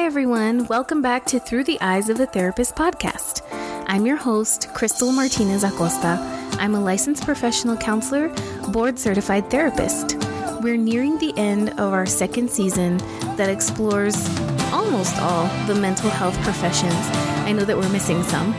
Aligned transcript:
Hi, 0.00 0.06
everyone. 0.06 0.66
Welcome 0.66 1.02
back 1.02 1.26
to 1.26 1.38
Through 1.38 1.64
the 1.64 1.78
Eyes 1.82 2.08
of 2.08 2.18
a 2.20 2.24
Therapist 2.24 2.74
podcast. 2.74 3.42
I'm 3.86 4.06
your 4.06 4.16
host, 4.16 4.72
Crystal 4.72 5.12
Martinez 5.12 5.62
Acosta. 5.62 6.16
I'm 6.52 6.74
a 6.74 6.80
licensed 6.80 7.22
professional 7.26 7.76
counselor, 7.76 8.30
board 8.68 8.98
certified 8.98 9.50
therapist. 9.50 10.16
We're 10.62 10.78
nearing 10.78 11.18
the 11.18 11.34
end 11.36 11.68
of 11.78 11.92
our 11.92 12.06
second 12.06 12.50
season 12.50 12.96
that 13.36 13.50
explores 13.50 14.16
almost 14.72 15.18
all 15.18 15.44
the 15.66 15.74
mental 15.74 16.08
health 16.08 16.40
professions. 16.40 16.94
I 17.44 17.52
know 17.52 17.66
that 17.66 17.76
we're 17.76 17.92
missing 17.92 18.22
some, 18.22 18.52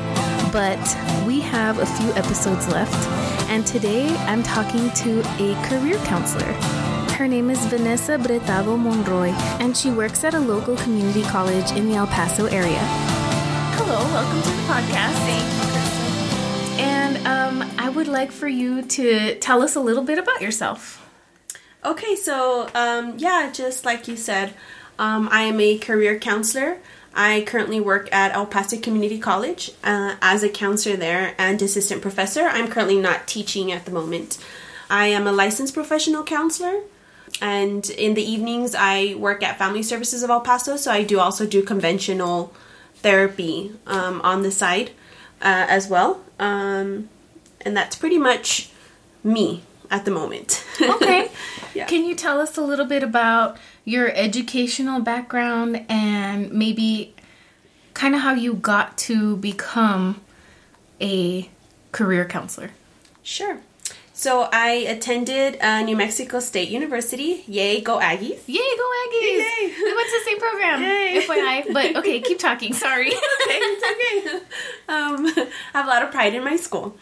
but 0.53 0.79
we 1.25 1.41
have 1.41 1.79
a 1.79 1.87
few 1.87 2.13
episodes 2.13 2.67
left, 2.67 3.07
and 3.49 3.65
today 3.65 4.15
I'm 4.27 4.43
talking 4.43 4.91
to 4.91 5.21
a 5.43 5.55
career 5.67 5.97
counselor. 6.05 6.90
Her 7.21 7.27
name 7.27 7.51
is 7.51 7.63
Vanessa 7.67 8.17
Bretado 8.17 8.79
Monroy, 8.79 9.29
and 9.61 9.77
she 9.77 9.91
works 9.91 10.23
at 10.23 10.33
a 10.33 10.39
local 10.39 10.75
community 10.77 11.21
college 11.21 11.69
in 11.73 11.87
the 11.87 11.93
El 11.93 12.07
Paso 12.07 12.47
area. 12.47 12.79
Hello, 13.77 13.99
welcome 14.05 14.41
to 14.41 14.49
the 14.49 14.63
podcast. 14.63 15.13
Thank 15.29 16.79
you, 16.79 16.83
And 16.83 17.27
um, 17.27 17.75
I 17.77 17.89
would 17.89 18.07
like 18.07 18.31
for 18.31 18.47
you 18.47 18.81
to 18.81 19.35
tell 19.35 19.61
us 19.61 19.75
a 19.75 19.79
little 19.79 20.03
bit 20.03 20.17
about 20.17 20.41
yourself. 20.41 21.07
Okay, 21.85 22.15
so 22.15 22.67
um, 22.73 23.13
yeah, 23.19 23.51
just 23.53 23.85
like 23.85 24.07
you 24.07 24.15
said, 24.17 24.55
um, 24.97 25.29
I 25.31 25.43
am 25.43 25.59
a 25.59 25.77
career 25.77 26.17
counselor. 26.17 26.79
I 27.13 27.43
currently 27.45 27.79
work 27.79 28.11
at 28.11 28.33
El 28.33 28.47
Paso 28.47 28.79
Community 28.79 29.19
College 29.19 29.73
uh, 29.83 30.15
as 30.23 30.41
a 30.41 30.49
counselor 30.49 30.97
there 30.97 31.35
and 31.37 31.61
assistant 31.61 32.01
professor. 32.01 32.47
I'm 32.47 32.67
currently 32.67 32.99
not 32.99 33.27
teaching 33.27 33.71
at 33.71 33.85
the 33.85 33.91
moment. 33.91 34.39
I 34.89 35.05
am 35.05 35.27
a 35.27 35.31
licensed 35.31 35.75
professional 35.75 36.23
counselor 36.23 36.81
and 37.41 37.89
in 37.91 38.13
the 38.13 38.23
evenings 38.23 38.75
I 38.75 39.15
work 39.15 39.43
at 39.43 39.57
Family 39.57 39.83
Services 39.83 40.23
of 40.23 40.29
El 40.29 40.41
Paso, 40.41 40.75
so 40.75 40.91
I 40.91 41.03
do 41.03 41.19
also 41.19 41.45
do 41.45 41.63
conventional 41.63 42.53
therapy 42.95 43.73
um, 43.87 44.21
on 44.21 44.43
the 44.43 44.51
side 44.51 44.91
uh, 45.41 45.65
as 45.69 45.87
well. 45.87 46.21
Um, 46.39 47.09
and 47.61 47.75
that's 47.77 47.95
pretty 47.95 48.17
much 48.17 48.69
me 49.23 49.63
at 49.89 50.05
the 50.05 50.11
moment. 50.11 50.65
okay. 50.81 51.29
yeah. 51.73 51.85
Can 51.85 52.05
you 52.05 52.15
tell 52.15 52.39
us 52.39 52.57
a 52.57 52.61
little 52.61 52.85
bit 52.85 53.03
about 53.03 53.57
your 53.85 54.09
educational 54.15 55.01
background 55.01 55.85
and 55.89 56.51
maybe 56.51 57.13
kind 57.93 58.15
of 58.15 58.21
how 58.21 58.33
you 58.33 58.53
got 58.53 58.97
to 58.97 59.35
become 59.37 60.21
a 60.99 61.49
career 61.91 62.25
counselor? 62.25 62.71
Sure. 63.23 63.59
So 64.21 64.47
I 64.53 64.85
attended 64.87 65.59
uh, 65.61 65.81
New 65.81 65.95
Mexico 65.95 66.39
State 66.39 66.69
University. 66.69 67.43
Yay, 67.47 67.81
go 67.81 67.97
Aggies! 67.97 68.41
Yay, 68.45 68.77
go 68.77 68.87
Aggies! 69.01 69.39
Yay. 69.39 69.73
We 69.83 69.95
went 69.95 70.09
to 70.09 70.19
the 70.19 70.25
same 70.25 70.39
program. 70.39 70.81
Yay. 70.83 71.25
FYI. 71.27 71.73
But 71.73 71.95
okay, 71.95 72.21
keep 72.21 72.37
talking. 72.37 72.71
Sorry. 72.71 73.07
okay, 73.07 73.17
it's 73.17 73.83
okay. 73.83 74.35
Um, 74.89 75.25
I 75.25 75.49
have 75.73 75.87
a 75.87 75.89
lot 75.89 76.03
of 76.03 76.11
pride 76.11 76.35
in 76.35 76.43
my 76.43 76.55
school. 76.55 76.95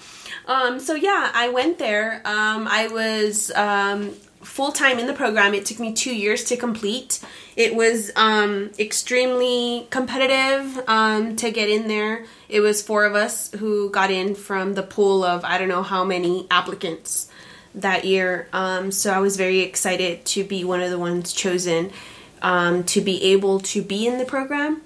Um, 0.45 0.80
so 0.80 0.95
yeah, 0.95 1.30
I 1.34 1.50
went 1.50 1.78
there. 1.78 2.22
Um, 2.23 2.70
I 2.70 2.88
was 2.88 3.52
um, 3.52 4.12
full 4.42 4.72
time 4.72 4.97
in 4.97 5.06
the 5.06 5.14
program. 5.14 5.53
It 5.53 5.66
took 5.66 5.80
me 5.81 5.92
two 5.92 6.16
years 6.16 6.45
to 6.45 6.56
complete. 6.56 7.20
It 7.58 7.75
was 7.75 8.14
um, 8.16 8.72
extremely 8.80 9.88
competitive 9.90 10.81
um, 10.88 11.36
to 11.36 11.52
get 11.52 11.67
in 11.67 11.90
there. 11.90 12.23
It 12.50 12.61
was 12.61 12.81
four 12.81 13.05
of 13.05 13.16
us 13.16 13.52
who 13.52 13.89
got 13.89 14.11
in 14.11 14.36
from 14.36 14.73
the 14.73 14.83
pool 14.83 15.23
of 15.23 15.45
I 15.45 15.58
don't 15.58 15.69
know 15.69 15.83
how 15.83 16.03
many 16.03 16.47
applicants 16.50 17.30
that 17.75 18.06
year. 18.06 18.47
Um, 18.52 18.91
so 18.91 19.14
I 19.14 19.19
was 19.19 19.38
very 19.38 19.59
excited 19.59 20.25
to 20.25 20.44
be 20.44 20.64
one 20.64 20.81
of 20.81 20.89
the 20.89 21.00
ones 21.00 21.31
chosen 21.31 21.91
um, 22.41 22.83
to 22.86 23.02
be 23.02 23.23
able 23.23 23.59
to 23.59 23.81
be 23.81 24.08
in 24.08 24.17
the 24.17 24.25
program. 24.25 24.81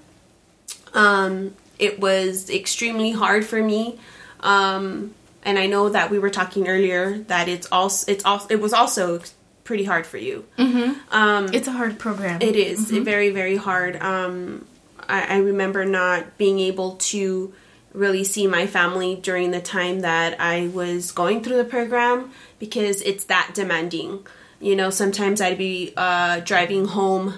Um, 0.92 1.54
it 1.78 1.98
was 1.98 2.50
extremely 2.50 3.12
hard 3.12 3.44
for 3.46 3.62
me. 3.62 3.98
Um, 4.40 5.14
and 5.42 5.58
I 5.58 5.66
know 5.66 5.88
that 5.88 6.10
we 6.10 6.18
were 6.18 6.30
talking 6.30 6.68
earlier 6.68 7.18
that 7.18 7.48
it's 7.48 7.66
also 7.70 8.10
it's 8.10 8.24
also 8.24 8.46
it 8.50 8.60
was 8.60 8.72
also 8.72 9.20
pretty 9.64 9.84
hard 9.84 10.06
for 10.06 10.18
you. 10.18 10.44
Mm-hmm. 10.58 11.14
Um, 11.14 11.52
it's 11.52 11.68
a 11.68 11.72
hard 11.72 11.98
program. 11.98 12.40
It 12.42 12.54
is. 12.54 12.90
Mm-hmm. 12.90 13.04
very, 13.04 13.30
very 13.30 13.56
hard. 13.56 13.96
Um, 13.96 14.66
I, 15.08 15.36
I, 15.36 15.38
remember 15.38 15.84
not 15.84 16.36
being 16.38 16.60
able 16.60 16.96
to 16.96 17.52
really 17.94 18.24
see 18.24 18.46
my 18.46 18.66
family 18.66 19.14
during 19.14 19.52
the 19.52 19.60
time 19.60 20.00
that 20.00 20.38
I 20.40 20.66
was 20.66 21.12
going 21.12 21.42
through 21.42 21.56
the 21.56 21.64
program 21.64 22.32
because 22.58 23.00
it's 23.02 23.24
that 23.26 23.52
demanding. 23.54 24.26
You 24.60 24.76
know, 24.76 24.90
sometimes 24.90 25.40
I'd 25.40 25.56
be 25.56 25.94
uh, 25.96 26.40
driving 26.40 26.86
home 26.86 27.34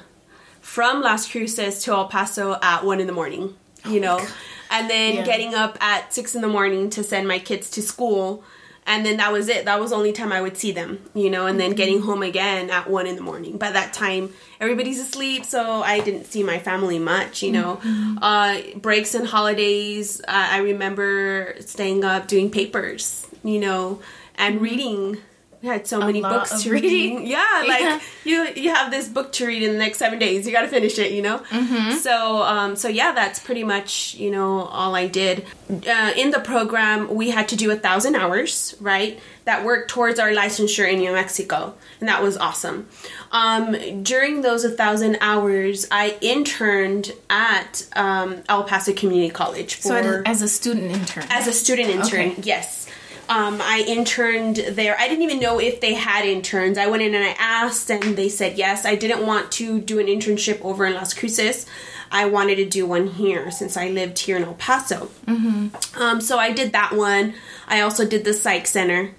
from 0.61 1.03
Las 1.03 1.31
Cruces 1.31 1.83
to 1.85 1.93
El 1.93 2.09
Paso 2.09 2.59
at 2.61 2.85
one 2.85 3.01
in 3.01 3.07
the 3.07 3.13
morning. 3.13 3.55
You 3.85 3.99
oh 3.99 4.03
know, 4.03 4.27
and 4.71 4.91
then 4.91 5.17
yeah. 5.17 5.25
getting 5.25 5.55
up 5.55 5.79
at 5.81 6.13
six 6.13 6.35
in 6.35 6.41
the 6.41 6.49
morning 6.49 6.91
to 6.91 7.05
send 7.05 7.29
my 7.29 7.39
kids 7.39 7.71
to 7.73 7.83
school 7.83 8.43
and 8.87 9.05
then 9.05 9.17
that 9.19 9.33
was 9.33 9.49
it 9.49 9.65
that 9.65 9.81
was 9.81 9.91
the 9.91 9.97
only 9.97 10.13
time 10.13 10.33
i 10.33 10.41
would 10.41 10.57
see 10.57 10.73
them 10.73 10.99
you 11.15 11.29
know 11.29 11.47
and 11.47 11.59
then 11.59 11.71
mm-hmm. 11.71 11.77
getting 11.77 12.01
home 12.01 12.23
again 12.23 12.71
at 12.71 12.89
one 12.89 13.07
in 13.07 13.17
the 13.17 13.23
morning 13.23 13.59
by 13.59 13.71
that 13.71 13.93
time 13.93 14.33
everybody's 14.61 15.01
asleep 15.01 15.45
so 15.45 15.83
i 15.83 16.01
didn't 16.01 16.25
see 16.25 16.43
my 16.43 16.59
family 16.59 16.99
much 16.99 17.43
you 17.43 17.53
know 17.53 17.77
mm-hmm. 17.77 18.19
uh, 18.23 18.59
breaks 18.79 19.15
and 19.15 19.27
holidays 19.27 20.21
uh, 20.23 20.49
i 20.51 20.59
remember 20.59 21.55
staying 21.61 22.05
up 22.05 22.27
doing 22.29 22.51
papers 22.51 23.27
you 23.43 23.59
know 23.59 24.01
and 24.37 24.57
mm-hmm. 24.57 24.65
reading 24.65 25.19
we 25.67 25.73
had 25.73 25.87
so 25.87 26.01
a 26.01 26.07
many 26.07 26.23
books 26.23 26.63
to 26.63 26.71
read. 26.71 26.87
Yeah, 27.27 27.65
like 27.67 27.81
yeah. 27.81 28.01
you 28.25 28.49
you 28.55 28.75
have 28.75 28.91
this 28.91 29.09
book 29.09 29.33
to 29.33 29.47
read 29.47 29.63
in 29.63 29.73
the 29.73 29.79
next 29.79 29.99
seven 29.99 30.19
days. 30.19 30.47
You 30.47 30.53
got 30.53 30.63
to 30.63 30.69
finish 30.69 30.99
it, 30.99 31.13
you 31.13 31.23
know. 31.23 31.39
Mm-hmm. 31.39 31.97
So 31.97 32.43
um, 32.43 32.77
so 32.77 32.89
yeah, 32.89 33.13
that's 33.13 33.41
pretty 33.41 33.65
much 33.65 34.15
you 34.15 34.31
know 34.31 34.61
all 34.61 34.95
I 34.95 35.09
did. 35.09 35.45
Uh, 35.69 36.13
in 36.17 36.31
the 36.31 36.41
program, 36.41 37.15
we 37.15 37.31
had 37.31 37.49
to 37.49 37.57
do 37.57 37.71
a 37.71 37.77
thousand 37.77 38.15
hours, 38.15 38.77
right? 38.81 39.19
That 39.45 39.65
worked 39.65 39.91
towards 39.91 40.19
our 40.19 40.31
licensure 40.31 40.91
in 40.91 40.99
New 41.01 41.13
Mexico, 41.13 41.75
and 42.01 42.09
that 42.09 42.23
was 42.23 42.37
awesome. 42.37 42.89
Um, 43.33 44.03
during 44.03 44.43
those 44.43 44.65
a 44.65 44.71
thousand 44.71 45.19
hours, 45.21 45.87
I 45.91 46.17
interned 46.21 47.13
at 47.29 47.87
um, 47.95 48.43
El 48.49 48.65
Paso 48.65 48.93
Community 48.93 49.31
College 49.31 49.77
for 49.77 49.89
so 49.89 50.23
as 50.25 50.43
a 50.43 50.49
student 50.49 50.93
intern. 50.93 51.25
As 51.31 51.47
a 51.47 51.53
student 51.53 51.91
intern, 51.91 52.31
okay. 52.33 52.43
yes. 52.43 52.89
Um, 53.29 53.61
I 53.61 53.85
interned 53.87 54.57
there. 54.57 54.97
I 54.99 55.09
didn't 55.09 55.25
even 55.25 55.41
know 55.41 55.59
if 55.59 55.81
they 55.81 55.95
had 55.95 56.25
interns. 56.25 56.79
I 56.79 56.87
went 56.87 57.03
in 57.03 57.15
and 57.15 57.25
I 57.25 57.35
asked, 57.39 57.91
and 57.91 58.17
they 58.17 58.29
said 58.29 58.57
yes. 58.57 58.85
I 58.85 58.95
didn't 58.95 59.27
want 59.27 59.51
to 59.53 59.81
do 59.81 59.99
an 59.99 60.07
internship 60.07 60.61
over 60.63 60.87
in 60.87 60.95
Las 60.95 61.13
Cruces. 61.13 61.67
I 62.11 62.27
wanted 62.27 62.57
to 62.57 62.65
do 62.65 62.87
one 62.87 63.09
here 63.09 63.51
since 63.51 63.77
I 63.77 63.89
lived 63.89 64.19
here 64.21 64.37
in 64.37 64.45
El 64.45 64.55
Paso. 64.55 65.11
Mm-hmm. 65.27 66.01
Um, 66.01 66.21
so 66.21 66.39
I 66.39 66.53
did 66.53 66.73
that 66.73 66.93
one. 66.93 67.35
I 67.67 67.81
also 67.81 68.07
did 68.07 68.25
the 68.25 68.33
Psych 68.33 68.67
Center, 68.67 69.11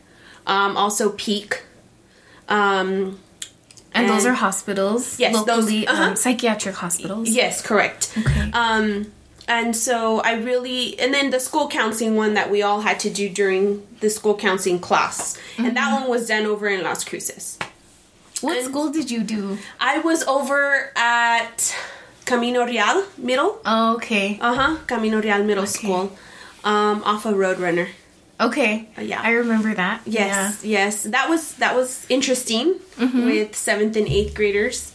um, 0.46 0.78
also 0.78 1.12
Peak. 1.12 1.64
Um, 2.48 3.20
and, 3.94 4.06
and, 4.06 4.10
those 4.10 4.26
are 4.26 4.34
hospitals. 4.34 5.20
Yes, 5.20 5.34
locally, 5.34 5.86
those 5.86 5.94
uh-huh. 5.94 6.04
Um, 6.04 6.16
psychiatric 6.16 6.76
hospitals. 6.76 7.30
Yes, 7.30 7.62
correct. 7.62 8.14
Okay. 8.18 8.52
And 9.48 9.76
so 9.76 10.20
I 10.20 10.34
really, 10.34 11.00
and 11.00 11.14
then 11.14 11.30
the 11.30 11.40
school 11.40 11.70
counseling 11.70 12.16
one 12.16 12.34
that 12.34 12.52
we 12.52 12.62
all 12.62 12.82
had 12.82 13.00
to 13.02 13.10
do 13.10 13.30
during 13.30 13.88
the 14.02 14.10
school 14.10 14.36
counseling 14.36 14.80
class, 14.80 15.38
mm-hmm. 15.38 15.66
and 15.66 15.78
that 15.78 15.90
mm-hmm. 15.92 16.02
one 16.02 16.10
was 16.10 16.28
done 16.28 16.46
over 16.46 16.68
in 16.68 16.84
Las 16.84 17.06
Cruces. 17.06 17.58
What 18.42 18.58
and 18.58 18.68
school 18.68 18.92
did 18.92 19.10
you 19.10 19.24
do? 19.24 19.58
I 19.80 20.00
was 20.00 20.24
over 20.24 20.92
at 20.96 21.76
Camino 22.26 22.66
Real 22.66 23.06
Middle. 23.18 23.60
Oh, 23.66 23.96
okay. 23.96 24.38
Uh 24.42 24.54
huh. 24.54 24.78
Camino 24.86 25.22
Real 25.22 25.44
Middle 25.44 25.64
okay. 25.64 25.72
School, 25.72 26.12
um, 26.64 27.02
off 27.04 27.26
of 27.26 27.36
Roadrunner. 27.36 27.88
Okay. 28.40 28.90
Uh, 28.98 29.02
yeah. 29.02 29.22
I 29.22 29.32
remember 29.32 29.74
that. 29.74 30.02
Yes. 30.06 30.64
Yeah. 30.64 30.86
Yes. 30.86 31.04
That 31.04 31.30
was 31.30 31.56
that 31.56 31.76
was 31.76 32.06
interesting 32.10 32.76
mm-hmm. 32.98 33.26
with 33.26 33.56
seventh 33.56 33.96
and 33.96 34.08
eighth 34.08 34.36
graders. 34.36 34.94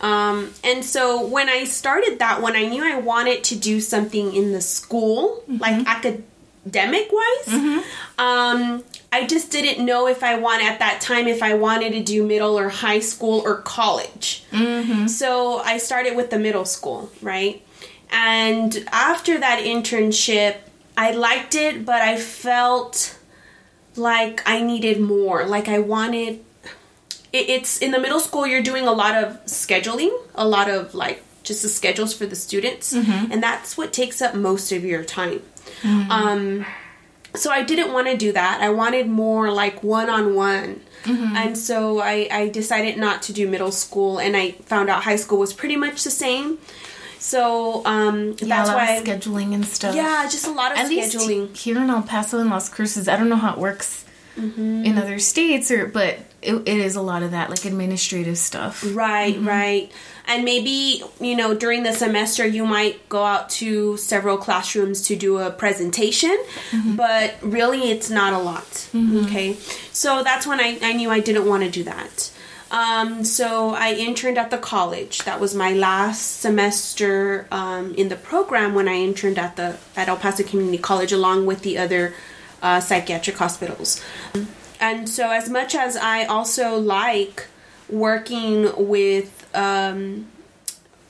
Um, 0.00 0.52
and 0.62 0.84
so 0.84 1.26
when 1.26 1.48
I 1.48 1.64
started 1.64 2.18
that 2.20 2.40
one, 2.40 2.54
I 2.56 2.66
knew 2.66 2.84
I 2.84 2.98
wanted 2.98 3.44
to 3.44 3.56
do 3.56 3.80
something 3.80 4.34
in 4.34 4.52
the 4.52 4.60
school, 4.60 5.42
mm-hmm. 5.42 5.56
like 5.56 5.86
academic 5.86 7.10
wise. 7.12 7.46
Mm-hmm. 7.46 8.20
Um, 8.20 8.84
I 9.10 9.26
just 9.26 9.50
didn't 9.50 9.84
know 9.84 10.06
if 10.06 10.22
I 10.22 10.38
wanted 10.38 10.66
at 10.66 10.78
that 10.80 11.00
time 11.00 11.26
if 11.26 11.42
I 11.42 11.54
wanted 11.54 11.92
to 11.92 12.02
do 12.02 12.24
middle 12.24 12.58
or 12.58 12.68
high 12.68 13.00
school 13.00 13.40
or 13.44 13.56
college. 13.62 14.44
Mm-hmm. 14.52 15.06
So 15.06 15.58
I 15.58 15.78
started 15.78 16.16
with 16.16 16.30
the 16.30 16.38
middle 16.38 16.64
school, 16.64 17.10
right? 17.22 17.64
And 18.10 18.86
after 18.92 19.38
that 19.38 19.60
internship, 19.60 20.56
I 20.96 21.12
liked 21.12 21.54
it, 21.54 21.84
but 21.84 22.02
I 22.02 22.18
felt 22.18 23.18
like 23.96 24.42
I 24.46 24.62
needed 24.62 25.00
more. 25.00 25.44
Like 25.44 25.68
I 25.68 25.78
wanted 25.78 26.44
it's 27.32 27.78
in 27.78 27.90
the 27.90 27.98
middle 27.98 28.20
school 28.20 28.46
you're 28.46 28.62
doing 28.62 28.86
a 28.86 28.92
lot 28.92 29.14
of 29.14 29.44
scheduling 29.46 30.10
a 30.34 30.46
lot 30.46 30.68
of 30.70 30.94
like 30.94 31.22
just 31.42 31.62
the 31.62 31.68
schedules 31.68 32.12
for 32.14 32.26
the 32.26 32.36
students 32.36 32.94
mm-hmm. 32.94 33.32
and 33.32 33.42
that's 33.42 33.76
what 33.76 33.92
takes 33.92 34.20
up 34.22 34.34
most 34.34 34.72
of 34.72 34.84
your 34.84 35.04
time 35.04 35.40
mm-hmm. 35.82 36.10
um, 36.10 36.66
so 37.34 37.50
i 37.50 37.62
didn't 37.62 37.92
want 37.92 38.06
to 38.06 38.16
do 38.16 38.32
that 38.32 38.60
i 38.60 38.68
wanted 38.68 39.06
more 39.08 39.50
like 39.50 39.82
one-on-one 39.82 40.80
mm-hmm. 41.04 41.36
and 41.36 41.56
so 41.58 42.00
I, 42.00 42.28
I 42.30 42.48
decided 42.48 42.96
not 42.98 43.22
to 43.22 43.32
do 43.32 43.48
middle 43.48 43.72
school 43.72 44.18
and 44.18 44.36
i 44.36 44.52
found 44.52 44.88
out 44.90 45.04
high 45.04 45.16
school 45.16 45.38
was 45.38 45.52
pretty 45.52 45.76
much 45.76 46.04
the 46.04 46.10
same 46.10 46.58
So 47.20 47.82
um, 47.84 48.36
Yeah, 48.38 48.46
that's 48.48 48.70
a 48.70 48.74
lot 48.74 48.86
why. 48.86 48.94
of 48.94 49.04
scheduling 49.04 49.52
and 49.52 49.64
stuff. 49.66 49.94
yeah, 49.94 50.22
just 50.30 50.46
a 50.46 50.52
lot 50.52 50.70
of 50.72 50.78
At 50.78 50.86
scheduling. 50.90 51.50
here 51.56 51.76
in 51.82 51.90
El 51.90 52.02
Paso 52.02 52.38
and 52.38 52.48
Las 52.48 52.68
Cruces, 52.68 53.08
I 53.08 53.16
don't 53.18 53.28
know 53.28 53.36
how 53.36 53.52
it 53.54 53.58
works 53.58 54.04
Mm-hmm. 54.38 54.84
in 54.86 54.98
other 54.98 55.18
states, 55.18 55.68
or 55.74 55.86
but 55.86 56.20
it, 56.40 56.54
it 56.54 56.68
is 56.68 56.96
a 56.96 57.02
lot 57.02 57.22
of 57.22 57.32
that, 57.32 57.50
like 57.50 57.64
administrative 57.64 58.38
stuff. 58.38 58.84
Right, 58.94 59.36
right. 59.40 59.90
And 60.26 60.44
maybe, 60.44 61.02
you 61.20 61.36
know, 61.36 61.54
during 61.54 61.82
the 61.82 61.92
semester 61.92 62.46
you 62.46 62.64
might 62.66 63.08
go 63.08 63.24
out 63.24 63.50
to 63.50 63.96
several 63.96 64.36
classrooms 64.36 65.02
to 65.08 65.16
do 65.16 65.38
a 65.38 65.50
presentation, 65.50 66.36
but 66.96 67.34
really 67.42 67.90
it's 67.90 68.10
not 68.10 68.34
a 68.34 68.38
lot. 68.38 68.88
Okay. 68.94 69.54
So 69.92 70.22
that's 70.22 70.46
when 70.46 70.60
I, 70.60 70.78
I 70.82 70.92
knew 70.92 71.10
I 71.10 71.20
didn't 71.20 71.46
want 71.46 71.64
to 71.64 71.70
do 71.70 71.82
that. 71.84 72.30
Um, 72.70 73.24
so 73.24 73.70
I 73.70 73.94
interned 73.94 74.36
at 74.36 74.50
the 74.50 74.58
college. 74.58 75.24
That 75.24 75.40
was 75.40 75.54
my 75.54 75.72
last 75.72 76.40
semester 76.40 77.46
um, 77.50 77.94
in 77.94 78.10
the 78.10 78.16
program 78.16 78.74
when 78.74 78.88
I 78.88 78.96
interned 78.96 79.38
at 79.38 79.56
the 79.56 79.78
at 79.96 80.08
El 80.08 80.18
Paso 80.18 80.42
Community 80.44 80.76
College 80.78 81.10
along 81.12 81.46
with 81.46 81.62
the 81.62 81.78
other 81.78 82.12
uh, 82.60 82.80
psychiatric 82.80 83.38
hospitals. 83.38 84.04
And 84.80 85.08
so, 85.08 85.30
as 85.30 85.48
much 85.48 85.74
as 85.74 85.96
I 85.96 86.24
also 86.24 86.78
like 86.78 87.46
working 87.88 88.88
with 88.88 89.48
um, 89.54 90.26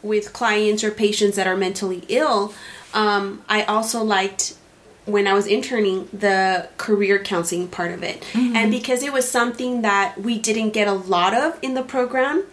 with 0.03 0.33
clients 0.33 0.85
or 0.85 0.91
patients 0.91 1.37
that 1.37 1.47
are 1.47 1.57
mentally 1.57 2.05
ill, 2.09 2.55
um, 2.95 3.43
I 3.49 3.65
also 3.65 4.03
liked 4.03 4.57
when 5.09 5.27
I 5.27 5.35
was 5.35 5.47
interning 5.47 6.09
the 6.13 6.69
career 6.77 7.19
counseling 7.19 7.69
part 7.69 7.93
of 7.93 8.03
it. 8.03 8.25
And 8.35 8.71
because 8.71 9.03
it 9.03 9.13
was 9.13 9.29
something 9.29 9.83
that 9.83 10.19
we 10.21 10.39
didn't 10.39 10.71
get 10.71 10.87
a 10.89 10.93
lot 10.93 11.33
of 11.35 11.59
in 11.63 11.75
the 11.75 11.83
program, 11.83 12.45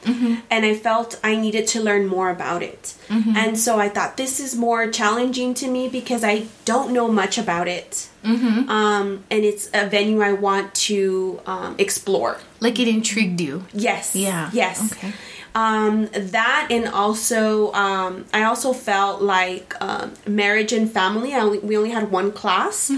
and 0.49 0.65
I 0.65 0.73
felt 0.75 1.19
I 1.23 1.35
needed 1.35 1.67
to 1.73 1.81
learn 1.81 2.07
more 2.07 2.29
about 2.29 2.63
it. 2.63 2.93
And 3.09 3.59
so 3.59 3.79
I 3.79 3.89
thought 3.89 4.17
this 4.17 4.39
is 4.39 4.55
more 4.55 4.89
challenging 4.89 5.53
to 5.55 5.67
me 5.67 5.87
because 5.89 6.23
I 6.23 6.47
don't 6.65 6.93
know 6.93 7.07
much 7.07 7.37
about 7.37 7.67
it. 7.67 8.09
Um, 8.23 9.23
and 9.29 9.43
it's 9.45 9.69
a 9.73 9.87
venue 9.87 10.21
I 10.21 10.33
want 10.33 10.73
to 10.89 11.39
um, 11.45 11.75
explore. 11.77 12.39
Like 12.59 12.79
it 12.79 12.87
intrigued 12.87 13.39
you. 13.41 13.65
Yes. 13.73 14.15
Yeah. 14.15 14.49
Yes. 14.53 14.91
Okay. 14.93 15.13
Um, 15.55 16.09
that 16.11 16.67
and 16.69 16.85
also, 16.89 17.71
um, 17.71 18.25
I 18.33 18.43
also 18.43 18.73
felt 18.73 19.21
like 19.21 19.73
um, 19.81 20.13
marriage 20.27 20.73
and 20.73 20.91
family. 20.91 21.33
I 21.33 21.39
only, 21.39 21.59
we 21.59 21.77
only 21.77 21.91
had 21.91 22.11
one 22.11 22.31
class, 22.33 22.91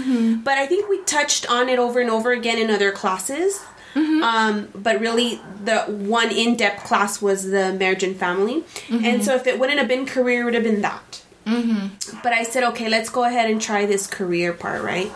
but 0.44 0.58
I 0.58 0.66
think 0.66 0.88
we 0.90 1.00
touched 1.04 1.48
on 1.48 1.68
it 1.68 1.78
over 1.78 2.00
and 2.00 2.10
over 2.10 2.32
again 2.32 2.58
in 2.58 2.68
other 2.68 2.90
classes. 2.90 3.60
Um, 4.22 4.68
but 4.74 5.00
really, 5.00 5.40
the 5.64 5.82
one 5.82 6.30
in 6.30 6.56
depth 6.56 6.84
class 6.84 7.22
was 7.22 7.44
the 7.50 7.72
marriage 7.72 8.02
and 8.02 8.16
family. 8.16 8.64
And 9.04 9.24
so, 9.24 9.34
if 9.36 9.46
it 9.46 9.58
wouldn't 9.58 9.78
have 9.78 9.88
been 9.88 10.04
career, 10.06 10.42
it 10.42 10.44
would 10.44 10.54
have 10.54 10.64
been 10.64 10.82
that. 10.82 11.22
But 12.22 12.32
I 12.32 12.42
said, 12.42 12.62
okay, 12.64 12.88
let's 12.88 13.08
go 13.08 13.24
ahead 13.24 13.48
and 13.50 13.60
try 13.60 13.86
this 13.86 14.06
career 14.06 14.52
part, 14.52 14.82
right? 14.82 15.10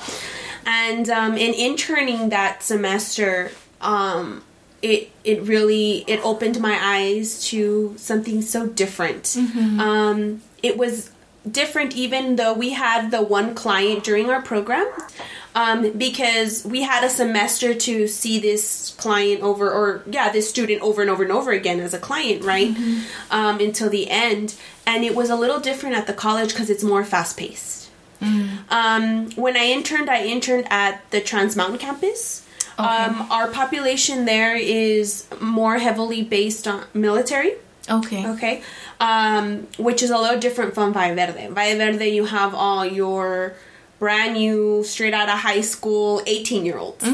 And 0.64 1.10
um, 1.10 1.36
in 1.36 1.52
interning 1.54 2.28
that 2.30 2.62
semester, 2.62 3.50
um, 3.80 4.42
it 4.82 5.10
it 5.24 5.42
really 5.42 6.04
it 6.06 6.20
opened 6.24 6.60
my 6.60 6.78
eyes 6.80 7.44
to 7.46 7.94
something 7.96 8.42
so 8.42 8.66
different. 8.66 9.36
Um, 9.80 10.42
it 10.62 10.76
was 10.76 11.10
different, 11.50 11.96
even 11.96 12.36
though 12.36 12.52
we 12.52 12.70
had 12.70 13.10
the 13.10 13.22
one 13.22 13.54
client 13.54 14.04
during 14.04 14.30
our 14.30 14.42
program. 14.42 14.90
Um, 15.54 15.92
because 15.98 16.64
we 16.64 16.80
had 16.80 17.04
a 17.04 17.10
semester 17.10 17.74
to 17.74 18.08
see 18.08 18.38
this 18.40 18.94
client 18.96 19.42
over, 19.42 19.70
or 19.70 20.02
yeah, 20.10 20.32
this 20.32 20.48
student 20.48 20.80
over 20.80 21.02
and 21.02 21.10
over 21.10 21.22
and 21.22 21.30
over 21.30 21.50
again 21.52 21.78
as 21.80 21.92
a 21.92 21.98
client, 21.98 22.42
right? 22.42 22.74
Um, 23.30 23.60
until 23.60 23.90
the 23.90 24.08
end. 24.08 24.54
And 24.86 25.04
it 25.04 25.14
was 25.14 25.28
a 25.28 25.36
little 25.36 25.60
different 25.60 25.94
at 25.94 26.06
the 26.06 26.14
college 26.14 26.50
because 26.54 26.70
it's 26.70 26.82
more 26.82 27.04
fast 27.04 27.36
paced. 27.36 27.90
Um, 28.70 29.30
when 29.32 29.56
I 29.56 29.64
interned, 29.66 30.08
I 30.08 30.24
interned 30.24 30.68
at 30.70 31.02
the 31.10 31.20
Trans 31.20 31.54
Mountain 31.54 31.78
campus. 31.78 32.41
Um, 32.78 33.30
our 33.30 33.48
population 33.48 34.24
there 34.24 34.56
is 34.56 35.26
more 35.40 35.78
heavily 35.78 36.22
based 36.22 36.66
on 36.66 36.84
military. 36.94 37.54
Okay. 37.88 38.26
Okay. 38.26 38.62
Um, 39.00 39.66
which 39.78 40.02
is 40.02 40.10
a 40.10 40.18
little 40.18 40.38
different 40.38 40.74
from 40.74 40.92
Valle 40.92 41.14
Verde. 41.14 41.48
Valle 41.48 41.76
Verde, 41.76 42.06
you 42.08 42.24
have 42.26 42.54
all 42.54 42.84
your 42.86 43.54
brand 43.98 44.34
new, 44.34 44.82
straight 44.84 45.14
out 45.14 45.28
of 45.28 45.38
high 45.38 45.60
school, 45.60 46.22
18 46.26 46.64
year 46.64 46.78
olds, 46.78 47.04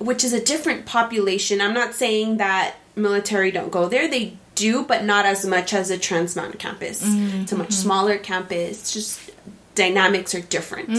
which 0.00 0.22
is 0.24 0.32
a 0.32 0.40
different 0.44 0.86
population. 0.86 1.60
I'm 1.60 1.74
not 1.74 1.94
saying 1.94 2.36
that 2.38 2.76
military 2.96 3.50
don't 3.50 3.70
go 3.70 3.88
there, 3.88 4.08
they 4.08 4.36
do, 4.54 4.84
but 4.84 5.04
not 5.04 5.24
as 5.24 5.44
much 5.46 5.72
as 5.72 5.90
a 5.90 5.98
Trans 5.98 6.34
Mountain 6.36 6.58
campus. 6.58 7.02
It's 7.04 7.52
a 7.52 7.56
much 7.56 7.72
smaller 7.72 8.18
campus, 8.18 8.92
just 8.92 9.30
dynamics 9.78 10.34
are 10.34 10.40
different. 10.56 10.90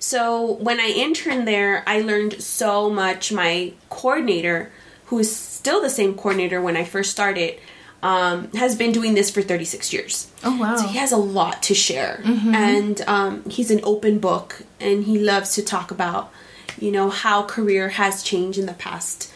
So 0.00 0.54
when 0.54 0.80
I 0.80 0.88
interned 0.88 1.46
there, 1.46 1.84
I 1.86 2.00
learned 2.00 2.42
so 2.42 2.90
much. 2.90 3.30
My 3.30 3.72
coordinator, 3.90 4.72
who 5.06 5.18
is 5.20 5.30
still 5.34 5.80
the 5.80 5.90
same 5.90 6.14
coordinator 6.14 6.60
when 6.60 6.76
I 6.76 6.84
first 6.84 7.10
started, 7.12 7.60
um, 8.02 8.50
has 8.52 8.74
been 8.74 8.90
doing 8.90 9.14
this 9.14 9.30
for 9.30 9.42
36 9.42 9.92
years. 9.92 10.26
Oh 10.42 10.58
wow. 10.58 10.74
So 10.76 10.88
he 10.88 10.98
has 10.98 11.12
a 11.12 11.16
lot 11.16 11.62
to 11.64 11.74
share, 11.74 12.20
and 12.24 13.00
um, 13.06 13.48
he's 13.48 13.70
an 13.70 13.80
open 13.84 14.18
book, 14.18 14.62
and 14.80 15.04
he 15.04 15.18
loves 15.20 15.54
to 15.54 15.62
talk 15.62 15.90
about, 15.92 16.32
you 16.80 16.90
know, 16.90 17.10
how 17.10 17.44
career 17.44 17.90
has 17.90 18.22
changed 18.24 18.58
in 18.58 18.66
the 18.66 18.72
past, 18.74 19.32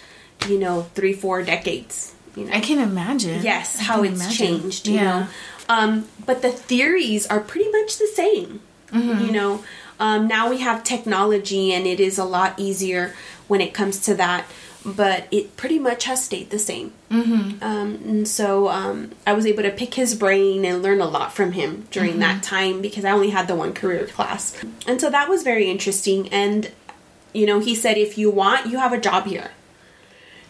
you 0.48 0.58
know, 0.58 0.82
three 0.94 1.12
four 1.12 1.42
decades. 1.42 2.12
You 2.34 2.44
know, 2.46 2.52
I 2.52 2.60
can 2.60 2.78
imagine. 2.80 3.42
yes, 3.42 3.78
I 3.78 3.82
how 3.84 4.02
it's 4.02 4.20
imagine. 4.20 4.60
changed. 4.60 4.88
You 4.88 4.94
yeah. 4.96 5.04
know, 5.04 5.26
um, 5.68 6.08
but 6.26 6.42
the 6.42 6.50
theories 6.50 7.26
are 7.26 7.40
pretty 7.40 7.70
much 7.70 7.98
the 7.98 8.08
same. 8.08 8.60
Mm-hmm. 8.88 9.24
You 9.24 9.32
know, 9.32 9.64
um, 9.98 10.28
now 10.28 10.50
we 10.50 10.58
have 10.58 10.84
technology, 10.84 11.72
and 11.72 11.86
it 11.86 12.00
is 12.00 12.18
a 12.18 12.24
lot 12.24 12.58
easier 12.58 13.14
when 13.48 13.60
it 13.60 13.74
comes 13.74 14.00
to 14.00 14.14
that. 14.14 14.46
But 14.84 15.26
it 15.32 15.56
pretty 15.56 15.80
much 15.80 16.04
has 16.04 16.24
stayed 16.24 16.50
the 16.50 16.60
same. 16.60 16.92
Mm-hmm. 17.10 17.60
Um, 17.60 17.94
and 18.06 18.28
so 18.28 18.68
um, 18.68 19.10
I 19.26 19.32
was 19.32 19.44
able 19.44 19.64
to 19.64 19.72
pick 19.72 19.94
his 19.94 20.14
brain 20.14 20.64
and 20.64 20.80
learn 20.80 21.00
a 21.00 21.06
lot 21.08 21.32
from 21.32 21.52
him 21.52 21.88
during 21.90 22.10
Mm-hmm. 22.12 22.20
that 22.20 22.42
time 22.44 22.80
because 22.82 23.04
I 23.04 23.10
only 23.10 23.30
had 23.30 23.48
the 23.48 23.56
one 23.56 23.72
career 23.72 24.06
class. 24.06 24.56
And 24.86 25.00
so 25.00 25.10
that 25.10 25.28
was 25.28 25.42
very 25.42 25.68
interesting. 25.68 26.28
And, 26.28 26.70
you 27.32 27.46
know, 27.46 27.58
he 27.58 27.74
said, 27.74 27.98
if 27.98 28.16
you 28.16 28.30
want, 28.30 28.66
you 28.66 28.78
have 28.78 28.92
a 28.92 29.00
job 29.00 29.26
here. 29.26 29.50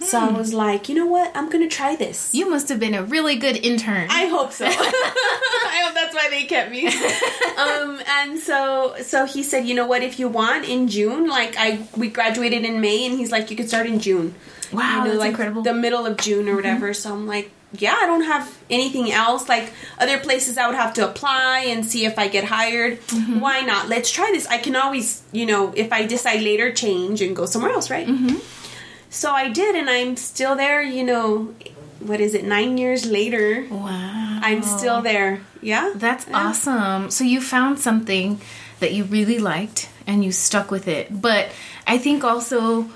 So 0.00 0.20
I 0.20 0.28
was 0.28 0.52
like, 0.52 0.88
you 0.88 0.94
know 0.94 1.06
what? 1.06 1.34
I'm 1.34 1.48
going 1.48 1.66
to 1.68 1.74
try 1.74 1.96
this. 1.96 2.34
You 2.34 2.48
must 2.50 2.68
have 2.68 2.78
been 2.78 2.94
a 2.94 3.02
really 3.02 3.36
good 3.36 3.56
intern. 3.56 4.08
I 4.10 4.26
hope 4.26 4.52
so. 4.52 4.66
I 4.68 5.82
hope 5.84 5.94
that's 5.94 6.14
why 6.14 6.28
they 6.28 6.44
kept 6.44 6.70
me. 6.70 6.86
um, 7.58 8.00
and 8.06 8.38
so, 8.38 8.94
so 9.02 9.24
he 9.24 9.42
said, 9.42 9.66
you 9.66 9.74
know 9.74 9.86
what? 9.86 10.02
If 10.02 10.18
you 10.18 10.28
want, 10.28 10.68
in 10.68 10.88
June, 10.88 11.28
like 11.28 11.56
I, 11.58 11.86
we 11.96 12.08
graduated 12.08 12.64
in 12.64 12.80
May, 12.80 13.06
and 13.06 13.18
he's 13.18 13.32
like, 13.32 13.50
you 13.50 13.56
could 13.56 13.68
start 13.68 13.86
in 13.86 13.98
June. 13.98 14.34
wow, 14.72 14.98
you 14.98 14.98
know, 14.98 15.04
that's 15.06 15.18
like 15.18 15.30
incredible. 15.30 15.62
the 15.62 15.74
middle 15.74 16.06
of 16.06 16.18
June 16.18 16.40
or 16.40 16.50
mm-hmm. 16.50 16.56
whatever. 16.56 16.94
So 16.94 17.12
I'm 17.12 17.26
like, 17.26 17.50
yeah, 17.72 17.96
I 17.98 18.06
don't 18.06 18.24
have 18.24 18.56
anything 18.70 19.10
else. 19.10 19.48
Like 19.48 19.72
other 19.98 20.18
places, 20.18 20.58
I 20.58 20.66
would 20.66 20.76
have 20.76 20.94
to 20.94 21.08
apply 21.08 21.64
and 21.68 21.84
see 21.84 22.04
if 22.04 22.18
I 22.18 22.28
get 22.28 22.44
hired. 22.44 23.00
Mm-hmm. 23.00 23.40
Why 23.40 23.60
not? 23.62 23.88
Let's 23.88 24.10
try 24.10 24.30
this. 24.32 24.46
I 24.46 24.58
can 24.58 24.76
always, 24.76 25.22
you 25.32 25.46
know, 25.46 25.72
if 25.74 25.92
I 25.92 26.06
decide 26.06 26.42
later, 26.42 26.72
change 26.72 27.22
and 27.22 27.34
go 27.34 27.46
somewhere 27.46 27.72
else, 27.72 27.90
right? 27.90 28.06
Mm-hmm. 28.06 28.36
So 29.16 29.32
I 29.32 29.48
did, 29.48 29.74
and 29.74 29.88
I'm 29.88 30.14
still 30.16 30.54
there. 30.56 30.82
You 30.82 31.02
know, 31.02 31.54
what 32.00 32.20
is 32.20 32.34
it? 32.34 32.44
Nine 32.44 32.76
years 32.76 33.06
later, 33.06 33.66
wow. 33.70 34.40
I'm 34.42 34.62
still 34.62 35.00
there. 35.00 35.40
Yeah, 35.62 35.92
That's 35.96 36.26
Yeah. 36.28 36.48
awesome. 36.48 37.10
So 37.10 37.24
you 37.24 37.40
found 37.40 37.78
something 37.80 38.40
that 38.80 38.92
you 38.92 39.04
really 39.04 39.38
liked 39.38 39.88
and 40.06 40.22
you 40.22 40.32
stuck 40.32 40.70
with 40.70 40.86
it. 40.86 41.08
But 41.22 41.48
I 41.86 41.96
think 41.96 42.24
also 42.24 42.90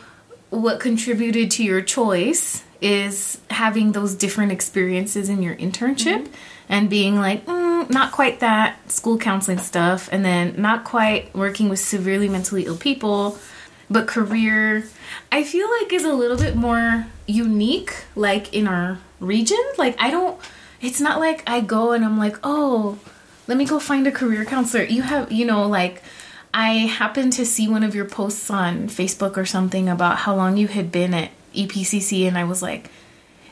what 0.50 0.78
contributed 0.78 1.50
to 1.52 1.64
your 1.64 1.80
choice 1.80 2.64
is 2.82 3.38
having 3.48 3.92
those 3.92 4.14
different 4.14 4.52
experiences 4.52 5.30
in 5.30 5.42
your 5.42 5.54
internship 5.54 6.26
and 6.68 6.90
being 6.90 7.16
like, 7.16 7.46
mm, 7.46 7.88
not 7.88 8.12
quite 8.12 8.40
that 8.40 8.76
school 8.92 9.16
counseling 9.16 9.58
stuff, 9.58 10.10
and 10.12 10.22
then 10.22 10.54
not 10.58 10.84
quite 10.84 11.34
working 11.34 11.70
with 11.70 11.78
severely 11.78 12.28
mentally 12.28 12.66
ill 12.66 12.76
people, 12.76 13.38
but 13.88 14.06
career. 14.06 14.84
I 15.32 15.44
feel 15.44 15.68
like 15.70 15.92
is 15.92 16.04
a 16.04 16.12
little 16.12 16.36
bit 16.36 16.56
more 16.56 17.06
unique, 17.26 17.94
like 18.16 18.52
in 18.52 18.66
our 18.66 18.98
region. 19.20 19.60
Like 19.78 19.96
I 20.00 20.10
don't. 20.10 20.38
It's 20.80 21.00
not 21.00 21.20
like 21.20 21.42
I 21.48 21.60
go 21.60 21.92
and 21.92 22.04
I'm 22.04 22.18
like, 22.18 22.36
oh, 22.42 22.98
let 23.46 23.58
me 23.58 23.64
go 23.64 23.78
find 23.78 24.06
a 24.06 24.12
career 24.12 24.44
counselor. 24.44 24.84
You 24.84 25.02
have, 25.02 25.30
you 25.30 25.44
know, 25.44 25.66
like 25.68 26.02
I 26.52 26.72
happened 26.72 27.32
to 27.34 27.46
see 27.46 27.68
one 27.68 27.82
of 27.84 27.94
your 27.94 28.06
posts 28.06 28.50
on 28.50 28.88
Facebook 28.88 29.36
or 29.36 29.46
something 29.46 29.88
about 29.88 30.18
how 30.18 30.34
long 30.34 30.56
you 30.56 30.68
had 30.68 30.90
been 30.90 31.14
at 31.14 31.30
EPCC, 31.54 32.26
and 32.26 32.36
I 32.36 32.44
was 32.44 32.62
like, 32.62 32.90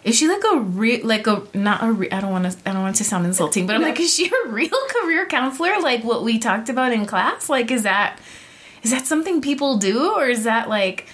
is 0.05 0.17
she 0.17 0.27
like 0.29 0.43
a 0.53 0.59
real, 0.59 1.07
like 1.07 1.27
a 1.27 1.43
not 1.55 1.83
a 1.83 1.93
re- 1.93 2.11
I 2.11 2.21
don't 2.21 2.33
want 2.33 2.51
to 2.51 2.57
I 2.69 2.73
don't 2.73 2.83
want 2.83 2.97
to 2.97 3.05
sound 3.05 3.27
insulting, 3.27 3.67
but 3.67 3.77
I'm 3.77 3.83
like, 3.83 4.01
is 4.01 4.15
she 4.15 4.27
a 4.27 4.49
real 4.49 4.71
career 4.91 5.27
counselor? 5.27 5.81
Like 5.81 6.03
what 6.03 6.25
we 6.25 6.39
talked 6.39 6.69
about 6.69 6.93
in 6.93 7.07
class? 7.07 7.49
Like 7.49 7.71
is 7.71 7.83
that 7.85 8.19
is 8.83 8.91
that 8.91 9.07
something 9.07 9.41
people 9.41 9.77
do, 9.77 10.15
or 10.15 10.29
is 10.29 10.45
that 10.45 10.69
like? 10.69 11.07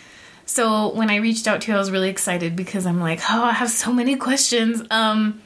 So 0.46 0.92
when 0.94 1.10
I 1.10 1.16
reached 1.16 1.46
out 1.48 1.62
to 1.62 1.70
you, 1.70 1.76
I 1.76 1.78
was 1.80 1.90
really 1.90 2.10
excited 2.10 2.54
because 2.54 2.86
I'm 2.86 3.00
like, 3.00 3.20
oh, 3.30 3.44
I 3.44 3.52
have 3.52 3.70
so 3.70 3.92
many 3.92 4.16
questions. 4.16 4.82
Um, 4.90 5.42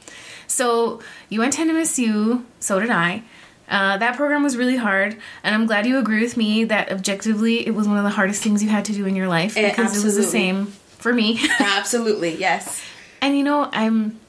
So 0.47 0.99
you 1.29 1.39
went 1.39 1.53
to 1.53 1.61
NMSU, 1.61 2.43
so 2.59 2.79
did 2.79 2.89
I. 2.89 3.23
Uh, 3.69 3.97
that 3.97 4.15
program 4.17 4.41
was 4.41 4.57
really 4.57 4.77
hard, 4.77 5.15
and 5.43 5.53
I'm 5.53 5.67
glad 5.67 5.85
you 5.85 5.99
agree 5.99 6.21
with 6.23 6.35
me 6.35 6.63
that 6.65 6.91
objectively 6.91 7.65
it 7.67 7.71
was 7.75 7.87
one 7.87 7.97
of 7.97 8.03
the 8.03 8.09
hardest 8.09 8.41
things 8.41 8.63
you 8.63 8.69
had 8.69 8.85
to 8.85 8.93
do 8.93 9.05
in 9.05 9.15
your 9.15 9.27
life 9.27 9.55
Eh, 9.55 9.69
because 9.69 9.95
it 9.95 10.03
was 10.03 10.15
the 10.15 10.23
absolutely. 10.23 10.31
same 10.31 10.65
for 10.97 11.13
me. 11.13 11.39
Absolutely, 11.59 12.35
yes. 12.35 12.81
and 13.21 13.37
you 13.37 13.43
know, 13.43 13.69
I'm 13.71 14.19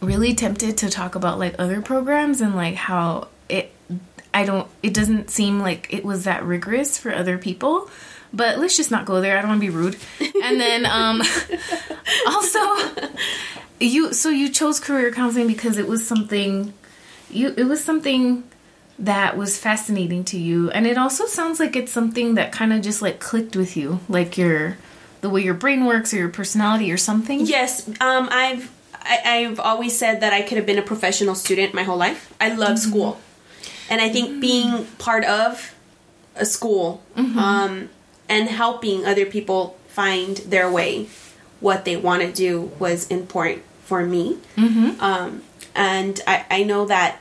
really 0.00 0.34
tempted 0.34 0.78
to 0.78 0.88
talk 0.90 1.14
about 1.14 1.38
like 1.38 1.54
other 1.58 1.82
programs 1.82 2.40
and 2.40 2.56
like 2.56 2.74
how 2.74 3.28
it 3.50 3.72
I 4.34 4.44
don't 4.46 4.66
it 4.82 4.94
doesn't 4.94 5.30
seem 5.30 5.60
like 5.60 5.92
it 5.92 6.02
was 6.04 6.24
that 6.24 6.42
rigorous 6.42 6.96
for 6.98 7.14
other 7.14 7.36
people. 7.38 7.90
But 8.34 8.58
let's 8.58 8.76
just 8.76 8.90
not 8.90 9.04
go 9.04 9.20
there. 9.20 9.36
I 9.38 9.42
don't 9.42 9.50
want 9.50 9.60
to 9.60 9.66
be 9.66 9.74
rude. 9.74 9.96
And 10.42 10.60
then 10.60 10.86
um 10.86 11.22
also 12.26 12.60
you 13.80 14.12
so 14.12 14.28
you 14.30 14.48
chose 14.48 14.80
career 14.80 15.10
counseling 15.12 15.46
because 15.46 15.76
it 15.78 15.86
was 15.88 16.06
something 16.06 16.72
you 17.30 17.52
it 17.56 17.64
was 17.64 17.82
something 17.84 18.44
that 18.98 19.36
was 19.36 19.58
fascinating 19.58 20.22
to 20.22 20.38
you 20.38 20.70
and 20.70 20.86
it 20.86 20.96
also 20.96 21.26
sounds 21.26 21.58
like 21.58 21.74
it's 21.74 21.90
something 21.90 22.34
that 22.34 22.52
kind 22.52 22.72
of 22.72 22.82
just 22.82 23.02
like 23.02 23.18
clicked 23.18 23.56
with 23.56 23.76
you 23.76 23.98
like 24.08 24.38
your 24.38 24.76
the 25.22 25.30
way 25.30 25.40
your 25.42 25.54
brain 25.54 25.84
works 25.84 26.12
or 26.12 26.18
your 26.18 26.28
personality 26.28 26.92
or 26.92 26.96
something 26.96 27.40
Yes, 27.46 27.88
um, 28.00 28.28
I've 28.30 28.70
I, 28.94 29.18
I've 29.24 29.58
always 29.58 29.98
said 29.98 30.20
that 30.20 30.32
I 30.32 30.42
could 30.42 30.58
have 30.58 30.66
been 30.66 30.78
a 30.78 30.82
professional 30.82 31.34
student 31.34 31.74
my 31.74 31.82
whole 31.82 31.96
life. 31.96 32.32
I 32.40 32.54
love 32.54 32.78
school, 32.78 33.20
and 33.90 34.00
I 34.00 34.08
think 34.10 34.40
being 34.40 34.84
part 34.98 35.24
of 35.24 35.74
a 36.36 36.44
school 36.44 37.02
um, 37.16 37.88
and 38.28 38.48
helping 38.48 39.04
other 39.04 39.26
people 39.26 39.76
find 39.88 40.38
their 40.38 40.70
way, 40.70 41.08
what 41.60 41.84
they 41.84 41.96
want 41.96 42.22
to 42.22 42.32
do, 42.32 42.72
was 42.78 43.06
important 43.08 43.62
for 43.84 44.04
me. 44.04 44.38
Um, 45.00 45.42
and 45.74 46.20
I, 46.26 46.44
I 46.50 46.62
know 46.64 46.86
that 46.86 47.18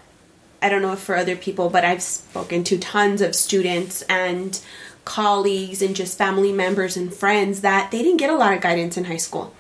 I 0.62 0.70
don't 0.70 0.82
know 0.82 0.94
if 0.94 1.00
for 1.00 1.16
other 1.16 1.36
people, 1.36 1.70
but 1.70 1.84
I've 1.84 2.04
spoken 2.04 2.64
to 2.66 2.78
tons 2.78 3.22
of 3.22 3.36
students 3.36 4.04
and 4.04 4.60
colleagues 5.06 5.82
and 5.82 5.96
just 5.96 6.18
family 6.18 6.52
members 6.52 6.96
and 6.96 7.12
friends 7.14 7.62
that 7.62 7.90
they 7.92 8.04
didn't 8.04 8.18
get 8.18 8.30
a 8.30 8.36
lot 8.36 8.54
of 8.54 8.62
guidance 8.62 8.98
in 8.98 9.06
high 9.06 9.18
school 9.18 9.54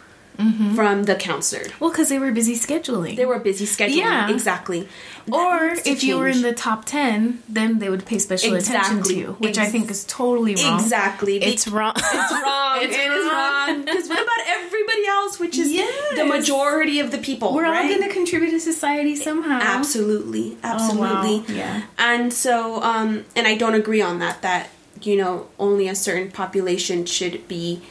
from 0.76 1.04
the 1.04 1.16
counselor. 1.16 1.66
Well, 1.80 1.92
because 1.92 2.10
they 2.10 2.20
were 2.20 2.32
busy 2.32 2.56
scheduling. 2.56 3.16
They 3.16 3.26
were 3.26 3.40
busy 3.40 3.66
scheduling. 3.66 3.96
Yeah. 3.98 4.30
Exactly. 4.30 4.88
That 5.28 5.36
or 5.36 5.78
if 5.86 6.04
you 6.04 6.18
were 6.18 6.28
in 6.28 6.42
the 6.42 6.54
top 6.54 6.86
10, 6.86 7.44
then 7.48 7.80
they 7.80 7.90
would 7.90 8.06
pay 8.06 8.18
special 8.20 8.56
attention 8.56 9.04
to 9.04 9.14
you, 9.16 9.28
which 9.40 9.58
I 9.58 9.66
think 9.68 9.92
is 9.92 10.04
totally 10.06 10.56
wrong. 10.56 10.80
Exactly. 10.80 11.38
It's 11.38 11.68
wrong. 11.68 11.94
It's 11.98 12.32
wrong. 12.32 12.78
It's 12.84 12.96
It 12.96 13.12
is 13.12 13.26
wrong. 13.32 13.82
Because 13.86 14.10
what 14.10 14.22
about 14.22 14.48
everybody 14.48 15.06
else, 15.08 15.40
which 15.40 15.58
is 15.58 15.72
Yes. 15.72 16.18
the 16.18 16.26
majority 16.26 17.00
of 17.00 17.12
the 17.12 17.18
people? 17.20 17.54
We're 17.54 17.66
all 17.66 17.88
going 17.88 18.02
to 18.02 18.10
contribute 18.10 18.52
to 18.52 18.60
society 18.60 19.16
somehow. 19.16 19.60
Absolutely, 19.62 20.58
absolutely. 20.64 21.44
Oh, 21.48 21.54
Yeah. 21.54 21.84
And 21.98 22.34
so, 22.34 22.82
um, 22.82 23.26
and 23.36 23.48
I 23.48 23.56
don't 23.56 23.76
agree 23.76 24.02
on 24.02 24.20
that. 24.20 24.42
That 24.42 24.70
you 25.02 25.18
know, 25.18 25.48
only 25.60 25.88
a 25.88 25.96
certain 25.96 26.32
population 26.32 27.06
should 27.06 27.48
be 27.48 27.82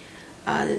uh, 0.46 0.76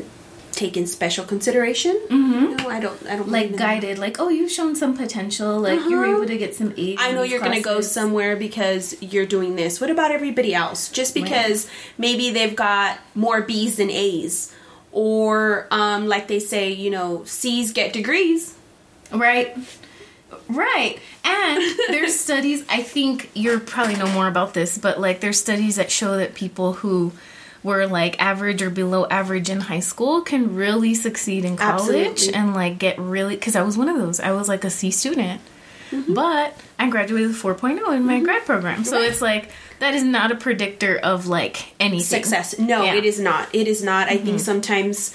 taken 0.62 0.86
special 0.86 1.24
consideration. 1.26 1.96
Mm-hmm. 2.10 2.56
No, 2.58 2.70
I 2.70 2.80
don't. 2.80 3.00
I 3.12 3.16
don't 3.18 3.30
Like 3.30 3.56
guided, 3.58 3.98
like, 4.06 4.20
oh, 4.20 4.30
you've 4.30 4.52
shown 4.52 4.76
some 4.76 4.94
potential. 4.96 5.60
Like, 5.60 5.80
you're 5.90 6.06
Uh-huh. 6.06 6.18
able 6.18 6.28
to 6.28 6.38
get 6.38 6.52
some 6.56 6.74
A's. 6.78 6.98
I 7.00 7.12
know 7.14 7.24
you're 7.24 7.40
going 7.48 7.60
to 7.64 7.68
go 7.74 7.82
somewhere 7.82 8.36
because 8.36 8.84
you're 9.02 9.26
doing 9.38 9.56
this. 9.56 9.82
What 9.82 9.90
about 9.90 10.12
everybody 10.12 10.54
else? 10.54 10.90
Just 11.00 11.14
because 11.14 11.68
maybe 11.98 12.30
they've 12.30 12.56
got 12.56 13.00
more 13.16 13.42
B's 13.42 13.78
than 13.78 13.90
A's, 13.90 14.54
or 14.92 15.68
um, 15.72 16.08
like 16.08 16.28
they 16.28 16.40
say, 16.40 16.72
you 16.72 16.90
know, 16.90 17.24
C's 17.26 17.72
get 17.72 17.92
degrees. 17.94 18.56
Right. 19.12 19.58
Right. 20.48 21.00
And 21.24 21.64
there's 21.90 22.18
studies, 22.28 22.64
I 22.70 22.82
think 22.84 23.30
you're 23.34 23.60
probably 23.60 23.96
know 23.96 24.08
more 24.12 24.28
about 24.28 24.54
this, 24.54 24.78
but 24.78 25.00
like 25.00 25.20
there's 25.22 25.40
studies 25.40 25.76
that 25.78 25.90
show 25.92 26.18
that 26.18 26.34
people 26.34 26.74
who 26.74 27.12
were 27.64 27.86
like 27.88 28.20
average 28.22 28.62
or 28.62 28.70
below 28.70 29.06
average 29.08 29.50
in 29.50 29.62
high 29.62 29.80
school 29.80 30.22
can 30.22 30.56
really 30.56 30.96
succeed 30.96 31.46
in 31.46 31.58
college 31.58 32.08
Absolutely. 32.08 32.34
and 32.34 32.54
like 32.56 32.80
get 32.80 32.98
really 33.00 33.38
cuz 33.38 33.56
I 33.56 33.62
was 33.62 33.78
one 33.78 33.88
of 33.90 33.98
those. 33.98 34.20
I 34.20 34.32
was 34.32 34.48
like 34.48 34.64
a 34.64 34.70
C 34.70 34.90
student. 34.92 35.42
Mm-hmm. 35.92 36.14
But 36.14 36.56
I 36.80 36.90
graduated 36.90 37.28
with 37.28 37.38
4.0 37.42 37.96
in 37.96 38.04
my 38.06 38.20
grad 38.22 38.46
program. 38.46 38.86
So 38.86 38.98
Right. 38.98 39.10
it's 39.12 39.22
like 39.22 39.50
that 39.80 39.94
is 39.94 40.04
not 40.04 40.32
a 40.32 40.36
predictor 40.36 40.98
of 40.98 41.28
like 41.28 41.74
anything. 41.80 42.24
Success. 42.24 42.58
No, 42.58 42.84
Yeah. 42.84 42.90
Mm-hmm. 42.90 42.98
it 42.98 43.06
is 43.06 43.20
not. 43.20 43.50
It 43.54 43.68
is 43.68 43.84
not. 43.84 44.08
I 44.08 44.18
think 44.18 44.40
sometimes 44.40 45.14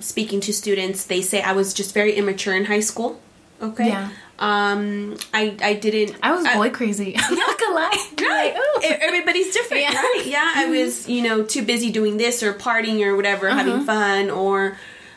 speaking 0.00 0.40
to 0.40 0.52
students, 0.52 1.04
they 1.04 1.20
say 1.20 1.42
I 1.42 1.52
was 1.52 1.74
just 1.74 1.92
very 1.94 2.14
immature 2.14 2.54
in 2.54 2.64
high 2.66 2.80
school. 2.80 3.20
Okay. 3.62 3.88
Yeah. 3.88 4.08
Um, 4.38 5.16
I 5.34 5.56
I 5.62 5.74
didn't. 5.74 6.16
I 6.22 6.32
was 6.32 6.46
boy 6.48 6.70
crazy. 6.70 7.16
I'm 7.18 7.34
not 7.34 7.58
gonna 7.58 7.74
lie. 7.74 8.04
Right. 8.20 8.54
Like, 8.82 9.00
Everybody's 9.00 9.52
different, 9.54 9.84
Yeah. 9.84 9.94
right? 9.94 10.22
Yeah, 10.26 10.52
I 10.54 10.66
was, 10.66 11.08
you 11.08 11.22
know, 11.22 11.42
too 11.44 11.62
busy 11.62 11.90
doing 11.90 12.16
this 12.18 12.42
or 12.42 12.52
partying 12.52 13.00
or 13.04 13.16
whatever, 13.16 13.48
Uh-huh. 13.48 13.58
having 13.58 13.84
fun, 13.84 14.30
or 14.30 14.76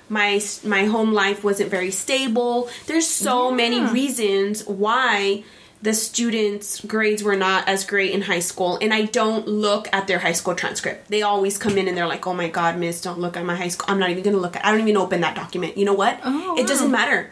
my 0.10 0.42
my 0.64 0.86
home 0.86 1.14
life 1.14 1.44
wasn't 1.44 1.70
very 1.70 1.92
stable. 1.92 2.70
There's 2.88 3.08
so 3.08 3.52
many 3.52 3.82
reasons 3.82 4.66
why 4.66 5.44
the 5.84 5.94
students' 5.94 6.80
grades 6.86 7.22
were 7.24 7.36
not 7.36 7.68
as 7.68 7.86
great 7.86 8.12
in 8.12 8.22
high 8.22 8.40
school, 8.40 8.78
and 8.82 8.94
I 8.94 9.06
don't 9.06 9.48
look 9.48 9.88
at 9.92 10.08
their 10.08 10.20
high 10.20 10.34
school 10.34 10.54
transcript. 10.56 11.10
They 11.10 11.22
always 11.24 11.58
come 11.58 11.78
in 11.78 11.88
and 11.88 11.98
they're 11.98 12.08
like, 12.08 12.26
"Oh 12.28 12.34
my 12.34 12.50
God, 12.50 12.78
Miss, 12.78 13.02
don't 13.02 13.20
look 13.20 13.36
at 13.36 13.44
my 13.46 13.56
high 13.56 13.68
school. 13.70 13.86
I'm 13.92 14.00
not 14.00 14.10
even 14.12 14.24
gonna 14.24 14.38
look 14.38 14.56
at. 14.56 14.66
I 14.66 14.72
don't 14.72 14.82
even 14.82 14.98
open 14.98 15.22
that 15.22 15.36
document. 15.36 15.78
You 15.78 15.86
know 15.86 15.94
what? 15.94 16.20
Oh, 16.24 16.56
It 16.58 16.66
doesn't 16.68 16.92
matter. 16.92 17.32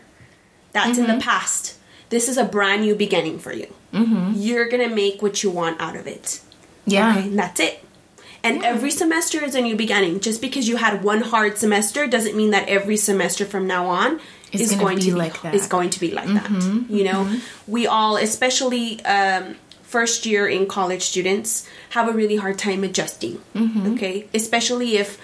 That's 0.74 0.98
in 1.00 1.08
the 1.08 1.17
past. 1.17 1.75
This 2.09 2.27
is 2.27 2.37
a 2.37 2.45
brand 2.45 2.81
new 2.81 2.95
beginning 2.95 3.39
for 3.39 3.53
you. 3.53 3.73
Mm-hmm. 3.93 4.33
You're 4.35 4.67
gonna 4.67 4.89
make 4.89 5.21
what 5.21 5.43
you 5.43 5.49
want 5.49 5.79
out 5.79 5.95
of 5.95 6.07
it. 6.07 6.41
Yeah. 6.85 7.11
Okay, 7.11 7.27
and 7.27 7.39
that's 7.39 7.59
it. 7.59 7.83
And 8.41 8.63
every 8.63 8.91
semester 8.91 9.43
is 9.43 9.53
a 9.53 9.61
new 9.61 9.75
beginning. 9.75 10.21
Just 10.21 10.41
because 10.41 10.67
you 10.67 10.77
had 10.77 11.03
one 11.03 11.21
hard 11.21 11.57
semester 11.57 12.07
doesn't 12.07 12.35
mean 12.37 12.51
that 12.51 12.69
every 12.69 12.95
semester 12.95 13.45
from 13.45 13.67
now 13.67 13.87
on 13.87 14.21
Is 14.53 14.61
is 14.61 14.71
gonna 14.79 14.95
be 14.95 15.01
to 15.01 15.07
be 15.07 15.11
like 15.13 15.41
that. 15.41 15.53
Is 15.53 15.67
going 15.67 15.89
to 15.89 15.99
be 15.99 16.11
like 16.11 16.27
that. 16.27 16.49
You 16.89 17.03
know, 17.03 17.39
we 17.67 17.85
all, 17.85 18.15
especially 18.15 19.03
um, 19.03 19.55
first 19.83 20.25
year 20.25 20.47
in 20.47 20.67
college 20.67 21.03
students, 21.03 21.67
have 21.89 22.07
a 22.07 22.13
really 22.13 22.37
hard 22.37 22.57
time 22.57 22.83
adjusting. 22.85 23.41
Okay, 23.93 24.27
especially 24.33 24.97
if 24.97 25.17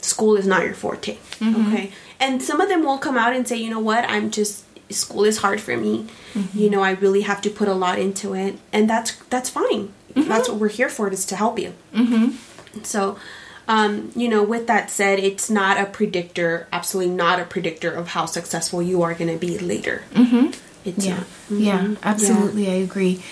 school 0.00 0.36
is 0.36 0.46
not 0.46 0.64
your 0.64 0.74
forte. 0.74 1.18
Okay, 1.42 1.92
and 2.18 2.42
some 2.42 2.62
of 2.62 2.70
them 2.70 2.82
will 2.82 2.98
come 2.98 3.18
out 3.18 3.34
and 3.36 3.46
say, 3.46 3.56
you 3.56 3.68
know 3.68 3.80
what, 3.80 4.08
I'm 4.08 4.30
just 4.30 4.63
school 4.90 5.24
is 5.24 5.38
hard 5.38 5.60
for 5.60 5.76
me. 5.76 6.06
You 6.52 6.68
know, 6.70 6.82
I 6.82 6.92
really 6.92 7.22
have 7.22 7.40
to 7.42 7.50
put 7.50 7.68
a 7.68 7.74
lot 7.74 7.98
into 7.98 8.34
it, 8.34 8.58
and 8.72 8.88
that's 8.90 9.16
that's 9.30 9.50
fine. 9.50 9.92
That's 10.14 10.48
what 10.48 10.58
we're 10.58 10.68
here 10.68 10.88
for, 10.88 11.08
is 11.08 11.24
to 11.26 11.36
help 11.36 11.58
you. 11.58 11.74
So, 12.82 13.18
um, 13.68 14.10
you 14.16 14.28
know, 14.28 14.42
with 14.42 14.66
that 14.66 14.90
said, 14.90 15.18
it's 15.18 15.48
not 15.50 15.78
a 15.78 15.86
predictor, 15.86 16.66
absolutely 16.72 17.14
not 17.14 17.40
a 17.40 17.44
predictor 17.44 17.90
of 17.90 18.08
how 18.08 18.26
successful 18.26 18.82
you 18.82 19.02
are 19.02 19.14
going 19.14 19.32
to 19.32 19.38
be 19.38 19.58
later. 19.58 20.02
Mm-hmm. 20.12 20.52
It's 20.84 21.06
Yeah, 21.06 21.16
not. 21.50 21.60
yeah, 21.60 21.94
absolutely, 22.02 22.68
I 22.68 22.74
agree. 22.74 23.22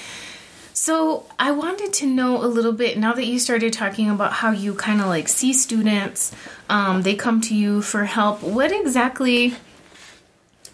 So 0.75 1.27
I 1.39 1.51
wanted 1.53 1.93
to 1.95 2.07
know 2.07 2.43
a 2.43 2.47
little 2.47 2.73
bit 2.73 2.99
now 2.99 3.13
that 3.13 3.27
you 3.27 3.39
started 3.39 3.73
talking 3.73 4.09
about 4.11 4.33
how 4.33 4.51
you 4.53 4.75
kind 4.75 5.01
of 5.01 5.07
like 5.07 5.29
see 5.29 5.53
students, 5.53 6.33
um, 6.69 7.03
they 7.03 7.15
come 7.15 7.41
to 7.43 7.55
you 7.55 7.83
for 7.83 8.05
help. 8.05 8.43
What 8.43 8.73
exactly 8.73 9.55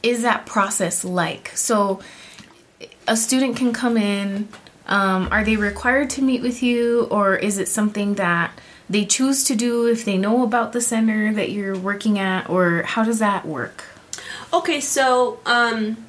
is 0.02 0.22
that 0.22 0.46
process 0.46 1.04
like? 1.04 1.50
So 1.56 2.00
a 3.06 3.16
student 3.16 3.56
can 3.56 3.72
come 3.72 3.96
in. 3.96 4.48
Um, 4.86 5.28
are 5.30 5.44
they 5.44 5.56
required 5.56 6.10
to 6.10 6.22
meet 6.22 6.40
with 6.40 6.62
you, 6.62 7.04
or 7.10 7.36
is 7.36 7.58
it 7.58 7.68
something 7.68 8.14
that 8.14 8.58
they 8.88 9.04
choose 9.04 9.44
to 9.44 9.54
do 9.54 9.86
if 9.86 10.04
they 10.04 10.16
know 10.16 10.42
about 10.42 10.72
the 10.72 10.80
center 10.80 11.32
that 11.34 11.50
you're 11.50 11.76
working 11.76 12.18
at, 12.18 12.48
or 12.48 12.82
how 12.82 13.04
does 13.04 13.18
that 13.18 13.44
work? 13.44 13.84
Okay, 14.52 14.80
so 14.80 15.40
um, 15.44 16.07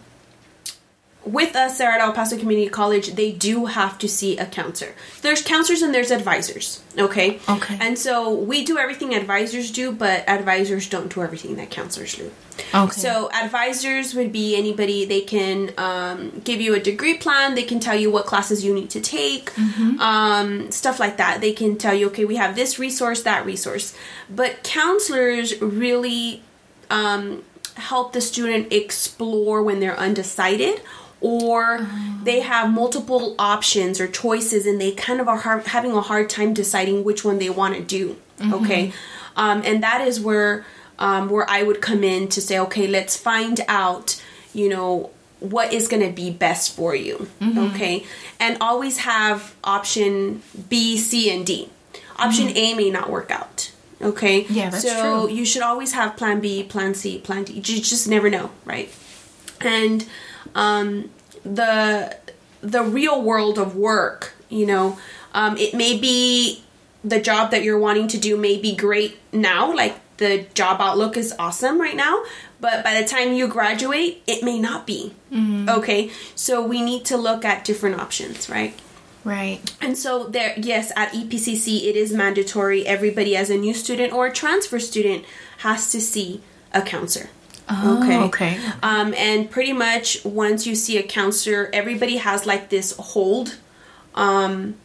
with 1.25 1.55
us 1.55 1.77
there 1.77 1.91
at 1.91 1.99
El 1.99 2.13
Paso 2.13 2.37
Community 2.37 2.69
College, 2.69 3.13
they 3.15 3.31
do 3.31 3.65
have 3.65 3.97
to 3.99 4.07
see 4.07 4.37
a 4.37 4.45
counselor. 4.45 4.93
There's 5.21 5.41
counselors 5.41 5.81
and 5.81 5.93
there's 5.93 6.11
advisors. 6.11 6.81
Okay. 6.97 7.39
Okay. 7.47 7.77
And 7.79 7.99
so 7.99 8.33
we 8.33 8.63
do 8.63 8.77
everything 8.77 9.13
advisors 9.13 9.69
do, 9.69 9.91
but 9.91 10.27
advisors 10.29 10.87
don't 10.87 11.13
do 11.13 11.21
everything 11.21 11.55
that 11.57 11.69
counselors 11.69 12.15
do. 12.15 12.31
Okay. 12.73 12.91
So 12.91 13.29
advisors 13.31 14.15
would 14.15 14.31
be 14.31 14.55
anybody. 14.55 15.05
They 15.05 15.21
can 15.21 15.73
um, 15.77 16.41
give 16.43 16.61
you 16.61 16.73
a 16.73 16.79
degree 16.79 17.17
plan. 17.17 17.53
They 17.53 17.63
can 17.63 17.81
tell 17.81 17.95
you 17.95 18.09
what 18.09 18.25
classes 18.25 18.63
you 18.63 18.73
need 18.73 18.89
to 18.91 19.01
take, 19.01 19.57
um, 19.99 20.71
stuff 20.71 20.99
like 20.99 21.17
that. 21.17 21.41
They 21.41 21.51
can 21.51 21.77
tell 21.77 21.93
you, 21.93 22.07
okay, 22.07 22.25
we 22.25 22.37
have 22.37 22.55
this 22.55 22.79
resource, 22.79 23.23
that 23.23 23.45
resource. 23.45 23.93
But 24.29 24.63
counselors 24.63 25.61
really 25.61 26.43
um, 26.89 27.43
help 27.75 28.13
the 28.13 28.21
student 28.21 28.71
explore 28.71 29.61
when 29.63 29.79
they're 29.79 29.99
undecided 29.99 30.81
or 31.21 31.87
they 32.23 32.39
have 32.39 32.71
multiple 32.71 33.35
options 33.37 33.99
or 33.99 34.07
choices 34.07 34.65
and 34.65 34.79
they 34.79 34.91
kind 34.91 35.19
of 35.19 35.27
are 35.27 35.37
hard, 35.37 35.65
having 35.67 35.91
a 35.91 36.01
hard 36.01 36.29
time 36.29 36.53
deciding 36.53 37.03
which 37.03 37.23
one 37.25 37.39
they 37.39 37.49
want 37.49 37.75
to 37.75 37.81
do 37.81 38.15
okay 38.53 38.93
um, 39.35 39.61
and 39.65 39.83
that 39.83 40.01
is 40.01 40.19
where 40.19 40.65
um, 40.97 41.29
where 41.29 41.49
i 41.49 41.61
would 41.63 41.81
come 41.81 42.03
in 42.03 42.27
to 42.27 42.41
say 42.41 42.57
okay 42.57 42.87
let's 42.87 43.17
find 43.17 43.61
out 43.67 44.21
you 44.53 44.69
know 44.69 45.09
what 45.39 45.73
is 45.73 45.87
going 45.87 46.05
to 46.05 46.11
be 46.11 46.29
best 46.29 46.75
for 46.75 46.93
you. 46.93 47.29
Okay. 47.41 48.05
And 48.39 48.57
always 48.59 48.99
have 48.99 49.55
option 49.63 50.41
B, 50.67 50.97
C, 50.97 51.31
and 51.33 51.45
D. 51.45 51.69
Option 52.17 52.49
A 52.49 52.73
may 52.73 52.89
not 52.89 53.09
work 53.09 53.31
out. 53.31 53.71
Okay. 54.01 54.45
Yeah, 54.49 54.69
that's 54.69 54.83
so 54.83 55.27
true. 55.27 55.35
you 55.35 55.45
should 55.45 55.61
always 55.61 55.93
have 55.93 56.17
plan 56.17 56.39
B, 56.41 56.63
plan 56.63 56.93
C, 56.93 57.19
plan 57.19 57.45
D. 57.45 57.53
You 57.53 57.61
just 57.61 58.07
never 58.07 58.29
know, 58.29 58.51
right? 58.65 58.93
And 59.61 60.05
um, 60.55 61.09
the 61.43 62.15
the 62.61 62.83
real 62.83 63.21
world 63.21 63.57
of 63.57 63.75
work, 63.75 64.33
you 64.49 64.65
know, 64.65 64.99
um, 65.33 65.57
it 65.57 65.73
may 65.73 65.97
be 65.97 66.63
the 67.03 67.19
job 67.21 67.51
that 67.51 67.63
you're 67.63 67.79
wanting 67.79 68.07
to 68.09 68.17
do 68.17 68.35
may 68.35 68.57
be 68.57 68.75
great 68.75 69.17
now, 69.31 69.73
like 69.73 69.95
the 70.17 70.45
job 70.53 70.81
outlook 70.81 71.15
is 71.15 71.33
awesome 71.39 71.79
right 71.79 71.95
now, 71.95 72.23
but 72.59 72.83
by 72.83 73.01
the 73.01 73.07
time 73.07 73.31
you 73.33 73.47
graduate, 73.47 74.21
it 74.27 74.43
may 74.43 74.59
not 74.59 74.85
be. 74.85 75.13
Okay, 75.69 76.11
so 76.35 76.61
we 76.61 76.81
need 76.81 77.05
to 77.05 77.15
look 77.15 77.45
at 77.45 77.63
different 77.63 77.99
options, 77.99 78.49
right? 78.49 78.77
Right. 79.23 79.59
And 79.81 79.97
so 79.97 80.25
there, 80.25 80.53
yes, 80.57 80.91
at 80.95 81.11
EPCC, 81.11 81.85
it 81.85 81.95
is 81.95 82.11
mandatory. 82.11 82.85
Everybody, 82.85 83.35
as 83.35 83.49
a 83.49 83.57
new 83.57 83.73
student 83.73 84.11
or 84.11 84.27
a 84.27 84.33
transfer 84.33 84.79
student, 84.79 85.23
has 85.59 85.91
to 85.91 86.01
see 86.01 86.41
a 86.73 86.81
counselor. 86.81 87.29
Oh, 87.69 88.25
okay. 88.27 88.59
Um, 88.81 89.13
and 89.15 89.49
pretty 89.49 89.73
much 89.73 90.23
once 90.25 90.65
you 90.65 90.75
see 90.75 90.97
a 90.97 91.03
counselor, 91.03 91.69
everybody 91.71 92.17
has 92.17 92.45
like 92.45 92.69
this 92.69 92.95
hold. 92.97 93.57
Um, 94.15 94.75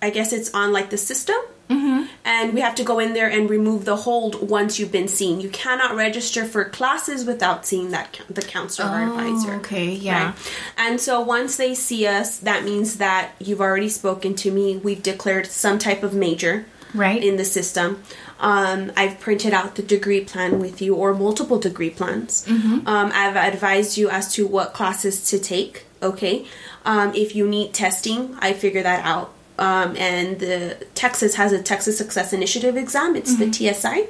I 0.00 0.10
guess 0.10 0.32
it's 0.32 0.52
on 0.52 0.72
like 0.72 0.90
the 0.90 0.98
system. 0.98 1.36
Mm-hmm. 1.70 2.02
And 2.24 2.52
we 2.54 2.60
have 2.60 2.74
to 2.74 2.84
go 2.84 2.98
in 2.98 3.14
there 3.14 3.30
and 3.30 3.48
remove 3.48 3.84
the 3.84 3.96
hold 3.96 4.48
once 4.48 4.78
you've 4.78 4.92
been 4.92 5.08
seen. 5.08 5.40
You 5.40 5.48
cannot 5.48 5.94
register 5.94 6.44
for 6.44 6.64
classes 6.64 7.24
without 7.24 7.64
seeing 7.64 7.92
that 7.92 8.20
the 8.28 8.42
counselor 8.42 8.90
or 8.90 9.02
advisor. 9.02 9.52
Oh, 9.54 9.56
okay, 9.58 9.90
yeah. 9.90 10.26
Right? 10.26 10.52
And 10.76 11.00
so 11.00 11.20
once 11.20 11.56
they 11.56 11.74
see 11.74 12.06
us, 12.06 12.38
that 12.40 12.64
means 12.64 12.98
that 12.98 13.32
you've 13.38 13.60
already 13.60 13.88
spoken 13.88 14.34
to 14.36 14.50
me. 14.50 14.76
We've 14.76 15.02
declared 15.02 15.46
some 15.46 15.78
type 15.78 16.02
of 16.02 16.14
major 16.14 16.66
Right. 16.94 17.22
in 17.24 17.36
the 17.36 17.44
system. 17.44 18.02
Um, 18.42 18.90
I've 18.96 19.18
printed 19.20 19.54
out 19.54 19.76
the 19.76 19.82
degree 19.82 20.22
plan 20.24 20.58
with 20.58 20.82
you 20.82 20.96
or 20.96 21.14
multiple 21.14 21.58
degree 21.58 21.90
plans. 21.90 22.44
Um, 22.86 23.10
I've 23.14 23.36
advised 23.36 23.96
you 23.96 24.10
as 24.10 24.34
to 24.34 24.46
what 24.46 24.74
classes 24.74 25.24
to 25.30 25.38
take. 25.38 25.86
Okay. 26.02 26.44
Um, 26.84 27.14
if 27.14 27.36
you 27.36 27.46
need 27.48 27.72
testing, 27.72 28.34
I 28.40 28.52
figure 28.52 28.82
that 28.82 29.04
out. 29.06 29.32
Um, 29.58 29.96
and 29.96 30.40
the 30.40 30.76
Texas 30.94 31.36
has 31.36 31.52
a 31.52 31.62
Texas 31.62 31.96
Success 31.96 32.32
Initiative 32.32 32.76
exam. 32.76 33.14
It's 33.14 33.36
the 33.36 33.52
TSI, 33.52 34.08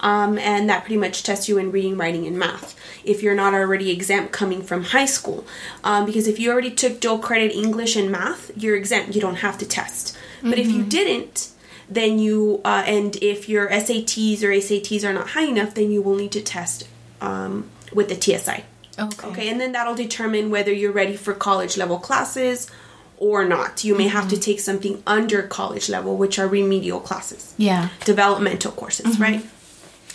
um, 0.00 0.36
and 0.36 0.68
that 0.68 0.80
pretty 0.84 0.98
much 0.98 1.22
tests 1.22 1.48
you 1.48 1.56
in 1.58 1.70
reading, 1.70 1.96
writing, 1.96 2.26
and 2.26 2.38
math. 2.38 2.76
If 3.04 3.22
you're 3.22 3.36
not 3.36 3.54
already 3.54 3.90
exempt 3.90 4.32
coming 4.32 4.62
from 4.62 4.82
high 4.82 5.06
school, 5.06 5.46
um, 5.84 6.04
because 6.04 6.26
if 6.26 6.38
you 6.38 6.50
already 6.52 6.72
took 6.72 7.00
dual 7.00 7.18
credit 7.18 7.52
English 7.52 7.96
and 7.96 8.10
math, 8.10 8.50
you're 8.56 8.76
exempt. 8.76 9.14
You 9.14 9.22
don't 9.22 9.36
have 9.36 9.56
to 9.58 9.66
test. 9.66 10.18
But 10.42 10.58
if 10.58 10.66
you 10.70 10.82
didn't, 10.82 11.48
then 11.90 12.18
you 12.18 12.60
uh, 12.64 12.84
and 12.86 13.16
if 13.16 13.48
your 13.48 13.68
SATs 13.68 14.42
or 14.42 14.52
ACTs 14.52 15.04
are 15.04 15.12
not 15.12 15.28
high 15.30 15.44
enough, 15.46 15.74
then 15.74 15.90
you 15.90 16.00
will 16.02 16.16
need 16.16 16.32
to 16.32 16.40
test 16.40 16.86
um, 17.20 17.68
with 17.92 18.08
the 18.08 18.14
TSI. 18.20 18.64
Okay. 18.98 19.26
Okay, 19.28 19.48
and 19.48 19.60
then 19.60 19.72
that'll 19.72 19.94
determine 19.94 20.50
whether 20.50 20.72
you're 20.72 20.92
ready 20.92 21.16
for 21.16 21.32
college 21.34 21.76
level 21.76 21.98
classes 21.98 22.70
or 23.16 23.44
not. 23.44 23.82
You 23.84 23.94
may 23.96 24.08
have 24.08 24.28
to 24.28 24.38
take 24.38 24.60
something 24.60 25.02
under 25.06 25.42
college 25.42 25.88
level, 25.88 26.16
which 26.16 26.38
are 26.38 26.46
remedial 26.46 27.00
classes, 27.00 27.54
Yeah. 27.56 27.88
developmental 28.04 28.72
courses, 28.72 29.18
right? 29.18 29.44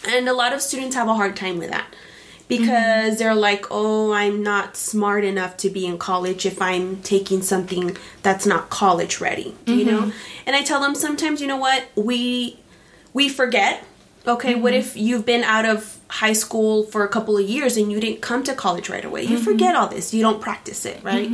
And 0.07 0.29
a 0.29 0.33
lot 0.33 0.53
of 0.53 0.61
students 0.61 0.95
have 0.95 1.07
a 1.07 1.15
hard 1.15 1.35
time 1.35 1.57
with 1.57 1.71
that 1.71 1.87
because 2.47 3.17
they're 3.17 3.35
like, 3.35 3.65
oh, 3.71 4.13
I'm 4.13 4.43
not 4.43 4.77
smart 4.77 5.23
enough 5.23 5.57
to 5.57 5.69
be 5.69 5.85
in 5.85 5.97
college 5.97 6.45
if 6.45 6.61
I'm 6.61 7.01
taking 7.01 7.41
something 7.41 7.97
that's 8.21 8.45
not 8.45 8.69
college 8.69 9.19
ready, 9.19 9.55
you 9.65 9.85
mm-hmm. 9.85 9.89
know? 9.89 10.11
And 10.45 10.55
I 10.55 10.63
tell 10.63 10.79
them 10.79 10.95
sometimes, 10.95 11.41
you 11.41 11.47
know 11.47 11.57
what, 11.57 11.85
we 11.95 12.59
we 13.13 13.29
forget. 13.29 13.83
Okay, 14.27 14.55
what 14.55 14.73
mm-hmm. 14.73 14.79
if 14.79 14.97
you've 14.97 15.25
been 15.25 15.43
out 15.43 15.65
of 15.65 15.99
high 16.07 16.33
school 16.33 16.83
for 16.83 17.03
a 17.03 17.07
couple 17.07 17.37
of 17.37 17.47
years 17.47 17.77
and 17.77 17.91
you 17.91 17.99
didn't 17.99 18.21
come 18.21 18.43
to 18.43 18.53
college 18.53 18.89
right 18.89 19.05
away? 19.05 19.23
You 19.23 19.37
mm-hmm. 19.37 19.43
forget 19.43 19.75
all 19.75 19.87
this. 19.87 20.13
You 20.13 20.21
don't 20.21 20.41
practice 20.41 20.85
it, 20.85 21.03
right? 21.03 21.31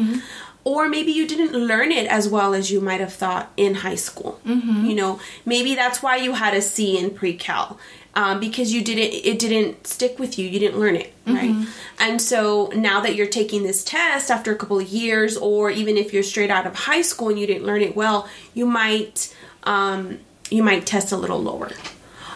Or 0.64 0.88
maybe 0.88 1.12
you 1.12 1.28
didn't 1.28 1.54
learn 1.54 1.92
it 1.92 2.06
as 2.08 2.30
well 2.30 2.54
as 2.54 2.70
you 2.70 2.82
might 2.82 3.00
have 3.00 3.14
thought 3.14 3.52
in 3.58 3.76
high 3.76 3.96
school. 3.96 4.40
You 4.46 4.94
know, 4.94 5.20
maybe 5.44 5.74
that's 5.74 6.04
why 6.04 6.18
you 6.18 6.34
had 6.34 6.54
a 6.54 6.62
C 6.62 7.00
in 7.00 7.12
pre-cal 7.12 7.80
um, 8.16 8.40
because 8.40 8.74
you 8.74 8.84
didn't. 8.84 9.14
It 9.26 9.40
didn't 9.40 9.88
stick 9.88 10.20
with 10.20 10.38
you. 10.38 10.48
You 10.48 10.60
didn't 10.60 10.80
learn 10.80 10.96
it, 10.96 11.14
right? 11.26 11.68
And 12.00 12.22
so 12.22 12.72
now 12.76 13.00
that 13.02 13.16
you're 13.16 13.28
taking 13.28 13.64
this 13.64 13.84
test 13.84 14.30
after 14.32 14.52
a 14.52 14.56
couple 14.56 14.80
of 14.80 14.88
years, 14.88 15.38
or 15.38 15.70
even 15.70 15.98
if 15.98 16.12
you're 16.14 16.24
straight 16.24 16.50
out 16.50 16.66
of 16.68 16.76
high 16.76 17.02
school 17.04 17.30
and 17.30 17.40
you 17.40 17.48
didn't 17.48 17.66
learn 17.66 17.82
it 17.82 17.96
well, 17.96 18.28
you 18.54 18.66
might 18.66 19.34
um, 19.64 20.20
you 20.50 20.64
might 20.64 20.86
test 20.86 21.12
a 21.12 21.18
little 21.18 21.42
lower. 21.42 21.72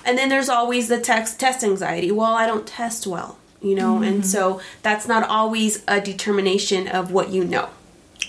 And 0.05 0.17
then 0.17 0.29
there's 0.29 0.49
always 0.49 0.88
the 0.88 0.99
text 0.99 1.39
test 1.39 1.63
anxiety. 1.63 2.11
Well, 2.11 2.33
I 2.35 2.45
don't 2.45 2.67
test 2.67 3.07
well, 3.07 3.39
you 3.61 3.73
know, 3.75 4.01
and 4.03 4.25
so 4.25 4.61
that's 4.83 5.07
not 5.07 5.27
always 5.27 5.83
a 5.88 5.99
determination 5.99 6.88
of 6.88 7.11
what 7.11 7.29
you 7.29 7.43
know. 7.43 7.69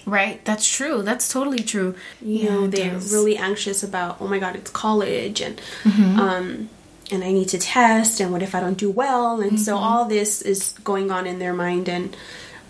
Right. 0.07 0.43
That's 0.45 0.67
true. 0.69 1.03
That's 1.03 1.29
totally 1.31 1.59
true. 1.63 1.95
You 2.23 2.49
know, 2.49 2.67
they're 2.67 2.99
really 2.99 3.37
anxious 3.37 3.83
about, 3.83 4.17
oh 4.21 4.27
my 4.29 4.39
god, 4.39 4.57
it's 4.57 4.71
college 4.71 5.41
and 5.41 5.61
Mm-hmm. 5.85 6.19
um 6.19 6.69
and 7.11 7.23
I 7.25 7.33
need 7.33 7.49
to 7.51 7.59
test 7.59 8.21
and 8.21 8.33
what 8.33 8.43
if 8.43 8.55
I 8.55 8.61
don't 8.61 8.79
do 8.79 8.91
well? 8.91 9.41
And 9.41 9.61
so 9.61 9.75
Mm-hmm. 9.75 9.85
all 9.85 10.05
this 10.07 10.43
is 10.43 10.75
going 10.85 11.11
on 11.11 11.27
in 11.27 11.39
their 11.39 11.55
mind 11.55 11.89
and 11.89 12.17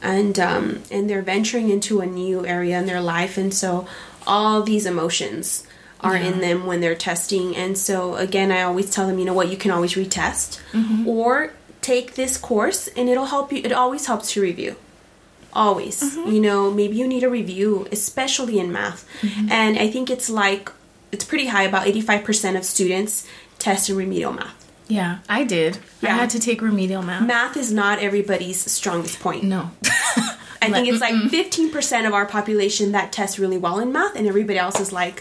and 0.03 0.39
um 0.39 0.83
and 0.91 1.09
they're 1.09 1.23
venturing 1.23 1.71
into 1.71 2.01
a 2.01 2.07
new 2.07 2.45
area 2.47 2.79
in 2.79 2.87
their 2.87 3.01
life 3.01 3.39
and 3.39 3.53
so 3.55 3.87
all 4.27 4.63
these 4.63 4.85
emotions 4.87 5.67
are 6.01 6.15
in 6.17 6.41
them 6.41 6.67
when 6.67 6.81
they're 6.83 6.95
testing 7.11 7.57
and 7.57 7.79
so 7.79 8.15
again 8.17 8.53
I 8.53 8.61
always 8.63 8.91
tell 8.91 9.07
them, 9.07 9.19
you 9.19 9.25
know 9.25 9.33
what, 9.35 9.49
you 9.49 9.57
can 9.57 9.71
always 9.71 9.95
retest 9.95 10.61
Mm-hmm. 10.73 11.09
or 11.09 11.53
take 11.81 12.15
this 12.15 12.37
course 12.37 12.89
and 12.97 13.09
it'll 13.09 13.27
help 13.37 13.53
you 13.53 13.61
it 13.65 13.73
always 13.73 14.05
helps 14.07 14.33
to 14.33 14.43
review 14.43 14.77
always 15.53 16.03
Mm-hmm. 16.03 16.31
you 16.33 16.41
know 16.41 16.71
maybe 16.71 16.97
you 16.97 17.07
need 17.09 17.23
a 17.25 17.31
review 17.31 17.87
especially 17.91 18.59
in 18.59 18.71
math 18.73 19.09
Mm-hmm. 19.23 19.51
and 19.51 19.79
i 19.79 19.89
think 19.89 20.11
it's 20.11 20.29
like 20.29 20.71
it's 21.13 21.25
pretty 21.25 21.47
high 21.47 21.63
about 21.63 21.87
85% 21.87 22.57
of 22.59 22.65
students 22.65 23.27
test 23.67 23.91
in 23.91 23.97
remedial 24.05 24.33
math 24.41 24.57
Yeah, 24.99 25.13
I 25.39 25.41
did. 25.57 25.73
I 26.03 26.11
had 26.21 26.31
to 26.37 26.41
take 26.49 26.59
remedial 26.71 27.03
math. 27.11 27.27
math 27.35 27.55
is 27.63 27.71
not 27.83 27.95
everybody's 28.09 28.61
strongest 28.81 29.17
point 29.27 29.43
no. 29.57 29.63
i 30.67 30.69
think 30.75 30.89
it's 30.91 31.01
like 31.07 31.15
15% 31.15 32.07
of 32.09 32.13
our 32.19 32.27
population 32.39 32.87
that 32.97 33.07
tests 33.19 33.37
really 33.43 33.59
well 33.67 33.79
in 33.85 33.89
math 33.99 34.15
and 34.19 34.27
everybody 34.33 34.59
else 34.67 34.79
is 34.81 34.91
like 35.03 35.19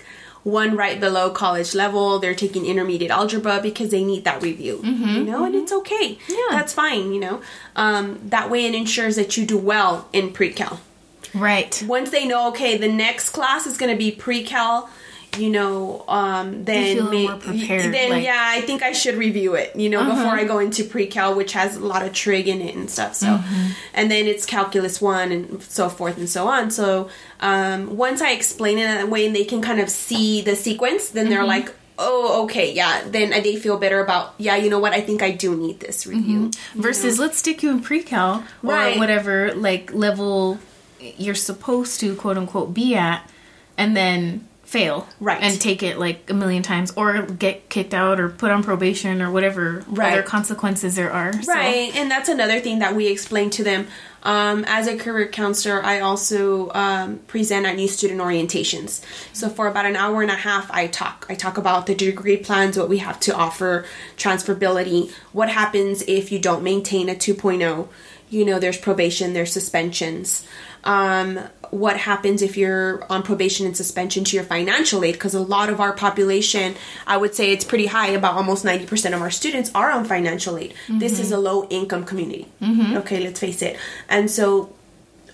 one 0.61 0.71
right 0.83 0.99
below 1.05 1.25
college 1.43 1.71
level 1.83 2.19
they're 2.21 2.39
taking 2.45 2.63
intermediate 2.73 3.11
algebra 3.19 3.55
because 3.67 3.89
they 3.95 4.03
need 4.11 4.23
that 4.29 4.39
review 4.49 4.75
you 4.83 5.23
know 5.29 5.39
and 5.47 5.55
it's 5.61 5.73
okay 5.81 6.07
Mm-hmm. 6.15 6.31
Yeah. 6.39 6.51
that's 6.57 6.73
fine 6.83 7.05
you 7.15 7.19
know 7.25 7.35
um, 7.83 8.05
that 8.35 8.49
way 8.51 8.61
it 8.69 8.73
ensures 8.83 9.15
that 9.21 9.29
you 9.37 9.43
do 9.53 9.57
well 9.73 9.93
in 10.13 10.25
pre-cal 10.37 10.75
Right. 11.33 11.73
once 11.97 12.09
they 12.15 12.25
know 12.31 12.41
okay 12.51 12.71
the 12.77 12.91
next 13.05 13.27
class 13.37 13.61
is 13.71 13.75
going 13.79 13.91
to 13.95 13.97
be 14.05 14.09
pre-cal 14.25 14.89
you 15.37 15.49
know 15.49 16.03
um 16.07 16.63
then 16.65 17.09
may- 17.09 17.27
prepared, 17.27 17.93
then 17.93 18.09
like- 18.11 18.23
yeah 18.23 18.43
i 18.55 18.61
think 18.61 18.81
i 18.83 18.91
should 18.91 19.15
review 19.15 19.55
it 19.55 19.75
you 19.75 19.89
know 19.89 20.03
before 20.03 20.31
i 20.31 20.43
go 20.43 20.59
into 20.59 20.83
pre-cal 20.83 21.35
which 21.35 21.53
has 21.53 21.75
a 21.77 21.85
lot 21.85 22.03
of 22.05 22.13
trig 22.13 22.47
in 22.47 22.61
it 22.61 22.75
and 22.75 22.89
stuff 22.89 23.15
so. 23.15 23.39
And 23.93 24.09
then 24.11 24.25
it's 24.27 24.45
calculus 24.45 25.01
one 25.01 25.31
and 25.31 25.61
so 25.63 25.89
forth 25.89 26.17
and 26.17 26.29
so 26.29 26.47
on 26.47 26.71
so 26.71 27.09
um 27.39 27.95
once 27.97 28.21
i 28.21 28.31
explain 28.31 28.77
it 28.77 28.83
that 28.85 29.09
way 29.09 29.25
and 29.25 29.35
they 29.35 29.45
can 29.45 29.61
kind 29.61 29.79
of 29.79 29.89
see 29.89 30.41
the 30.41 30.55
sequence 30.55 31.09
then 31.09 31.29
they're 31.29 31.45
like 31.45 31.73
oh 31.97 32.43
okay 32.43 32.73
yeah 32.73 33.01
then 33.07 33.29
they 33.29 33.55
feel 33.55 33.77
better 33.77 33.99
about 34.01 34.33
yeah 34.37 34.55
you 34.57 34.69
know 34.69 34.79
what 34.79 34.91
i 34.93 34.99
think 35.01 35.21
i 35.21 35.31
do 35.31 35.55
need 35.55 35.79
this 35.79 36.05
review 36.05 36.51
Versus 36.75 37.19
let's 37.19 37.37
stick 37.37 37.63
you 37.63 37.69
in 37.71 37.79
pre-cal 37.81 38.43
or 38.63 38.69
Right. 38.69 38.97
whatever 38.97 39.53
like 39.55 39.93
level 39.93 40.59
you're 40.99 41.35
supposed 41.35 41.99
to 42.01 42.15
quote 42.15 42.37
unquote 42.37 42.73
be 42.73 42.95
at 42.95 43.29
and 43.77 43.95
then 43.95 44.45
fail 44.65 45.07
Right. 45.19 45.41
and 45.41 45.61
take 45.61 45.83
it 45.83 45.97
like 45.99 46.29
a 46.29 46.33
million 46.33 46.63
times 46.63 46.91
or 46.95 47.21
get 47.21 47.69
kicked 47.69 47.93
out 47.93 48.19
or 48.19 48.29
put 48.29 48.49
on 48.51 48.63
probation 48.63 49.21
or 49.21 49.29
whatever 49.31 49.83
Right. 49.87 50.11
other 50.13 50.23
consequences 50.23 50.95
there 50.95 51.11
are. 51.13 51.31
So- 51.41 51.53
Right, 51.53 51.91
and 51.95 52.09
that's 52.09 52.29
another 52.29 52.59
thing 52.59 52.79
that 52.79 52.95
we 52.95 53.07
explain 53.07 53.49
to 53.51 53.63
them. 53.63 53.87
Um, 54.23 54.65
as 54.67 54.87
a 54.87 54.97
career 54.97 55.27
counselor, 55.27 55.85
I 55.85 55.99
also 55.99 56.71
um, 56.73 57.19
present 57.27 57.67
at 57.67 57.75
new 57.75 57.87
student 57.87 58.19
orientations. 58.19 59.01
So 59.33 59.49
for 59.49 59.67
about 59.67 59.85
an 59.85 59.95
hour 59.95 60.23
and 60.23 60.31
a 60.31 60.35
half, 60.35 60.65
I 60.71 60.87
talk. 60.87 61.27
I 61.29 61.35
talk 61.35 61.59
about 61.59 61.85
the 61.85 61.93
degree 61.93 62.37
plans, 62.37 62.75
what 62.75 62.89
we 62.89 62.97
have 62.97 63.19
to 63.19 63.35
offer, 63.35 63.85
transferability, 64.17 65.11
what 65.31 65.49
happens 65.49 66.01
if 66.07 66.31
you 66.31 66.39
don't 66.39 66.63
maintain 66.63 67.07
a 67.07 67.15
2.0. 67.15 67.87
you 68.27 68.43
know, 68.43 68.57
there's 68.57 68.77
probation, 68.79 69.33
there's 69.33 69.53
suspensions. 69.53 70.43
Um, 70.85 71.39
what 71.71 71.97
happens 71.97 72.41
if 72.41 72.55
you're 72.57 73.03
on 73.11 73.23
probation 73.23 73.65
and 73.65 73.75
suspension 73.75 74.23
to 74.25 74.35
your 74.35 74.45
financial 74.45 75.03
aid? 75.03 75.13
Because 75.13 75.33
a 75.33 75.39
lot 75.41 75.69
of 75.69 75.79
our 75.81 75.93
population, 75.93 76.75
I 77.07 77.17
would 77.17 77.33
say 77.35 77.51
it's 77.51 77.65
pretty 77.65 77.87
high, 77.87 78.09
about 78.09 78.35
almost 78.35 78.63
90% 78.63 79.13
of 79.15 79.21
our 79.21 79.31
students 79.31 79.71
are 79.73 79.91
on 79.91 80.05
financial 80.05 80.57
aid. 80.57 80.73
This 80.87 81.19
is 81.19 81.31
a 81.31 81.37
low 81.37 81.67
income 81.69 82.03
community. 82.05 82.47
Okay, 82.97 83.19
let's 83.23 83.39
face 83.39 83.61
it. 83.61 83.77
And 84.07 84.29
so 84.29 84.73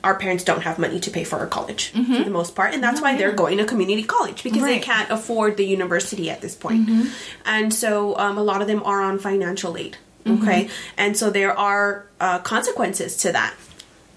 our 0.04 0.16
parents 0.18 0.44
don't 0.44 0.62
have 0.62 0.80
money 0.80 1.00
to 1.02 1.12
pay 1.12 1.24
for 1.24 1.38
our 1.38 1.46
college 1.48 1.92
for 1.92 2.24
the 2.24 2.32
most 2.32 2.56
part 2.56 2.74
and 2.74 2.82
that's 2.82 3.00
why 3.00 3.16
they're 3.16 3.32
going 3.34 3.60
to 3.60 3.66
community 3.66 4.02
college 4.02 4.42
because 4.42 4.64
they 4.64 4.80
can't 4.80 5.12
afford 5.12 5.58
the 5.58 5.64
university 5.66 6.28
at 6.32 6.42
this 6.42 6.56
point. 6.56 6.90
and 7.46 7.72
so 7.72 8.18
um, 8.18 8.36
a 8.40 8.42
lot 8.42 8.62
of 8.64 8.68
them 8.68 8.82
are 8.84 9.00
on 9.04 9.20
financial 9.20 9.78
aid 9.78 9.98
okay 10.26 10.70
and 10.98 11.16
so 11.16 11.30
there 11.30 11.56
are 11.56 12.08
uh, 12.20 12.40
consequences 12.40 13.16
to 13.18 13.32
that 13.32 13.54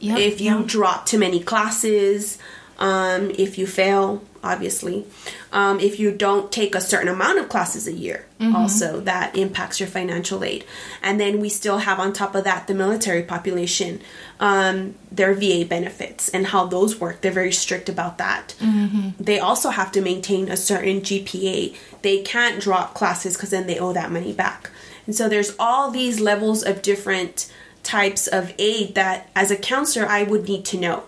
Yep, 0.04 0.18
if 0.18 0.40
you 0.40 0.58
yep. 0.58 0.66
drop 0.66 1.06
too 1.06 1.18
many 1.18 1.40
classes 1.40 2.38
um, 2.78 3.30
if 3.44 3.56
you 3.58 3.66
fail 3.66 4.22
obviously 4.42 5.06
um, 5.52 5.78
if 5.80 5.98
you 6.00 6.10
don't 6.10 6.50
take 6.52 6.74
a 6.74 6.80
certain 6.80 7.08
amount 7.08 7.38
of 7.38 7.48
classes 7.48 7.86
a 7.88 7.92
year 7.92 8.20
Mm-hmm. 8.40 8.56
also 8.56 9.00
that 9.00 9.36
impacts 9.36 9.78
your 9.80 9.88
financial 9.88 10.42
aid 10.44 10.64
and 11.02 11.18
then 11.20 11.40
we 11.40 11.48
still 11.48 11.78
have 11.78 11.98
on 12.00 12.12
top 12.12 12.34
of 12.34 12.42
that 12.44 12.66
the 12.66 12.74
military 12.74 13.22
population 13.22 14.00
um, 14.40 14.96
their 15.10 15.32
va 15.32 15.64
benefits 15.64 16.28
and 16.30 16.48
how 16.48 16.66
those 16.66 17.00
work 17.00 17.20
they're 17.20 17.32
very 17.42 17.52
strict 17.52 17.88
about 17.88 18.18
that 18.18 18.54
Mm-hmm. 18.60 19.10
they 19.22 19.38
also 19.38 19.70
have 19.70 19.90
to 19.92 20.00
maintain 20.02 20.50
a 20.50 20.56
certain 20.56 21.00
gpa 21.00 21.74
they 22.02 22.18
can't 22.22 22.60
drop 22.60 22.92
classes 22.94 23.34
because 23.36 23.50
then 23.50 23.66
they 23.68 23.78
owe 23.78 23.92
that 23.94 24.10
money 24.10 24.32
back 24.34 24.70
and 25.06 25.14
so 25.14 25.28
there's 25.28 25.54
all 25.58 25.90
these 25.90 26.18
levels 26.20 26.62
of 26.64 26.82
different 26.82 27.50
types 27.84 28.26
of 28.26 28.52
aid 28.58 28.94
that 28.96 29.28
as 29.36 29.50
a 29.50 29.56
counselor 29.56 30.06
I 30.06 30.22
would 30.24 30.48
need 30.48 30.64
to 30.66 30.76
know. 30.78 31.04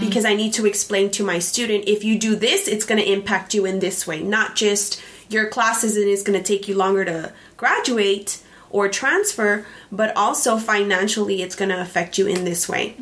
Because 0.00 0.24
I 0.24 0.34
need 0.34 0.52
to 0.54 0.66
explain 0.66 1.10
to 1.12 1.24
my 1.24 1.38
student 1.38 1.84
if 1.86 2.02
you 2.02 2.18
do 2.18 2.34
this, 2.34 2.66
it's 2.66 2.84
going 2.84 3.00
to 3.00 3.12
impact 3.12 3.54
you 3.54 3.64
in 3.66 3.78
this 3.78 4.04
way, 4.06 4.20
not 4.20 4.56
just 4.56 5.00
your 5.28 5.46
classes 5.48 5.96
and 5.96 6.08
it's 6.08 6.24
going 6.24 6.36
to 6.38 6.44
take 6.44 6.66
you 6.66 6.74
longer 6.76 7.04
to 7.04 7.32
graduate 7.56 8.42
or 8.70 8.88
transfer, 8.88 9.64
but 9.92 10.16
also 10.16 10.56
financially 10.58 11.42
it's 11.42 11.54
going 11.54 11.68
to 11.68 11.80
affect 11.80 12.18
you 12.18 12.26
in 12.26 12.44
this 12.44 12.68
way. 12.68 12.94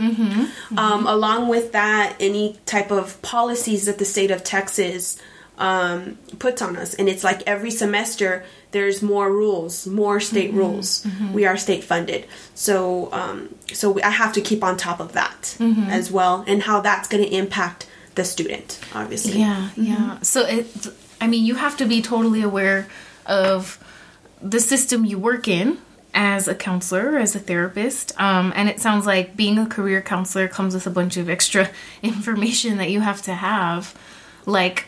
Um, 0.79 1.07
along 1.07 1.49
with 1.49 1.73
that, 1.73 2.17
any 2.21 2.59
type 2.67 2.91
of 2.91 3.21
policies 3.23 3.87
that 3.87 3.99
the 3.99 4.05
state 4.05 4.31
of 4.31 4.45
Texas 4.45 5.19
um, 5.59 6.19
puts 6.39 6.61
on 6.63 6.77
us, 6.77 6.95
and 6.95 7.09
it's 7.09 7.25
like 7.25 7.43
every 7.47 7.71
semester 7.71 8.45
there's 8.71 9.03
more 9.03 9.33
rules, 9.33 9.87
more 9.87 10.21
state 10.21 10.53
rules. 10.53 11.07
We 11.33 11.47
are 11.47 11.57
state 11.57 11.85
funded, 11.85 12.27
so 12.55 13.11
um, 13.13 13.55
so 13.73 13.91
we, 13.93 14.03
I 14.03 14.11
have 14.11 14.33
to 14.35 14.41
keep 14.41 14.63
on 14.63 14.77
top 14.77 15.01
of 15.01 15.13
that 15.13 15.57
as 15.89 16.11
well, 16.11 16.45
and 16.47 16.63
how 16.63 16.81
that's 16.81 17.09
going 17.09 17.25
to 17.25 17.35
impact 17.35 17.87
the 18.15 18.25
student, 18.25 18.79
obviously. 18.95 19.41
Yeah, 19.41 19.71
yeah. 19.77 20.19
So 20.21 20.45
it, 20.45 20.67
I 21.21 21.27
mean, 21.29 21.45
you 21.47 21.55
have 21.55 21.77
to 21.79 21.87
be 21.87 22.03
totally 22.03 22.43
aware 22.43 22.89
of 23.27 23.83
the 24.43 24.61
system 24.61 25.05
you 25.05 25.19
work 25.19 25.49
in 25.49 25.79
as 26.15 26.49
a 26.49 26.55
counselor, 26.55 27.17
as 27.19 27.37
a 27.37 27.39
therapist. 27.39 28.19
Um, 28.21 28.53
and 28.57 28.69
it 28.69 28.81
sounds 28.81 29.07
like 29.07 29.37
being 29.37 29.59
a 29.59 29.67
career 29.67 30.03
counselor 30.03 30.49
comes 30.49 30.75
with 30.75 30.87
a 30.87 30.91
bunch 30.91 31.17
of 31.17 31.29
extra 31.29 31.71
information 32.03 32.79
that 32.79 32.91
you 32.91 33.01
have 33.01 33.23
to 33.23 33.35
have, 33.35 33.95
like 34.47 34.87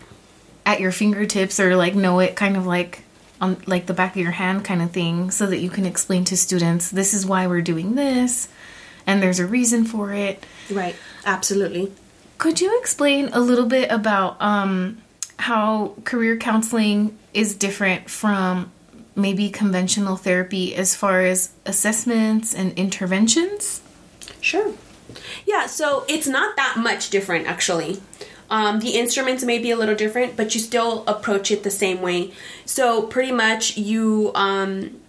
at 0.66 0.80
your 0.80 0.92
fingertips, 0.92 1.60
or 1.60 1.76
like 1.76 1.94
know 1.94 2.18
it 2.20 2.36
kind 2.36 2.56
of 2.56 2.66
like 2.66 3.02
on 3.40 3.62
like 3.66 3.86
the 3.86 3.94
back 3.94 4.12
of 4.12 4.22
your 4.22 4.32
hand 4.32 4.64
kind 4.64 4.82
of 4.82 4.90
thing, 4.90 5.30
so 5.30 5.46
that 5.46 5.58
you 5.58 5.70
can 5.70 5.86
explain 5.86 6.24
to 6.24 6.36
students, 6.36 6.90
this 6.90 7.14
is 7.14 7.24
why 7.24 7.46
we're 7.46 7.62
doing 7.62 7.94
this, 7.94 8.48
and 9.06 9.22
there's 9.22 9.38
a 9.38 9.46
reason 9.46 9.84
for 9.84 10.12
it. 10.12 10.44
Right. 10.70 10.96
Absolutely. 11.24 11.92
Could 12.38 12.60
you 12.60 12.78
explain 12.80 13.28
a 13.32 13.40
little 13.40 13.66
bit 13.66 13.90
about 13.90 14.40
um, 14.40 15.02
how 15.38 15.94
career 16.04 16.36
counseling 16.36 17.18
is 17.34 17.54
different 17.54 18.08
from 18.08 18.70
maybe 19.14 19.50
conventional 19.50 20.16
therapy 20.16 20.74
as 20.74 20.94
far 20.94 21.20
as 21.20 21.50
assessments 21.66 22.54
and 22.54 22.72
interventions? 22.78 23.82
Sure. 24.40 24.72
Yeah, 25.44 25.66
so 25.66 26.04
it's 26.08 26.26
not 26.26 26.56
that 26.56 26.76
much 26.78 27.10
different 27.10 27.46
actually. 27.46 28.00
Um, 28.50 28.80
the 28.80 28.90
instruments 28.98 29.44
may 29.44 29.58
be 29.58 29.70
a 29.70 29.76
little 29.76 29.94
different, 29.94 30.36
but 30.36 30.54
you 30.54 30.60
still 30.60 31.04
approach 31.06 31.50
it 31.50 31.62
the 31.62 31.70
same 31.70 32.02
way. 32.02 32.32
So 32.64 33.02
pretty 33.02 33.32
much 33.32 33.76
you 33.76 34.32
um, 34.34 35.00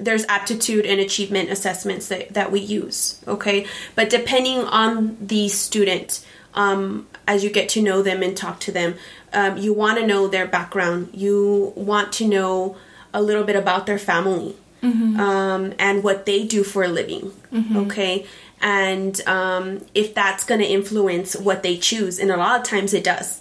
there's 0.00 0.24
aptitude 0.26 0.86
and 0.86 1.00
achievement 1.00 1.50
assessments 1.50 2.08
that, 2.08 2.32
that 2.34 2.50
we 2.50 2.60
use 2.60 3.20
okay? 3.26 3.66
But 3.94 4.10
depending 4.10 4.58
on 4.60 5.16
the 5.20 5.48
student 5.48 6.24
um, 6.54 7.06
as 7.26 7.42
you 7.44 7.50
get 7.50 7.68
to 7.70 7.82
know 7.82 8.02
them 8.02 8.22
and 8.22 8.36
talk 8.36 8.60
to 8.60 8.72
them 8.72 8.94
um, 9.32 9.56
you 9.56 9.72
want 9.72 9.98
to 9.98 10.06
know 10.06 10.28
their 10.28 10.46
background. 10.46 11.10
You 11.14 11.72
want 11.76 12.12
to 12.14 12.28
know 12.28 12.76
a 13.14 13.22
little 13.22 13.44
bit 13.44 13.56
about 13.56 13.86
their 13.86 13.98
family 13.98 14.56
um, 15.20 15.74
and 15.78 16.02
what 16.02 16.26
they 16.26 16.44
do 16.44 16.64
for 16.64 16.82
a 16.82 16.88
living 16.88 17.32
okay 17.76 18.26
and 18.62 19.20
um, 19.26 19.84
if 19.94 20.14
that's 20.14 20.44
going 20.44 20.60
to 20.60 20.66
influence 20.66 21.36
what 21.36 21.62
they 21.62 21.76
choose 21.76 22.18
and 22.18 22.30
a 22.30 22.36
lot 22.36 22.60
of 22.60 22.66
times 22.66 22.94
it 22.94 23.04
does. 23.04 23.40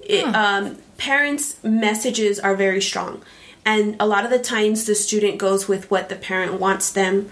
It, 0.00 0.24
um, 0.34 0.78
parents 0.98 1.62
messages 1.64 2.38
are 2.38 2.54
very 2.54 2.80
strong. 2.80 3.22
And 3.64 3.96
a 4.00 4.06
lot 4.06 4.24
of 4.24 4.30
the 4.30 4.38
times 4.38 4.86
the 4.86 4.94
student 4.94 5.38
goes 5.38 5.68
with 5.68 5.90
what 5.90 6.08
the 6.08 6.16
parent 6.16 6.54
wants 6.54 6.90
them 6.90 7.30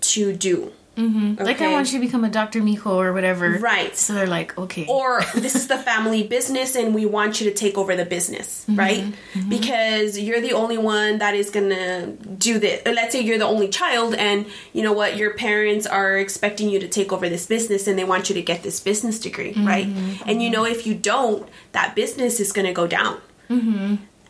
to 0.00 0.32
do 0.32 0.72
Mm-hmm. 1.00 1.42
Like, 1.42 1.60
I 1.60 1.72
want 1.72 1.92
you 1.92 1.98
to 1.98 2.04
become 2.04 2.24
a 2.24 2.28
Dr. 2.28 2.60
Mijo 2.60 2.86
or 2.86 3.12
whatever. 3.12 3.58
Right. 3.58 3.96
So 3.96 4.14
they're 4.14 4.26
like, 4.26 4.56
okay. 4.58 4.86
or 4.88 5.22
this 5.34 5.54
is 5.54 5.68
the 5.68 5.78
family 5.78 6.22
business 6.22 6.76
and 6.76 6.94
we 6.94 7.06
want 7.06 7.40
you 7.40 7.48
to 7.50 7.56
take 7.56 7.78
over 7.78 7.96
the 7.96 8.04
business 8.04 8.64
mm-hmm. 8.66 8.78
right? 8.78 9.04
Mm-hmm. 9.04 9.48
Because 9.48 10.18
you're 10.18 10.40
the 10.40 10.52
only 10.52 10.78
one 10.78 11.18
that 11.18 11.34
is 11.34 11.50
gonna 11.50 12.12
do 12.12 12.58
this. 12.58 12.82
Let's 12.84 13.12
say 13.12 13.20
you're 13.20 13.38
the 13.38 13.46
only 13.46 13.68
child 13.68 14.14
and 14.14 14.46
you 14.72 14.82
know 14.82 14.92
what? 14.92 15.16
Your 15.16 15.34
parents 15.34 15.86
are 15.86 16.16
expecting 16.18 16.68
you 16.68 16.78
to 16.80 16.88
take 16.88 17.12
over 17.12 17.28
this 17.28 17.46
business 17.46 17.86
and 17.86 17.98
they 17.98 18.04
want 18.04 18.28
you 18.28 18.34
to 18.34 18.42
get 18.42 18.62
this 18.62 18.80
business 18.80 19.18
degree 19.18 19.54
right? 19.56 19.86
And 20.26 20.42
you 20.42 20.50
know 20.50 20.64
if 20.64 20.86
you 20.86 20.94
don't 20.94 21.48
that 21.72 21.94
business 21.94 22.40
is 22.40 22.52
gonna 22.52 22.72
go 22.72 22.86
down 22.86 23.20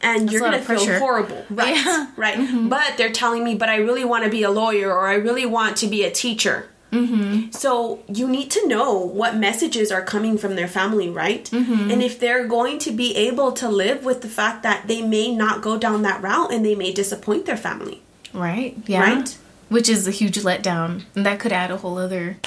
and 0.02 0.30
you're 0.30 0.40
gonna 0.40 0.58
feel 0.58 0.76
pressure. 0.76 0.98
horrible 0.98 1.44
right 1.50 1.76
Yeah. 1.84 2.06
right 2.16 2.36
mm-hmm. 2.38 2.68
but 2.68 2.96
they're 2.96 3.12
telling 3.12 3.44
me 3.44 3.54
but 3.54 3.68
i 3.68 3.76
really 3.76 4.04
want 4.04 4.24
to 4.24 4.30
be 4.30 4.42
a 4.42 4.50
lawyer 4.50 4.92
or 4.92 5.06
i 5.08 5.14
really 5.14 5.46
want 5.46 5.76
to 5.78 5.86
be 5.86 6.04
a 6.04 6.10
teacher 6.10 6.68
mm-hmm. 6.90 7.50
so 7.50 8.02
you 8.08 8.28
need 8.28 8.50
to 8.52 8.66
know 8.66 8.98
what 8.98 9.36
messages 9.36 9.92
are 9.92 10.02
coming 10.02 10.36
from 10.38 10.56
their 10.56 10.68
family, 10.68 11.08
right? 11.08 11.44
Mm-hmm. 11.50 11.90
And 11.90 12.02
if 12.02 12.18
they're 12.18 12.46
going 12.46 12.78
to 12.80 12.90
be 12.90 13.14
able 13.16 13.52
to 13.52 13.68
live 13.68 14.04
with 14.04 14.22
the 14.22 14.28
fact 14.28 14.62
that 14.64 14.88
they 14.88 15.02
may 15.02 15.34
not 15.34 15.62
go 15.62 15.78
down 15.78 16.02
that 16.02 16.22
route 16.22 16.52
and 16.52 16.64
they 16.64 16.74
may 16.74 16.92
disappoint 16.92 17.46
their 17.46 17.56
family. 17.56 18.02
right. 18.32 18.76
Yeah. 18.86 19.02
Right. 19.02 19.38
Which 19.68 19.88
is 19.88 20.08
a 20.08 20.10
huge 20.10 20.38
letdown. 20.40 21.04
And 21.14 21.24
that 21.24 21.38
could 21.38 21.52
add 21.52 21.70
a 21.70 21.76
whole 21.76 21.96
other 21.98 22.38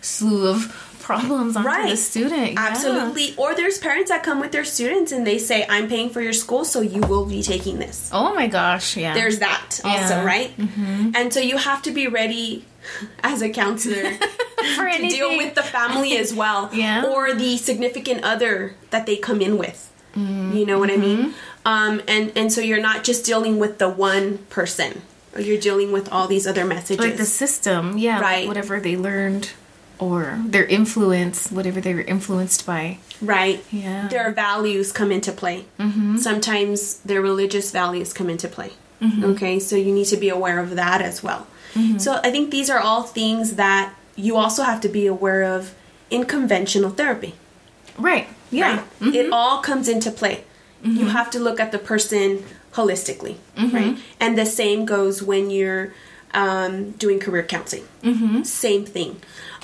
slew 0.00 0.48
of 0.48 0.91
problems 1.02 1.56
onto 1.56 1.68
the 1.68 1.74
Right. 1.74 1.98
student. 1.98 2.52
Yeah. 2.52 2.66
Absolutely. 2.70 3.34
Or 3.36 3.54
there's 3.54 3.78
parents 3.78 4.10
that 4.10 4.22
come 4.22 4.40
with 4.40 4.52
their 4.52 4.64
students 4.64 5.12
and 5.12 5.26
they 5.26 5.38
say, 5.38 5.66
I'm 5.68 5.88
paying 5.88 6.10
for 6.10 6.20
your 6.20 6.32
school, 6.32 6.64
so 6.64 6.80
you 6.80 7.00
will 7.02 7.26
be 7.26 7.42
taking 7.42 7.78
this. 7.78 8.08
Oh 8.12 8.34
my 8.34 8.46
gosh. 8.46 8.96
Yeah. 8.96 9.14
There's 9.14 9.38
that 9.40 9.80
also, 9.84 10.14
Yeah. 10.16 10.24
right? 10.24 10.50
And 11.18 11.32
so 11.32 11.40
you 11.40 11.56
have 11.58 11.82
to 11.82 11.90
be 11.90 12.06
ready 12.08 12.64
as 13.22 13.42
a 13.42 13.50
counselor 13.50 14.10
for 14.76 14.88
to 14.96 15.08
deal 15.08 15.36
with 15.36 15.54
the 15.54 15.62
family 15.62 16.16
as 16.16 16.32
well 16.34 16.70
Yeah. 16.72 17.04
or 17.04 17.32
the 17.34 17.56
significant 17.56 18.22
other 18.24 18.74
that 18.90 19.06
they 19.06 19.16
come 19.16 19.40
in 19.40 19.56
with 19.58 19.88
you 20.14 20.66
know 20.66 20.78
what 20.78 20.90
i 20.90 20.96
mean 20.98 21.18
Mm-hmm. 21.18 21.32
um, 21.64 22.02
and 22.06 22.32
and 22.36 22.52
so 22.52 22.60
you're 22.60 22.82
not 22.82 23.02
just 23.02 23.24
dealing 23.24 23.58
with 23.58 23.78
the 23.78 23.88
one 23.88 24.26
person 24.50 25.00
you're 25.38 25.58
dealing 25.60 25.90
with 25.90 26.12
all 26.12 26.26
these 26.28 26.46
other 26.46 26.66
messages 26.66 27.02
like 27.06 27.16
the 27.16 27.24
system, 27.24 27.96
yeah, 27.96 28.16
like 28.16 28.22
Right. 28.22 28.46
whatever 28.48 28.78
they 28.78 28.96
learned 28.98 29.48
or 30.02 30.22
their 30.54 30.66
influence, 30.78 31.38
whatever 31.56 31.80
they 31.80 31.94
were 31.98 32.06
influenced 32.14 32.60
by. 32.72 32.84
right 33.34 33.58
Yeah. 33.70 34.08
their 34.14 34.28
values 34.46 34.88
come 34.98 35.10
into 35.16 35.32
play 35.42 35.58
mm-hmm. 35.78 36.16
sometimes 36.28 36.98
their 37.08 37.22
religious 37.30 37.68
values 37.80 38.10
come 38.18 38.28
into 38.34 38.48
play 38.56 38.70
mm-hmm. 39.00 39.24
okay 39.30 39.54
so 39.68 39.74
you 39.84 39.92
need 39.98 40.08
to 40.14 40.18
be 40.26 40.30
aware 40.38 40.58
of 40.66 40.70
that 40.82 41.00
as 41.10 41.16
well 41.26 41.42
mm-hmm. 41.74 41.98
so 42.04 42.10
i 42.26 42.30
think 42.34 42.50
these 42.56 42.68
are 42.74 42.80
all 42.88 43.02
things 43.20 43.46
that 43.64 43.86
you 44.26 44.32
also 44.42 44.62
have 44.70 44.80
to 44.86 44.88
be 44.98 45.04
aware 45.16 45.42
of 45.56 45.60
in 46.10 46.22
conventional 46.36 46.90
therapy 47.00 47.32
Right. 47.98 48.26
Yeah. 48.50 48.64
right? 49.00 49.14
It 49.20 49.26
all 49.32 49.56
comes 49.70 49.86
into 49.94 50.10
play. 50.10 50.36
You 50.82 51.06
have 51.18 51.28
to 51.30 51.38
look 51.46 51.60
at 51.60 51.70
the 51.70 51.78
person 51.92 52.42
holistically, 52.72 53.36
right? 53.76 53.96
And 54.18 54.36
the 54.36 54.46
same 54.46 54.84
goes 54.94 55.22
when 55.22 55.44
you're 55.50 55.92
um, 56.34 56.92
doing 57.02 57.20
career 57.20 57.44
counseling. 57.44 57.86
Same 58.44 58.84
thing. 58.96 59.12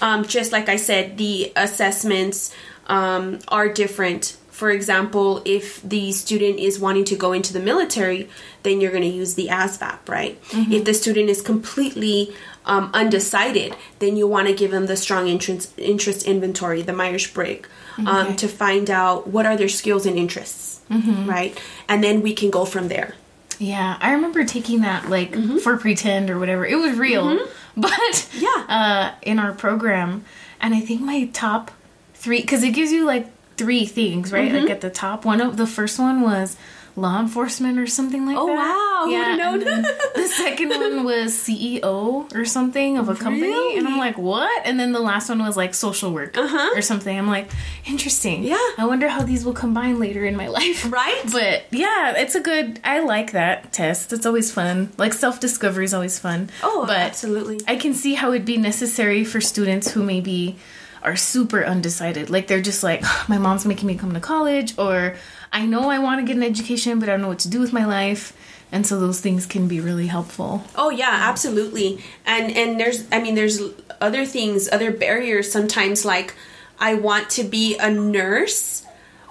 Um, 0.00 0.24
just 0.24 0.52
like 0.52 0.68
I 0.68 0.76
said, 0.76 1.18
the 1.18 1.52
assessments 1.56 2.54
um, 2.86 3.40
are 3.48 3.68
different 3.68 4.36
for 4.58 4.72
example, 4.72 5.40
if 5.44 5.80
the 5.82 6.10
student 6.10 6.58
is 6.58 6.80
wanting 6.80 7.04
to 7.04 7.14
go 7.14 7.32
into 7.32 7.52
the 7.52 7.60
military, 7.60 8.28
then 8.64 8.80
you're 8.80 8.90
going 8.90 9.04
to 9.04 9.08
use 9.08 9.34
the 9.34 9.46
ASVAB, 9.46 9.98
right? 10.08 10.36
If 10.52 10.84
the 10.84 10.94
student 10.94 11.30
is 11.30 11.40
completely 11.40 12.34
um, 12.66 12.90
undecided, 12.92 13.76
then 14.00 14.16
you 14.16 14.26
want 14.26 14.48
to 14.48 14.54
give 14.54 14.72
them 14.72 14.86
the 14.86 14.96
strong 14.96 15.28
interest, 15.28 15.72
interest 15.78 16.26
inventory, 16.26 16.82
the 16.82 16.92
Myers 16.92 17.28
Briggs, 17.28 17.68
um, 17.98 18.08
Okay. 18.08 18.34
to 18.34 18.48
find 18.48 18.90
out 18.90 19.28
what 19.28 19.46
are 19.46 19.56
their 19.56 19.68
skills 19.68 20.06
and 20.06 20.16
interests, 20.18 20.80
right? 20.90 21.56
And 21.88 22.02
then 22.02 22.20
we 22.20 22.34
can 22.34 22.50
go 22.50 22.64
from 22.64 22.88
there. 22.88 23.14
Yeah, 23.58 23.96
I 24.00 24.12
remember 24.12 24.44
taking 24.44 24.82
that 24.82 25.08
like 25.08 25.32
mm-hmm. 25.32 25.58
for 25.58 25.76
pretend 25.76 26.30
or 26.30 26.38
whatever. 26.38 26.64
It 26.64 26.76
was 26.76 26.96
real, 26.96 27.24
mm-hmm. 27.24 27.50
but 27.80 28.28
Yeah. 28.34 28.64
uh, 28.68 29.14
in 29.22 29.38
our 29.38 29.52
program, 29.52 30.24
and 30.60 30.74
I 30.74 30.80
think 30.80 31.00
my 31.00 31.26
top 31.32 31.70
three 32.14 32.40
because 32.40 32.62
it 32.62 32.70
gives 32.70 32.92
you 32.92 33.04
like 33.04 33.26
three 33.56 33.84
things, 33.84 34.32
right? 34.32 34.50
Mm-hmm. 34.50 34.62
Like 34.62 34.70
at 34.70 34.80
the 34.80 34.90
top, 34.90 35.24
one 35.24 35.40
of 35.40 35.56
the 35.56 35.66
first 35.66 35.98
one 35.98 36.20
was 36.20 36.56
law 36.98 37.20
enforcement 37.20 37.78
or 37.78 37.86
something 37.86 38.26
like 38.26 38.36
that. 38.36 38.40
Oh, 38.42 38.46
that. 38.46 38.56
wow, 38.56 39.04
who 39.06 39.12
would've 39.18 39.38
known? 39.38 39.60
then 39.60 39.82
the 40.14 40.26
second 40.26 40.70
one 40.70 41.04
was 41.10 41.32
CEO 41.32 42.34
or 42.34 42.44
something 42.44 42.98
of 42.98 43.08
a 43.08 43.14
company, 43.14 43.76
and 43.78 43.86
I'm 43.86 43.98
like, 43.98 44.18
what? 44.18 44.66
And 44.66 44.78
then 44.78 44.92
the 44.92 45.00
last 45.00 45.28
one 45.28 45.38
was 45.42 45.56
like 45.56 45.74
social 45.74 46.12
work 46.12 46.36
Uh-huh. 46.36 46.76
or 46.76 46.82
something. 46.82 47.16
I'm 47.16 47.28
like, 47.28 47.50
interesting. 47.86 48.42
Yeah. 48.42 48.56
I 48.76 48.84
wonder 48.86 49.08
how 49.08 49.22
these 49.22 49.44
will 49.44 49.52
combine 49.54 49.98
later 49.98 50.24
in 50.24 50.36
my 50.36 50.48
life. 50.48 50.90
Right? 50.92 51.22
But 51.38 51.64
yeah, 51.70 52.14
it's 52.16 52.34
a 52.34 52.40
good. 52.40 52.80
I 52.84 53.00
like 53.00 53.32
that 53.32 53.72
test. 53.72 54.12
It's 54.12 54.26
always 54.26 54.50
fun. 54.52 54.90
Like 54.98 55.12
self 55.14 55.40
discovery 55.40 55.84
is 55.84 55.94
always 55.94 56.18
fun. 56.18 56.50
Oh, 56.62 56.84
but 56.86 56.96
absolutely. 56.96 57.60
I 57.68 57.76
can 57.76 57.94
see 57.94 58.14
how 58.14 58.30
it'd 58.32 58.44
be 58.44 58.56
necessary 58.56 59.24
for 59.24 59.40
students 59.40 59.90
who 59.92 60.02
maybe 60.02 60.56
are 61.02 61.14
super 61.16 61.64
undecided. 61.64 62.28
Like 62.28 62.48
they're 62.48 62.60
just 62.62 62.82
like, 62.82 63.02
my 63.28 63.38
mom's 63.38 63.64
making 63.64 63.86
me 63.86 63.94
come 63.96 64.12
to 64.14 64.20
college, 64.20 64.76
or 64.78 65.14
I 65.52 65.66
know 65.66 65.90
I 65.90 65.98
want 65.98 66.20
to 66.20 66.26
get 66.26 66.36
an 66.36 66.42
education, 66.42 66.98
but 66.98 67.08
I 67.08 67.12
don't 67.12 67.22
know 67.22 67.28
what 67.28 67.40
to 67.40 67.50
do 67.50 67.60
with 67.60 67.72
my 67.72 67.84
life. 67.84 68.36
And 68.70 68.86
so 68.86 69.00
those 69.00 69.20
things 69.20 69.46
can 69.46 69.66
be 69.66 69.80
really 69.80 70.06
helpful. 70.06 70.62
Oh 70.76 70.90
yeah, 70.90 71.10
absolutely. 71.10 72.02
And 72.26 72.54
and 72.54 72.78
there's 72.78 73.04
I 73.10 73.20
mean 73.20 73.34
there's 73.34 73.60
other 74.00 74.26
things, 74.26 74.68
other 74.70 74.90
barriers 74.90 75.50
sometimes 75.50 76.04
like 76.04 76.34
I 76.78 76.94
want 76.94 77.30
to 77.30 77.44
be 77.44 77.76
a 77.78 77.90
nurse, 77.90 78.84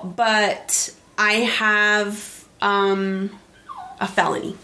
but 0.04 0.94
I 1.18 1.34
have 1.34 2.46
um 2.62 3.30
a 4.00 4.08
felony. 4.08 4.56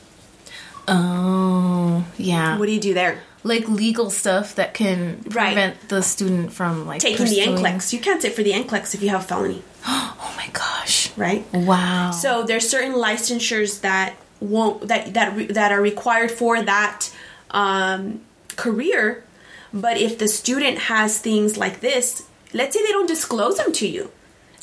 Oh, 0.87 2.05
yeah. 2.17 2.57
What 2.57 2.65
do 2.65 2.71
you 2.71 2.79
do 2.79 2.93
there? 2.93 3.21
Like 3.43 3.67
legal 3.67 4.09
stuff 4.09 4.55
that 4.55 4.73
can 4.73 5.21
Right. 5.29 5.47
prevent 5.53 5.89
the 5.89 6.01
student 6.01 6.53
from 6.53 6.85
like 6.87 7.01
Taking 7.01 7.25
the 7.25 7.35
pursuing- 7.35 7.57
NCLEX. 7.57 7.93
You 7.93 7.99
can't 7.99 8.21
sit 8.21 8.33
for 8.35 8.43
the 8.43 8.53
NCLEX 8.53 8.93
if 8.95 9.01
you 9.03 9.09
have 9.09 9.21
a 9.21 9.23
felony, 9.25 9.61
Oh 9.85 10.33
my 10.37 10.47
gosh. 10.53 11.09
right? 11.17 11.45
Wow. 11.53 12.11
So 12.11 12.43
there's 12.43 12.67
certain 12.69 12.93
licensures 12.93 13.81
that 13.81 14.15
won't 14.39 14.87
that 14.87 15.13
that 15.13 15.35
re- 15.35 15.47
that 15.47 15.71
are 15.71 15.81
required 15.81 16.31
for 16.31 16.61
that 16.61 17.09
um, 17.51 18.21
career, 18.55 19.23
but 19.73 19.97
if 19.97 20.17
the 20.17 20.27
student 20.27 20.77
has 20.91 21.19
things 21.19 21.55
like 21.57 21.81
this, 21.81 22.23
let's 22.53 22.75
say 22.75 22.81
they 22.83 22.91
don't 22.91 23.07
disclose 23.07 23.57
them 23.57 23.71
to 23.73 23.87
you, 23.87 24.11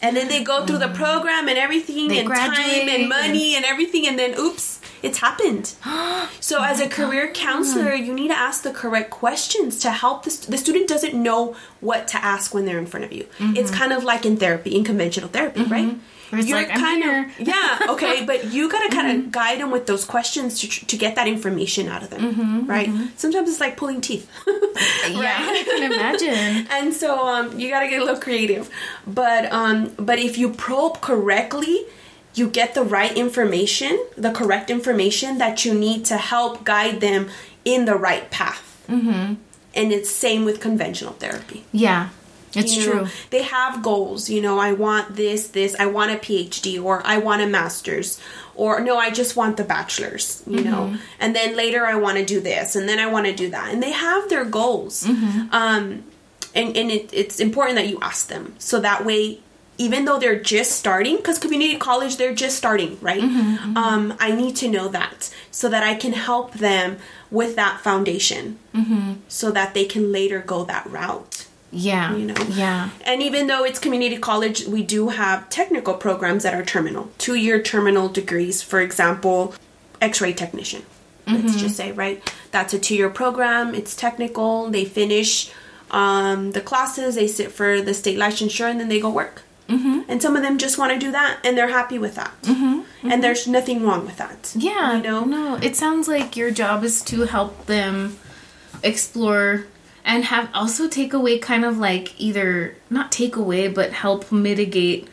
and 0.02 0.16
then 0.16 0.28
they 0.28 0.42
go 0.42 0.64
through 0.66 0.78
the 0.78 0.88
program 0.88 1.48
and 1.48 1.58
everything. 1.58 2.08
They 2.08 2.20
and 2.20 2.28
time 2.28 2.88
and 2.88 3.08
money 3.08 3.54
and 3.56 3.64
everything, 3.64 4.06
and 4.06 4.18
then 4.18 4.34
oops, 4.38 4.80
it's 5.02 5.18
happened. 5.18 5.74
So 6.40 6.62
as 6.62 6.80
a 6.80 6.88
career 6.88 7.30
counselor, 7.32 7.92
you 7.94 8.12
need 8.14 8.28
to 8.28 8.36
ask 8.38 8.62
the 8.62 8.72
correct 8.72 9.10
questions 9.10 9.78
to 9.80 9.90
help 9.90 10.24
the, 10.24 10.30
st- 10.30 10.50
the 10.50 10.58
student 10.58 10.88
doesn't 10.88 11.14
know 11.14 11.54
what 11.80 12.08
to 12.08 12.16
ask 12.24 12.52
when 12.54 12.64
they're 12.64 12.78
in 12.78 12.86
front 12.86 13.04
of 13.04 13.12
you. 13.12 13.26
It's 13.38 13.70
kind 13.70 13.92
of 13.92 14.02
like 14.04 14.24
in 14.26 14.36
therapy, 14.36 14.74
in 14.74 14.82
conventional 14.84 15.28
therapy, 15.28 15.62
right? 15.64 15.96
Where 16.30 16.40
it's 16.40 16.50
like, 16.50 16.68
I'm 16.70 17.02
here. 17.02 17.30
of 17.40 17.40
yeah, 17.46 17.78
okay, 17.90 18.24
but 18.24 18.52
you 18.52 18.70
gotta 18.70 18.94
kind 18.94 19.10
of 19.26 19.32
guide 19.32 19.60
them 19.60 19.70
with 19.70 19.86
those 19.86 20.04
questions 20.04 20.60
to, 20.60 20.68
to 20.86 20.96
get 20.96 21.16
that 21.16 21.28
information 21.28 21.88
out 21.88 22.02
of 22.02 22.10
them, 22.10 22.20
Mm-hmm, 22.20 22.66
right? 22.66 22.88
Sometimes 23.16 23.48
it's 23.50 23.60
like 23.60 23.76
pulling 23.76 24.00
teeth, 24.00 24.30
yeah, 24.46 25.36
I 25.40 25.64
can 25.66 25.92
imagine. 25.92 26.66
and 26.70 26.94
so 26.94 27.26
um, 27.26 27.58
you 27.58 27.68
gotta 27.68 27.88
get 27.88 28.00
a 28.00 28.04
little 28.04 28.20
creative. 28.20 28.70
But 29.06 29.50
um, 29.52 29.92
but 29.96 30.18
if 30.18 30.38
you 30.38 30.50
probe 30.50 31.00
correctly, 31.00 31.86
you 32.34 32.48
get 32.48 32.74
the 32.74 32.82
right 32.82 33.16
information, 33.16 34.00
the 34.16 34.30
correct 34.30 34.70
information 34.70 35.38
that 35.38 35.64
you 35.64 35.74
need 35.74 36.04
to 36.06 36.16
help 36.16 36.64
guide 36.64 37.00
them 37.00 37.28
in 37.64 37.84
the 37.84 37.96
right 37.96 38.30
path. 38.30 38.84
Mm-hmm. 38.88 39.34
And 39.74 39.92
it's 39.92 40.10
same 40.10 40.44
with 40.44 40.60
conventional 40.60 41.12
therapy. 41.14 41.64
Yeah, 41.72 42.10
it's 42.54 42.76
You 42.76 42.86
know, 42.86 42.92
true. 43.04 43.08
They 43.30 43.42
have 43.42 43.82
goals. 43.82 44.28
You 44.30 44.40
know, 44.42 44.58
I 44.58 44.72
want 44.72 45.16
this, 45.16 45.48
this. 45.48 45.74
I 45.78 45.86
want 45.86 46.10
a 46.10 46.16
PhD, 46.16 46.82
or 46.82 47.02
I 47.04 47.18
want 47.18 47.42
a 47.42 47.46
master's, 47.46 48.20
or 48.54 48.80
no, 48.80 48.96
I 48.98 49.10
just 49.10 49.36
want 49.36 49.56
the 49.56 49.64
bachelor's. 49.64 50.42
You 50.46 50.62
know, 50.62 50.82
Mm-hmm. 50.90 50.96
and 51.20 51.34
then 51.36 51.56
later 51.56 51.84
I 51.86 51.94
want 51.96 52.18
to 52.18 52.24
do 52.24 52.40
this, 52.40 52.74
and 52.76 52.88
then 52.88 52.98
I 52.98 53.06
want 53.06 53.26
to 53.26 53.34
do 53.34 53.50
that, 53.50 53.72
and 53.72 53.82
they 53.82 53.92
have 53.92 54.28
their 54.28 54.44
goals. 54.44 55.04
Mm-hmm. 55.04 55.54
Um, 55.54 56.04
and 56.54 56.76
and 56.76 56.90
it, 56.90 57.10
it's 57.12 57.38
important 57.40 57.76
that 57.76 57.88
you 57.88 57.98
ask 58.02 58.28
them 58.28 58.54
so 58.58 58.80
that 58.80 59.04
way. 59.04 59.40
Even 59.78 60.04
though 60.04 60.18
they're 60.18 60.38
just 60.38 60.72
starting, 60.72 61.16
because 61.16 61.38
community 61.38 61.74
college, 61.78 62.18
they're 62.18 62.34
just 62.34 62.54
starting, 62.58 62.98
right? 63.00 63.22
Mm-hmm, 63.22 63.78
Um, 63.78 64.12
I 64.20 64.30
need 64.32 64.54
to 64.56 64.68
know 64.68 64.88
that 64.88 65.30
so 65.50 65.70
that 65.70 65.82
I 65.82 65.94
can 65.94 66.12
help 66.12 66.52
them 66.52 66.98
with 67.30 67.56
that 67.56 67.80
foundation 67.80 68.58
Mm-hmm. 68.74 69.12
so 69.28 69.50
that 69.50 69.72
they 69.72 69.86
can 69.86 70.12
later 70.12 70.40
go 70.46 70.64
that 70.64 70.84
route 70.84 71.39
Yeah, 71.72 72.16
you 72.16 72.26
know? 72.26 72.34
Yeah, 72.48 72.90
and 73.04 73.22
even 73.22 73.46
though 73.46 73.64
it's 73.64 73.78
community 73.78 74.18
college 74.18 74.66
we 74.66 74.82
do 74.82 75.08
have 75.08 75.48
technical 75.50 75.94
programs 75.94 76.42
that 76.42 76.54
are 76.54 76.64
terminal. 76.64 77.10
Two 77.18 77.34
year 77.34 77.62
terminal 77.62 78.08
degrees 78.08 78.62
for 78.62 78.80
example 78.80 79.54
x-ray 80.00 80.32
technician. 80.32 80.82
Let's 81.26 81.54
just 81.54 81.76
say 81.76 81.92
right? 81.92 82.20
That's 82.50 82.74
a 82.74 82.78
two 82.78 82.96
year 82.96 83.08
program. 83.08 83.72
It's 83.74 83.94
technical. 83.94 84.68
They 84.68 84.84
finish 84.84 85.52
um, 85.92 86.52
the 86.52 86.60
classes. 86.60 87.14
They 87.14 87.28
sit 87.28 87.52
for 87.52 87.80
the 87.80 87.94
state 87.94 88.18
licensure 88.18 88.68
and 88.68 88.80
then 88.80 88.88
they 88.88 89.00
go 89.00 89.10
work. 89.10 89.42
Mm-hmm. 89.68 90.10
and 90.10 90.20
some 90.20 90.34
of 90.34 90.42
them 90.42 90.58
just 90.58 90.78
want 90.78 90.92
to 90.92 90.98
do 90.98 91.12
that 91.12 91.38
and 91.44 91.56
they're 91.56 91.68
happy 91.68 91.96
with 91.96 92.16
that. 92.16 92.32
Mm-hmm. 92.42 93.08
and 93.08 93.22
there's 93.22 93.46
nothing 93.46 93.86
wrong 93.86 94.04
with 94.04 94.16
that 94.16 94.52
yeah. 94.56 94.96
you 94.96 95.02
know? 95.04 95.24
No, 95.24 95.54
it 95.62 95.76
sounds 95.76 96.08
like 96.08 96.36
your 96.36 96.50
job 96.50 96.82
is 96.82 97.02
to 97.02 97.22
help 97.22 97.66
them 97.66 98.18
explore 98.82 99.66
and 100.04 100.24
have 100.24 100.48
also 100.54 100.88
take 100.88 101.12
away 101.12 101.38
kind 101.38 101.64
of 101.64 101.78
like 101.78 102.18
either 102.20 102.76
not 102.88 103.12
take 103.12 103.36
away 103.36 103.68
but 103.68 103.92
help 103.92 104.30
mitigate 104.32 105.08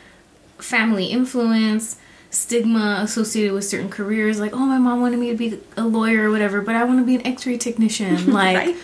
family 0.58 1.06
influence 1.08 1.97
stigma 2.30 3.00
associated 3.02 3.54
with 3.54 3.63
certain 3.63 3.89
careers 3.89 4.39
like 4.39 4.54
oh 4.54 4.60
my 4.60 4.78
mom 4.78 5.02
wanted 5.02 5.17
me 5.17 5.30
to 5.30 5.38
be 5.38 5.60
a 5.76 5.84
lawyer 5.84 6.28
or 6.28 6.32
whatever 6.32 6.62
but 6.62 6.76
i 6.76 6.84
want 6.84 7.00
to 7.00 7.06
be 7.06 7.15
an 7.15 7.26
x-ray 7.26 7.58
technician. 7.58 8.32
Like 8.38 8.58
Right. 8.58 8.76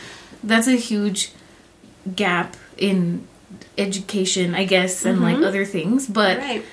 that's 0.44 0.68
a 0.68 0.76
huge 0.76 1.32
gap 2.16 2.56
in 2.78 3.28
education 3.78 4.56
i 4.56 4.66
guess 4.66 5.06
and 5.06 5.22
like 5.22 5.36
mm-hmm. 5.36 5.46
other 5.46 5.66
things 5.66 6.08
but 6.08 6.38
right. 6.38 6.66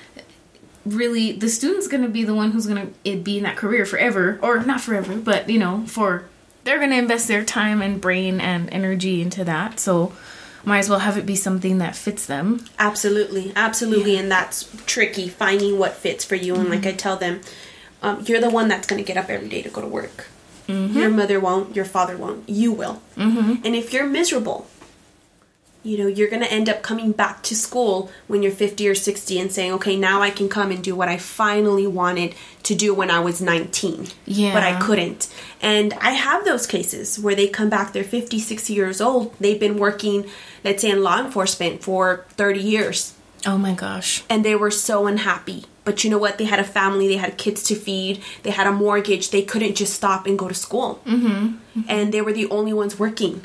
really 0.85 1.31
the 1.33 1.49
student's 1.49 1.87
going 1.87 2.03
to 2.03 2.09
be 2.09 2.23
the 2.23 2.33
one 2.33 2.51
who's 2.51 2.67
going 2.67 2.93
to 3.03 3.17
be 3.17 3.37
in 3.37 3.43
that 3.43 3.55
career 3.55 3.85
forever 3.85 4.39
or 4.41 4.63
not 4.63 4.81
forever 4.81 5.15
but 5.17 5.49
you 5.49 5.59
know 5.59 5.83
for 5.87 6.25
they're 6.63 6.77
going 6.77 6.91
to 6.91 6.97
invest 6.97 7.27
their 7.27 7.43
time 7.43 7.81
and 7.81 7.99
brain 8.01 8.39
and 8.39 8.69
energy 8.71 9.21
into 9.21 9.43
that 9.43 9.79
so 9.79 10.13
might 10.63 10.79
as 10.79 10.89
well 10.89 10.99
have 10.99 11.17
it 11.17 11.25
be 11.25 11.35
something 11.35 11.79
that 11.79 11.95
fits 11.95 12.25
them 12.25 12.63
Absolutely, 12.77 13.51
absolutely, 13.55 14.17
and 14.17 14.31
that's 14.31 14.69
tricky 14.85 15.27
finding 15.27 15.77
what 15.79 15.93
fits 15.93 16.23
for 16.23 16.35
you. 16.35 16.55
And 16.55 16.69
like 16.69 16.85
I 16.85 16.91
tell 16.91 17.17
them, 17.17 17.41
um, 18.01 18.23
you're 18.27 18.41
the 18.41 18.49
one 18.49 18.67
that's 18.67 18.87
going 18.87 19.01
to 19.01 19.07
get 19.07 19.17
up 19.17 19.29
every 19.29 19.49
day 19.49 19.61
to 19.61 19.69
go 19.69 19.81
to 19.81 19.87
work. 19.87 20.27
Your 20.97 21.09
mother 21.09 21.39
won't, 21.39 21.75
your 21.75 21.85
father 21.85 22.15
won't, 22.15 22.47
you 22.47 22.71
will. 22.71 23.01
Mm-hmm. 23.17 23.65
And 23.65 23.75
if 23.75 23.91
you're 23.91 24.05
miserable, 24.07 24.67
you 25.83 25.97
know, 25.97 26.07
you're 26.07 26.29
going 26.29 26.43
to 26.43 26.51
end 26.51 26.69
up 26.69 26.83
coming 26.83 27.11
back 27.11 27.41
to 27.43 27.55
school 27.55 28.11
when 28.27 28.43
you're 28.43 28.51
50 28.51 28.87
or 28.87 28.95
60 28.95 29.39
and 29.39 29.51
saying, 29.51 29.71
okay, 29.73 29.95
now 29.95 30.21
I 30.21 30.29
can 30.29 30.47
come 30.47 30.71
and 30.71 30.83
do 30.83 30.95
what 30.95 31.09
I 31.09 31.17
finally 31.17 31.87
wanted 31.87 32.35
to 32.63 32.75
do 32.75 32.93
when 32.93 33.09
I 33.09 33.19
was 33.19 33.41
19. 33.41 34.07
Yeah. 34.25 34.53
But 34.53 34.63
I 34.63 34.79
couldn't. 34.79 35.33
And 35.61 35.93
I 35.95 36.11
have 36.11 36.45
those 36.45 36.67
cases 36.67 37.19
where 37.19 37.35
they 37.35 37.47
come 37.47 37.69
back, 37.69 37.93
they're 37.93 38.03
50, 38.03 38.39
60 38.39 38.73
years 38.73 39.01
old. 39.01 39.33
They've 39.39 39.59
been 39.59 39.77
working, 39.77 40.29
let's 40.63 40.81
say, 40.81 40.91
in 40.91 41.01
law 41.01 41.19
enforcement 41.19 41.83
for 41.83 42.25
30 42.31 42.59
years 42.59 43.15
oh 43.47 43.57
my 43.57 43.73
gosh 43.73 44.23
and 44.29 44.45
they 44.45 44.55
were 44.55 44.71
so 44.71 45.07
unhappy. 45.07 45.65
But 45.83 46.03
you 46.03 46.11
know 46.11 46.19
what? 46.19 46.37
They 46.37 46.43
had 46.43 46.59
a 46.59 46.63
family, 46.63 47.07
they 47.07 47.17
had 47.17 47.39
kids 47.39 47.63
to 47.63 47.75
feed, 47.75 48.21
they 48.43 48.51
had 48.51 48.67
a 48.67 48.71
mortgage. 48.71 49.31
They 49.31 49.41
couldn't 49.41 49.75
just 49.75 49.93
stop 49.93 50.27
and 50.27 50.37
go 50.37 50.47
to 50.47 50.53
school. 50.53 51.01
Mm-hmm. 51.05 51.81
And 51.87 52.13
they 52.13 52.21
were 52.21 52.33
the 52.33 52.47
only 52.51 52.71
ones 52.71 52.99
working. 52.99 53.43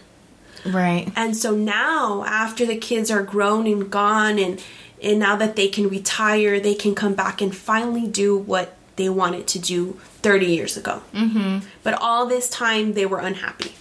Right 0.73 1.11
And 1.17 1.37
so 1.37 1.55
now, 1.55 2.25
after 2.25 2.67
the 2.67 2.77
kids 2.77 3.11
are 3.11 3.23
grown 3.23 3.67
and 3.67 3.91
gone, 3.91 4.39
and 4.39 4.63
and 5.03 5.19
now 5.19 5.37
that 5.37 5.57
they 5.57 5.69
can 5.69 5.89
retire, 5.89 6.59
they 6.59 6.75
can 6.75 6.95
come 6.95 7.15
back 7.15 7.41
and 7.41 7.55
finally 7.55 8.07
do 8.07 8.37
what 8.37 8.77
they 8.97 9.09
wanted 9.09 9.47
to 9.49 9.59
do 9.59 9.99
30 10.23 10.47
years 10.47 10.77
ago. 10.77 11.03
Mm-hmm. 11.13 11.67
But 11.83 11.95
all 12.01 12.27
this 12.27 12.49
time, 12.49 12.95
they 12.95 13.07
were 13.07 13.19
unhappy. 13.19 13.73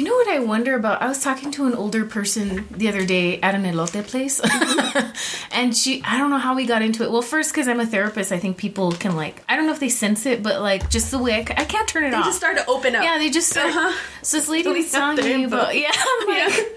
You 0.00 0.06
know 0.06 0.14
what 0.14 0.28
I 0.28 0.38
wonder 0.38 0.76
about? 0.76 1.02
I 1.02 1.08
was 1.08 1.22
talking 1.22 1.50
to 1.50 1.66
an 1.66 1.74
older 1.74 2.06
person 2.06 2.66
the 2.70 2.88
other 2.88 3.04
day 3.04 3.38
at 3.42 3.54
an 3.54 3.64
elote 3.64 4.02
place, 4.06 4.40
and 5.52 5.76
she, 5.76 6.02
I 6.04 6.16
don't 6.16 6.30
know 6.30 6.38
how 6.38 6.54
we 6.54 6.64
got 6.64 6.80
into 6.80 7.02
it. 7.02 7.10
Well, 7.10 7.20
first, 7.20 7.52
because 7.52 7.68
I'm 7.68 7.80
a 7.80 7.84
therapist, 7.84 8.32
I 8.32 8.38
think 8.38 8.56
people 8.56 8.92
can, 8.92 9.14
like, 9.14 9.42
I 9.46 9.56
don't 9.56 9.66
know 9.66 9.72
if 9.72 9.78
they 9.78 9.90
sense 9.90 10.24
it, 10.24 10.42
but, 10.42 10.62
like, 10.62 10.88
just 10.88 11.10
the 11.10 11.18
way 11.18 11.34
I, 11.34 11.40
I 11.40 11.66
can't 11.66 11.86
turn 11.86 12.04
it 12.04 12.12
They 12.12 12.16
off. 12.16 12.24
They 12.24 12.28
just 12.30 12.38
start 12.38 12.56
to 12.56 12.64
open 12.66 12.94
up. 12.94 13.04
yeah, 13.04 13.18
they 13.18 13.28
just 13.28 13.50
start. 13.50 13.68
Uh-huh. 13.68 13.94
So 14.22 14.38
this 14.38 14.48
lady 14.48 14.70
was 14.70 14.90
telling 14.90 15.16
me 15.22 15.44
about, 15.44 15.76
yeah, 15.76 15.92
like, 16.26 16.72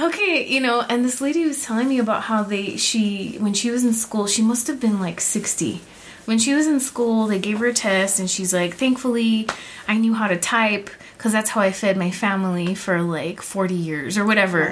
okay, 0.00 0.46
you 0.48 0.62
know, 0.62 0.80
and 0.88 1.04
this 1.04 1.20
lady 1.20 1.44
was 1.44 1.62
telling 1.62 1.86
me 1.86 1.98
about 1.98 2.22
how 2.22 2.44
they, 2.44 2.78
she, 2.78 3.36
when 3.40 3.52
she 3.52 3.70
was 3.70 3.84
in 3.84 3.92
school, 3.92 4.26
she 4.26 4.40
must 4.40 4.68
have 4.68 4.80
been 4.80 4.98
like 4.98 5.20
60. 5.20 5.82
When 6.24 6.38
she 6.38 6.54
was 6.54 6.66
in 6.66 6.80
school, 6.80 7.26
they 7.26 7.38
gave 7.38 7.58
her 7.58 7.66
a 7.66 7.74
test, 7.74 8.18
and 8.18 8.30
she's 8.30 8.54
like, 8.54 8.74
thankfully, 8.76 9.48
I 9.86 9.98
knew 9.98 10.14
how 10.14 10.28
to 10.28 10.38
type 10.38 10.88
because 11.18 11.32
that's 11.32 11.50
how 11.50 11.60
I 11.60 11.72
fed 11.72 11.96
my 11.98 12.10
family 12.10 12.74
for 12.74 13.02
like 13.02 13.42
40 13.42 13.74
years 13.74 14.16
or 14.16 14.24
whatever. 14.24 14.68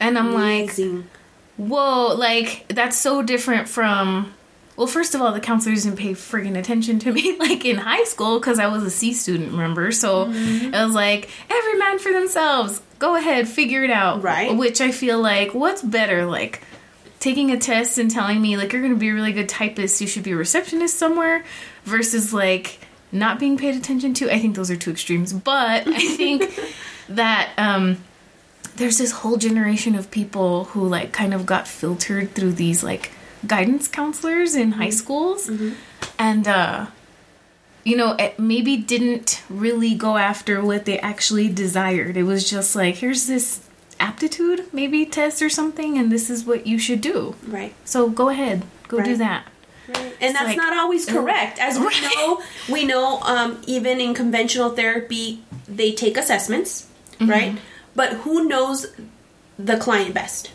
And 0.00 0.18
I'm 0.18 0.32
like, 0.34 0.70
whoa, 1.56 2.14
like, 2.16 2.66
that's 2.68 2.96
so 2.98 3.22
different 3.22 3.68
from. 3.68 4.32
Well, 4.76 4.88
first 4.88 5.14
of 5.14 5.22
all, 5.22 5.30
the 5.30 5.38
counselors 5.38 5.84
didn't 5.84 6.00
pay 6.00 6.14
friggin' 6.14 6.58
attention 6.58 6.98
to 7.00 7.12
me 7.12 7.36
like 7.38 7.64
in 7.64 7.76
high 7.76 8.02
school 8.02 8.40
because 8.40 8.58
I 8.58 8.66
was 8.66 8.82
a 8.82 8.90
C 8.90 9.12
student, 9.12 9.52
remember? 9.52 9.92
So 9.92 10.24
Mm-hmm. 10.26 10.74
it 10.74 10.84
was 10.84 10.94
like, 10.94 11.30
every 11.48 11.78
man 11.78 12.00
for 12.00 12.12
themselves. 12.12 12.82
Go 12.98 13.14
ahead, 13.14 13.46
figure 13.46 13.84
it 13.84 13.90
out. 13.92 14.22
Right. 14.24 14.56
Which 14.56 14.80
I 14.80 14.90
feel 14.90 15.20
like, 15.20 15.54
what's 15.54 15.80
better? 15.80 16.26
Like, 16.26 16.60
taking 17.20 17.52
a 17.52 17.58
test 17.58 17.98
and 17.98 18.10
telling 18.10 18.42
me, 18.42 18.56
like, 18.56 18.72
you're 18.72 18.82
gonna 18.82 18.96
be 18.96 19.10
a 19.10 19.14
really 19.14 19.32
good 19.32 19.48
typist, 19.48 20.00
you 20.00 20.08
should 20.08 20.24
be 20.24 20.32
a 20.32 20.36
receptionist 20.36 20.98
somewhere, 20.98 21.44
versus, 21.84 22.34
like, 22.34 22.80
not 23.14 23.38
being 23.38 23.56
paid 23.56 23.74
attention 23.76 24.12
to. 24.14 24.30
I 24.30 24.38
think 24.38 24.56
those 24.56 24.70
are 24.70 24.76
two 24.76 24.90
extremes. 24.90 25.32
But 25.32 25.86
I 25.86 25.98
think 26.16 26.50
that, 27.08 27.50
um, 27.56 27.98
there's 28.76 28.98
this 28.98 29.12
whole 29.12 29.36
generation 29.36 29.94
of 29.94 30.10
people 30.10 30.64
who 30.64 30.86
like 30.88 31.12
kind 31.12 31.32
of 31.32 31.46
got 31.46 31.68
filtered 31.68 32.32
through 32.34 32.52
these 32.54 32.82
like 32.82 33.12
guidance 33.46 33.86
counselors 33.86 34.56
in 34.56 34.72
high 34.72 34.90
schools 34.90 35.48
and 36.18 36.48
uh 36.48 36.86
you 37.84 37.94
know 37.96 38.12
it 38.18 38.36
maybe 38.38 38.76
didn't 38.76 39.42
really 39.48 39.94
go 39.94 40.16
after 40.16 40.64
what 40.64 40.86
they 40.86 40.98
actually 40.98 41.48
desired 41.48 42.16
it 42.16 42.24
was 42.24 42.50
just 42.50 42.74
like 42.74 42.96
here's 42.96 43.26
this 43.28 43.60
aptitude 44.00 44.64
maybe 44.72 45.06
test 45.06 45.40
or 45.40 45.48
something 45.50 45.96
and 45.98 46.10
this 46.10 46.28
is 46.28 46.44
what 46.44 46.66
you 46.66 46.76
should 46.78 47.00
do 47.00 47.36
Right. 47.46 47.74
so 47.84 48.08
go 48.10 48.28
ahead 48.30 48.64
go 48.88 49.00
do 49.02 49.16
Right. 49.88 50.16
and 50.20 50.34
that's 50.34 50.46
like- 50.46 50.56
not 50.56 50.76
always 50.76 51.04
correct. 51.06 51.58
As 51.58 51.78
we 51.78 51.84
Right. 51.86 52.10
know 52.16 52.42
we 52.70 52.84
know 52.84 53.20
um, 53.20 53.60
even 53.66 54.00
in 54.00 54.14
conventional 54.14 54.70
therapy 54.70 55.42
they 55.68 55.92
take 55.92 56.16
assessments 56.16 56.86
Mm-hmm. 57.18 57.30
right? 57.30 57.58
But 57.94 58.12
who 58.14 58.48
knows 58.48 58.86
the 59.56 59.76
client 59.76 60.14
best? 60.14 60.50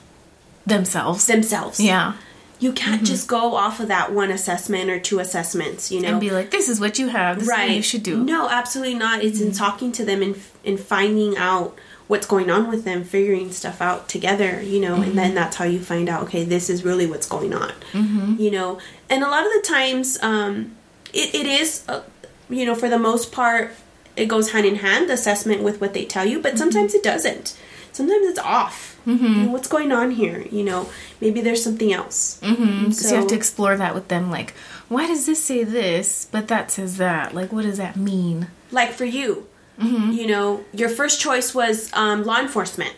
Themselves. 0.65 1.25
Themselves. 1.25 1.79
Yeah. 1.79 2.13
You 2.59 2.73
can't 2.73 3.05
just 3.05 3.29
go 3.29 3.55
off 3.55 3.79
of 3.79 3.87
that 3.87 4.11
one 4.11 4.29
assessment 4.31 4.89
or 4.89 4.99
two 4.99 5.19
assessments 5.19 5.89
you 5.91 6.01
know? 6.01 6.09
and 6.09 6.19
be 6.19 6.29
like 6.31 6.51
this 6.51 6.67
is 6.67 6.79
what 6.81 6.99
you 6.99 7.07
have. 7.07 7.37
This 7.39 7.47
is 7.47 7.53
what 7.53 7.69
you 7.71 7.81
should 7.81 8.03
do. 8.03 8.17
Mm-hmm. 8.17 8.25
no 8.25 8.49
absolutely 8.49 8.95
not. 8.95 9.23
It's 9.23 9.39
in 9.39 9.53
talking 9.53 9.93
to 9.93 10.03
them 10.03 10.21
and, 10.21 10.35
and 10.65 10.77
finding 10.79 11.37
out 11.37 11.77
what's 12.09 12.25
going 12.27 12.49
on 12.49 12.67
with 12.69 12.83
them 12.85 13.03
figuring 13.03 13.51
stuff 13.51 13.79
out 13.81 14.09
together 14.09 14.61
you 14.61 14.79
know 14.81 14.95
and 14.95 15.05
Mm-hmm. 15.05 15.15
then 15.15 15.33
that's 15.35 15.55
how 15.57 15.65
you 15.65 15.79
find 15.79 16.09
out 16.09 16.23
okay 16.23 16.43
this 16.43 16.69
is 16.69 16.83
really 16.83 17.07
what's 17.07 17.27
going 17.35 17.53
on 17.53 17.71
Mm-hmm. 17.93 18.35
you 18.43 18.51
know 18.51 18.79
and 19.09 19.23
a 19.23 19.29
lot 19.29 19.45
of 19.45 19.51
the 19.57 19.63
times 19.65 20.17
um, 20.21 20.75
it, 21.13 21.33
it 21.33 21.45
is 21.47 21.83
uh, 21.87 22.01
you 22.49 22.65
know 22.65 22.75
for 22.75 22.89
the 22.89 22.99
most 22.99 23.31
part 23.31 23.71
it 24.15 24.25
goes 24.27 24.51
hand 24.53 24.65
in 24.65 24.75
hand 24.85 25.07
the 25.09 25.13
assessment 25.13 25.61
with 25.63 25.79
what 25.81 25.93
they 25.93 26.03
tell 26.03 26.25
you 26.25 26.37
Mm-hmm. 26.39 26.43
but 26.49 26.57
sometimes 26.57 26.93
it 26.93 27.03
doesn't 27.03 27.55
sometimes 27.91 28.25
it's 28.27 28.39
off 28.39 28.87
you 29.05 29.15
know, 29.17 29.51
what's 29.51 29.67
going 29.67 29.91
on 29.91 30.11
here 30.11 30.41
you 30.51 30.63
know 30.63 30.89
maybe 31.21 31.41
there's 31.41 31.63
something 31.63 31.91
else 31.93 32.39
mm-hmm. 32.43 32.91
So 32.91 33.09
you 33.09 33.15
have 33.15 33.27
to 33.27 33.35
explore 33.35 33.75
that 33.77 33.95
with 33.95 34.07
them. 34.09 34.29
Like, 34.29 34.51
why 34.87 35.07
does 35.07 35.25
this 35.25 35.43
say 35.43 35.63
this, 35.63 36.27
but 36.31 36.47
that 36.49 36.69
says 36.69 36.97
that? 36.97 37.33
Like, 37.33 37.51
what 37.51 37.63
does 37.63 37.77
that 37.77 37.95
mean? 37.95 38.47
like 38.71 38.91
for 38.91 39.05
you 39.05 39.47
Mm-hmm. 39.79 40.11
you 40.11 40.27
know 40.27 40.63
your 40.73 40.89
first 40.89 41.21
choice 41.21 41.55
was 41.55 41.89
um, 41.93 42.23
law 42.25 42.39
enforcement 42.39 42.93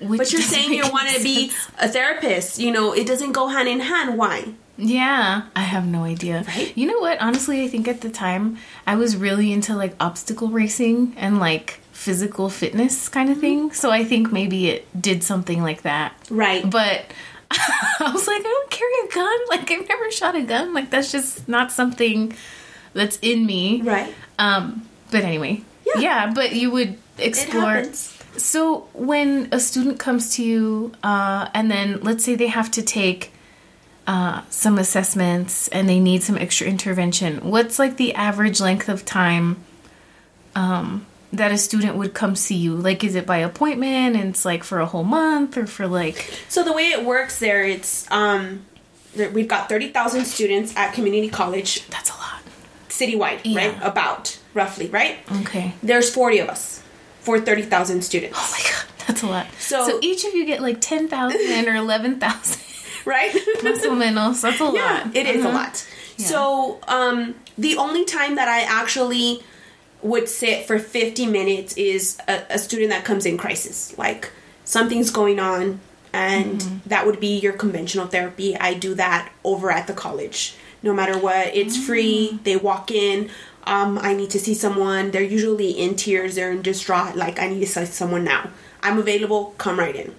Which 0.00 0.18
but 0.18 0.32
you're 0.32 0.40
saying 0.42 0.72
you 0.72 0.82
want 0.90 1.08
to 1.08 1.22
be 1.22 1.50
a 1.80 1.88
therapist 1.88 2.58
you 2.58 2.70
know 2.70 2.92
it 2.92 3.06
doesn't 3.06 3.32
go 3.32 3.48
hand 3.48 3.68
in 3.68 3.80
hand 3.80 4.16
why 4.16 4.54
Yeah, 4.78 5.42
I 5.54 5.60
have 5.60 5.86
no 5.86 6.02
idea. 6.04 6.44
Right? 6.48 6.72
You 6.74 6.86
know 6.86 6.98
what? 6.98 7.20
Honestly, 7.20 7.62
I 7.64 7.68
think 7.68 7.86
at 7.86 8.00
the 8.00 8.08
time 8.10 8.56
I 8.86 8.96
was 8.96 9.16
really 9.16 9.52
into 9.52 9.76
like 9.76 9.94
obstacle 10.00 10.48
racing 10.48 11.12
and 11.16 11.38
like 11.38 11.78
physical 11.92 12.48
fitness 12.48 13.08
kind 13.08 13.28
of 13.30 13.38
thing. 13.38 13.72
So 13.72 13.90
I 13.90 14.02
think 14.02 14.32
maybe 14.32 14.70
it 14.72 14.88
did 15.00 15.22
something 15.22 15.62
like 15.62 15.82
that. 15.82 16.14
right 16.30 16.64
But 16.68 17.04
I 17.52 18.10
was 18.12 18.26
like, 18.26 18.40
I 18.40 18.50
don't 18.56 18.70
carry 18.70 18.96
a 19.04 19.08
gun. 19.12 19.38
Like 19.52 19.70
I've 19.70 19.86
never 19.88 20.10
shot 20.10 20.34
a 20.34 20.42
gun. 20.42 20.72
Like 20.74 20.88
that's 20.90 21.12
just 21.12 21.46
not 21.48 21.70
something 21.70 22.32
that's 22.94 23.18
in 23.22 23.44
me. 23.46 23.82
right 23.82 24.12
Um, 24.38 24.88
but 25.12 25.22
anyway, 25.22 25.62
Yeah. 25.86 26.00
yeah. 26.00 26.32
but 26.34 26.52
you 26.54 26.70
would 26.70 26.98
explore. 27.18 27.62
happens. 27.72 28.18
So 28.36 28.88
when 28.94 29.48
a 29.52 29.60
student 29.60 29.98
comes 29.98 30.34
to 30.36 30.42
you, 30.42 30.92
uh, 31.02 31.48
and 31.54 31.70
then 31.70 32.00
let's 32.00 32.24
say 32.24 32.34
they 32.34 32.46
have 32.46 32.70
to 32.72 32.82
take 32.82 33.30
uh, 34.06 34.42
some 34.48 34.78
assessments 34.78 35.68
and 35.68 35.88
they 35.88 36.00
need 36.00 36.22
some 36.22 36.38
extra 36.38 36.66
intervention, 36.66 37.48
what's 37.50 37.78
like 37.78 37.96
the 37.98 38.14
average 38.14 38.58
length 38.60 38.88
of 38.88 39.04
time 39.04 39.62
um, 40.54 41.06
that 41.32 41.52
a 41.52 41.58
student 41.58 41.96
would 41.96 42.14
come 42.14 42.34
see 42.34 42.56
you? 42.56 42.74
Like, 42.74 43.04
is 43.04 43.14
it 43.14 43.26
by 43.26 43.38
appointment 43.38 44.16
and 44.16 44.30
it's 44.30 44.44
like 44.44 44.64
for 44.64 44.80
a 44.80 44.86
whole 44.86 45.04
month 45.04 45.56
or 45.56 45.66
for 45.66 45.86
like? 45.86 46.32
so 46.48 46.62
the 46.64 46.72
way 46.72 46.88
it 46.88 47.04
works 47.04 47.38
there 47.38 47.64
it's 47.64 48.10
um 48.10 48.64
we've 49.34 49.48
got 49.48 49.68
30,000 49.68 50.24
students 50.24 50.74
at 50.74 50.94
community 50.94 51.28
college 51.28 51.86
That's 51.88 52.08
a 52.08 52.14
lot. 52.14 52.40
citywide 52.88 53.40
Yeah. 53.44 53.58
right 53.68 53.78
about 53.82 54.38
roughly 54.54 54.86
right 54.88 55.18
Okay. 55.40 55.74
there's 55.82 56.08
40 56.14 56.38
of 56.40 56.48
us 56.48 56.82
for 57.20 57.40
30,000 57.40 58.02
students 58.02 58.38
Oh 58.38 58.48
my 58.56 58.62
god, 58.70 59.06
that's 59.06 59.22
a 59.22 59.26
lot. 59.26 59.46
So- 59.58 59.88
so 59.88 59.98
each 60.02 60.24
of 60.24 60.34
you 60.34 60.44
get 60.44 60.60
like 60.60 60.80
ten 60.80 61.08
thousand 61.08 61.68
or 61.68 61.74
eleven 61.76 62.18
thousand. 62.18 62.60
right 63.04 63.32
Más 63.62 63.84
o 63.84 63.90
menos. 63.94 64.40
That's 64.42 64.60
a 64.60 64.64
lot. 64.64 65.14
it 65.14 65.26
is 65.26 65.44
a 65.44 65.48
Uh-huh. 65.48 65.58
lot. 65.58 65.86
So, 66.18 66.78
um, 66.86 67.34
the 67.58 67.76
only 67.78 68.04
time 68.04 68.36
that 68.36 68.46
I 68.46 68.60
actually 68.62 69.42
would 70.02 70.28
sit 70.28 70.66
for 70.66 70.78
50 70.78 71.26
minutes 71.26 71.74
is 71.76 72.16
a, 72.28 72.42
a 72.50 72.58
student 72.58 72.90
that 72.90 73.04
comes 73.04 73.24
in 73.26 73.36
crisis. 73.38 73.96
Like, 73.98 74.30
something's 74.64 75.10
going 75.10 75.40
on, 75.40 75.80
and 76.12 76.60
Mm-hmm. 76.60 76.76
that 76.88 77.06
would 77.06 77.18
be 77.18 77.38
your 77.38 77.54
conventional 77.54 78.06
therapy. 78.06 78.56
I 78.56 78.74
do 78.74 78.94
that 78.94 79.32
over 79.42 79.72
at 79.72 79.86
the 79.88 79.94
college. 79.94 80.54
No 80.82 80.92
matter 80.92 81.18
what, 81.18 81.56
it's 81.56 81.76
Mm. 81.78 81.86
free. 81.86 82.38
They 82.44 82.56
walk 82.56 82.90
in. 82.92 83.30
Um, 83.64 83.98
I 83.98 84.14
need 84.14 84.30
to 84.30 84.38
see 84.38 84.54
someone. 84.54 85.10
They're 85.12 85.22
usually 85.22 85.70
in 85.70 85.94
tears. 85.96 86.34
They're 86.34 86.50
in 86.50 86.62
distraught. 86.62 87.16
Like, 87.16 87.38
I 87.38 87.48
need 87.48 87.60
to 87.60 87.66
see 87.66 87.84
someone 87.86 88.24
now. 88.24 88.50
I'm 88.82 88.98
available. 88.98 89.54
Come 89.58 89.78
right 89.78 89.94
in. 89.94 90.14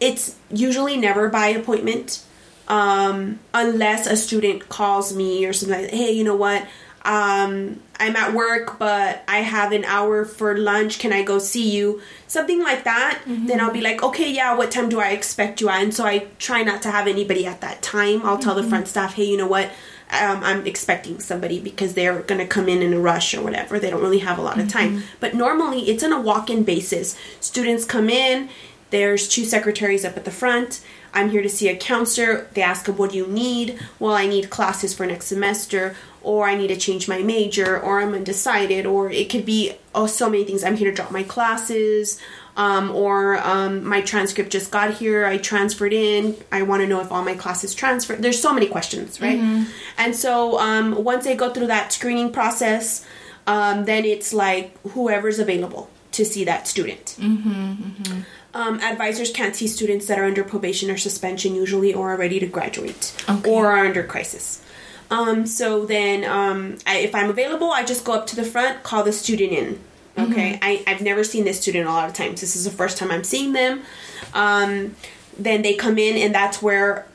It's 0.00 0.36
usually 0.50 0.96
never 0.96 1.28
by 1.28 1.48
appointment 1.48 2.22
um, 2.68 3.38
unless 3.52 4.06
a 4.06 4.16
student 4.16 4.68
calls 4.68 5.14
me 5.14 5.44
or 5.46 5.52
something 5.52 5.82
like, 5.82 5.90
hey, 5.90 6.10
you 6.12 6.24
know 6.24 6.34
what? 6.36 6.66
Um, 7.04 7.80
I'm 8.00 8.16
at 8.16 8.32
work, 8.32 8.78
but 8.78 9.22
I 9.28 9.38
have 9.40 9.72
an 9.72 9.84
hour 9.84 10.24
for 10.24 10.56
lunch. 10.56 10.98
Can 10.98 11.12
I 11.12 11.22
go 11.22 11.38
see 11.38 11.70
you? 11.70 12.00
Something 12.26 12.62
like 12.62 12.84
that. 12.84 13.20
Then 13.26 13.60
I'll 13.60 13.72
be 13.72 13.82
like, 13.82 14.02
okay, 14.02 14.32
yeah, 14.32 14.56
what 14.56 14.70
time 14.70 14.88
do 14.88 14.98
I 14.98 15.10
expect 15.10 15.60
you 15.60 15.68
at? 15.68 15.82
And 15.82 15.94
so 15.94 16.06
I 16.06 16.26
try 16.38 16.62
not 16.62 16.80
to 16.82 16.90
have 16.90 17.06
anybody 17.06 17.46
at 17.46 17.60
that 17.60 17.82
time. 17.82 18.22
I'll 18.24 18.38
tell 18.38 18.54
the 18.54 18.62
front 18.64 18.88
staff, 18.88 19.14
hey, 19.14 19.24
you 19.24 19.36
know 19.36 19.46
what? 19.46 19.70
Um, 20.22 20.44
I'm 20.44 20.66
expecting 20.66 21.20
somebody 21.20 21.60
because 21.60 21.94
they're 21.94 22.22
going 22.22 22.40
to 22.40 22.46
come 22.46 22.68
in 22.68 22.82
in 22.82 22.92
a 22.92 23.00
rush 23.00 23.34
or 23.34 23.42
whatever. 23.42 23.78
They 23.78 23.90
don't 23.90 24.02
really 24.02 24.18
have 24.18 24.38
a 24.38 24.42
lot 24.42 24.60
of 24.60 24.68
time. 24.68 25.02
But 25.20 25.34
normally 25.34 25.90
it's 25.90 26.04
on 26.04 26.12
a 26.12 26.20
walk 26.20 26.50
in 26.50 26.62
basis. 26.62 27.16
Students 27.40 27.84
come 27.84 28.08
in, 28.08 28.48
there's 28.90 29.28
two 29.28 29.44
secretaries 29.44 30.04
up 30.04 30.16
at 30.16 30.24
the 30.24 30.30
front. 30.30 30.80
I'm 31.12 31.30
here 31.30 31.42
to 31.42 31.48
see 31.48 31.68
a 31.68 31.76
counselor. 31.76 32.48
They 32.54 32.62
ask 32.62 32.86
them, 32.86 32.96
What 32.96 33.10
do 33.10 33.16
you 33.16 33.26
need? 33.26 33.78
Well, 33.98 34.14
I 34.14 34.26
need 34.26 34.50
classes 34.50 34.94
for 34.94 35.06
next 35.06 35.26
semester, 35.26 35.96
or 36.22 36.46
I 36.46 36.54
need 36.54 36.68
to 36.68 36.76
change 36.76 37.08
my 37.08 37.20
major, 37.22 37.80
or 37.80 38.00
I'm 38.00 38.14
undecided, 38.14 38.86
or 38.86 39.10
it 39.10 39.30
could 39.30 39.44
be 39.44 39.72
oh, 39.94 40.06
so 40.06 40.30
many 40.30 40.44
things. 40.44 40.62
I'm 40.62 40.76
here 40.76 40.90
to 40.90 40.96
drop 40.96 41.10
my 41.10 41.22
classes, 41.22 42.20
um, 42.56 42.90
or 42.94 43.38
um, 43.38 43.84
my 43.84 44.00
transcript 44.00 44.50
just 44.50 44.70
got 44.70 44.94
here. 44.94 45.24
I 45.26 45.38
transferred 45.38 45.92
in. 45.92 46.36
I 46.52 46.62
want 46.62 46.82
to 46.82 46.86
know 46.86 47.00
if 47.00 47.10
all 47.10 47.24
my 47.24 47.34
classes 47.34 47.74
transferred. 47.74 48.22
There's 48.22 48.40
so 48.40 48.52
many 48.54 48.66
questions, 48.68 49.20
right? 49.20 49.38
And 49.98 50.14
so 50.14 50.58
um, 50.60 51.02
once 51.04 51.24
they 51.24 51.34
go 51.34 51.52
through 51.52 51.66
that 51.68 51.92
screening 51.92 52.32
process, 52.32 53.04
um, 53.46 53.84
then 53.86 54.04
it's 54.04 54.32
like 54.32 54.76
whoever's 54.88 55.38
available 55.38 55.90
to 56.12 56.24
see 56.24 56.44
that 56.44 56.68
student. 56.68 57.16
Um, 58.56 58.78
advisors 58.80 59.32
can't 59.32 59.56
see 59.56 59.66
students 59.66 60.06
that 60.06 60.16
are 60.16 60.24
under 60.24 60.44
probation 60.44 60.88
or 60.88 60.96
suspension 60.96 61.56
usually 61.56 61.92
or 61.92 62.14
are 62.14 62.16
ready 62.16 62.38
to 62.38 62.46
graduate 62.46 63.12
Okay. 63.28 63.50
or 63.50 63.66
are 63.72 63.84
under 63.84 64.04
crisis. 64.04 64.62
Um, 65.10 65.44
so 65.44 65.84
then, 65.84 66.22
um, 66.24 66.78
I, 66.86 66.98
if 66.98 67.16
I'm 67.16 67.28
available, 67.30 67.70
I 67.72 67.82
just 67.84 68.04
go 68.04 68.12
up 68.12 68.28
to 68.28 68.36
the 68.36 68.44
front, 68.44 68.84
call 68.84 69.02
the 69.02 69.12
student 69.12 69.52
in. 69.52 69.80
Okay, 70.16 70.58
I, 70.62 70.82
I've 70.86 71.00
never 71.02 71.24
seen 71.24 71.44
this 71.44 71.60
student 71.60 71.88
a 71.88 71.90
lot 71.92 72.08
of 72.08 72.14
times. 72.14 72.40
This 72.40 72.54
is 72.56 72.64
the 72.64 72.70
first 72.70 72.98
time 72.98 73.10
I'm 73.10 73.24
seeing 73.24 73.52
them. 73.52 73.82
Um, 74.32 74.94
then 75.38 75.62
they 75.62 75.74
come 75.74 75.98
in, 75.98 76.16
and 76.16 76.32
that's 76.34 76.62
where, 76.62 77.06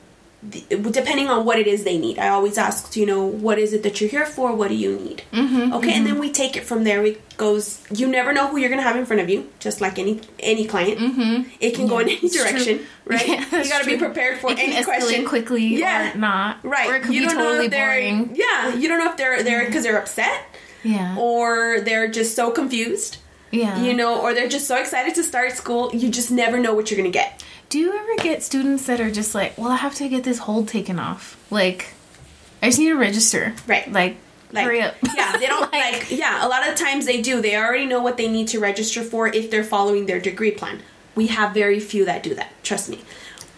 the, 0.43 0.59
depending 0.91 1.27
on 1.27 1.45
what 1.45 1.59
it 1.59 1.67
is 1.67 1.83
they 1.85 1.97
need, 1.97 2.19
I 2.19 2.29
always 2.29 2.57
ask, 2.57 2.95
you 2.97 3.05
know, 3.05 3.23
what 3.25 3.57
is 3.57 3.71
it 3.73 3.83
that 3.83 3.99
you're 4.01 4.09
here 4.09 4.25
for? 4.25 4.53
What 4.53 4.67
do 4.69 4.75
you 4.75 4.97
need? 4.99 5.23
Mm-hmm, 5.31 5.73
okay, 5.75 5.93
and 5.93 6.05
then 6.05 6.19
we 6.19 6.31
take 6.31 6.57
it 6.57 6.63
from 6.65 6.83
there. 6.83 7.05
It 7.05 7.37
goes. 7.37 7.81
You 7.91 8.07
never 8.07 8.33
know 8.33 8.47
who 8.47 8.57
you're 8.57 8.69
gonna 8.69 8.81
have 8.81 8.95
in 8.97 9.05
front 9.05 9.21
of 9.21 9.29
you, 9.29 9.49
just 9.59 9.79
like 9.81 9.97
any 9.99 10.19
any 10.39 10.65
client. 10.65 10.99
Mm-hmm. 10.99 11.49
It 11.61 11.75
can 11.75 11.87
go 11.87 11.99
in 11.99 12.09
any 12.09 12.29
direction, 12.29 12.85
right? 13.05 13.25
Yeah, 13.27 13.63
you 13.63 13.69
got 13.69 13.79
to 13.83 13.85
be 13.85 13.97
prepared 13.97 14.39
for 14.39 14.51
It 14.51 14.59
any 14.59 14.83
question. 14.83 15.25
quickly 15.25 15.63
Yeah. 15.77 16.13
or 16.13 16.17
not. 16.17 16.63
Right. 16.63 16.89
Or 16.89 16.95
it 16.97 17.03
could 17.03 17.13
you 17.15 17.21
be 17.21 17.27
don't 17.27 17.37
know 17.37 17.43
totally 17.45 17.65
if 17.65 17.71
they're 17.71 17.99
yeah. 17.99 18.75
You 18.75 18.87
don't 18.89 18.99
know 18.99 19.11
if 19.11 19.17
they're 19.17 19.43
there 19.43 19.65
because 19.65 19.83
they're 19.83 19.97
upset 19.99 20.43
Yeah. 20.83 21.15
or 21.17 21.81
they're 21.81 22.07
just 22.07 22.35
so 22.35 22.51
confused. 22.51 23.17
yeah. 23.51 23.81
You 23.81 23.93
know, 23.93 24.21
or 24.21 24.33
they're 24.33 24.47
just 24.49 24.67
so 24.67 24.77
excited 24.77 25.15
to 25.15 25.23
start 25.23 25.51
school. 25.53 25.91
You 25.93 26.09
just 26.09 26.31
never 26.31 26.59
know 26.59 26.73
what 26.73 26.89
you're 26.91 26.97
gonna 26.97 27.09
get. 27.09 27.43
Do 27.69 27.77
you 27.79 27.93
ever 27.93 28.15
get 28.23 28.41
students 28.43 28.85
that 28.87 28.99
are 28.99 29.11
just 29.11 29.35
like, 29.35 29.57
well, 29.57 29.69
I 29.69 29.75
have 29.77 29.95
to 29.95 30.07
get 30.09 30.23
this 30.23 30.39
hold 30.39 30.67
taken 30.67 30.97
off? 30.99 31.37
Like, 31.51 31.93
I 32.61 32.67
just 32.67 32.79
need 32.79 32.89
to 32.89 32.95
register. 32.97 33.53
Right. 33.67 33.91
Like, 33.91 34.17
Like, 34.51 34.65
hurry 34.65 34.81
up. 34.81 34.95
yeah, 35.15 35.37
they 35.37 35.45
don't 35.53 35.71
like, 35.71 36.09
Yeah, 36.11 36.45
a 36.45 36.49
lot 36.49 36.67
of 36.67 36.75
times 36.75 37.05
they 37.05 37.21
do. 37.21 37.41
They 37.41 37.55
already 37.55 37.85
know 37.85 38.01
what 38.01 38.17
they 38.17 38.27
need 38.27 38.47
to 38.49 38.59
register 38.59 39.03
for 39.03 39.27
if 39.27 39.51
they're 39.51 39.63
following 39.63 40.05
their 40.07 40.19
degree 40.19 40.51
plan. 40.51 40.81
We 41.15 41.27
have 41.27 41.53
very 41.53 41.79
few 41.79 42.05
that 42.05 42.23
do 42.23 42.33
that. 42.35 42.51
Trust 42.63 42.89
me. 42.89 43.01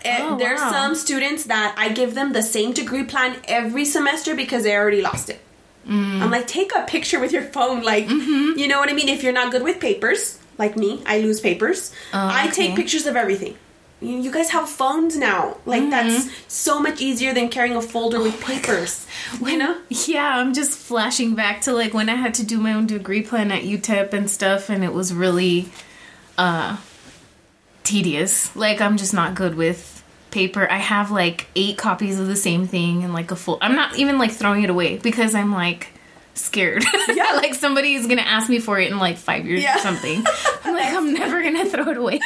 Eh, 0.03 0.17
Oh, 0.21 0.37
There's 0.37 0.59
wow. 0.59 0.71
some 0.71 0.95
students 0.95 1.43
that 1.45 1.75
I 1.77 1.89
give 1.89 2.15
them 2.15 2.33
the 2.33 2.41
same 2.43 2.73
degree 2.73 3.03
plan 3.03 3.37
every 3.47 3.85
semester 3.85 4.35
because 4.35 4.63
they 4.63 4.75
already 4.75 5.01
lost 5.01 5.29
it. 5.29 5.39
Mm. 5.87 6.21
I'm 6.21 6.31
like, 6.31 6.47
take 6.47 6.71
a 6.75 6.83
picture 6.83 7.19
with 7.19 7.31
your 7.31 7.41
phone. 7.43 7.81
Like, 7.83 8.05
Mm-hmm. 8.07 8.57
you 8.59 8.67
know 8.67 8.79
what 8.79 8.89
I 8.89 8.93
mean? 8.93 9.09
If 9.09 9.23
you're 9.23 9.33
not 9.33 9.51
good 9.51 9.63
with 9.63 9.79
papers, 9.79 10.37
like 10.57 10.77
me, 10.77 11.01
I 11.05 11.19
lose 11.19 11.39
papers. 11.39 11.91
I 12.13 12.47
take 12.51 12.71
Oh, 12.71 12.75
pictures 12.75 13.07
of 13.07 13.15
everything. 13.15 13.55
You 13.99 14.17
you 14.17 14.31
guys 14.31 14.49
have 14.49 14.67
phones 14.69 15.15
now. 15.17 15.57
Like, 15.65 15.89
that's 15.89 16.25
Mm-hmm. 16.25 16.33
so 16.47 16.79
much 16.79 17.01
easier 17.01 17.33
than 17.33 17.49
carrying 17.49 17.75
a 17.75 17.81
folder 17.81 18.19
Oh 18.19 18.23
with 18.23 18.39
papers. 18.41 19.05
You 19.41 19.57
know? 19.57 19.77
Yeah, 19.89 20.37
I'm 20.37 20.53
just 20.53 20.71
flashing 20.77 21.35
back 21.35 21.61
to 21.61 21.73
like 21.73 21.93
when 21.93 22.09
I 22.09 22.15
had 22.15 22.33
to 22.35 22.43
do 22.45 22.59
my 22.59 22.73
own 22.73 22.85
degree 22.87 23.21
plan 23.21 23.51
at 23.51 23.63
UTEP 23.63 24.13
and 24.13 24.29
stuff, 24.29 24.69
and 24.69 24.83
it 24.83 24.93
was 24.93 25.13
really 25.13 25.69
uh 26.37 26.77
tedious. 27.83 28.55
Like 28.55 28.81
I'm 28.81 28.97
just 28.97 29.13
not 29.13 29.35
good 29.35 29.55
with 29.55 30.00
paper. 30.31 30.67
I 30.69 30.77
have 30.77 31.11
like 31.11 31.47
eight 31.55 31.77
copies 31.77 32.19
of 32.19 32.27
the 32.27 32.35
same 32.35 32.67
thing 32.67 33.03
and 33.03 33.13
like 33.13 33.31
a 33.31 33.35
full. 33.35 33.57
I'm 33.61 33.75
not 33.75 33.97
even 33.97 34.17
like 34.17 34.31
throwing 34.31 34.63
it 34.63 34.69
away 34.69 34.97
because 34.97 35.35
I'm 35.35 35.51
like 35.51 35.89
scared. 36.33 36.83
Yeah. 37.09 37.33
like 37.33 37.53
somebody 37.55 37.93
is 37.95 38.07
gonna 38.07 38.21
ask 38.21 38.49
me 38.49 38.59
for 38.59 38.79
it 38.79 38.89
in 38.89 38.97
like 38.97 39.17
five 39.17 39.45
years 39.45 39.61
Yeah. 39.61 39.75
or 39.75 39.79
something. 39.79 40.23
I'm 40.63 40.73
like 40.73 40.93
I'm 40.93 41.13
never 41.13 41.41
gonna 41.43 41.65
throw 41.65 41.89
it 41.89 41.97
away. 41.97 42.19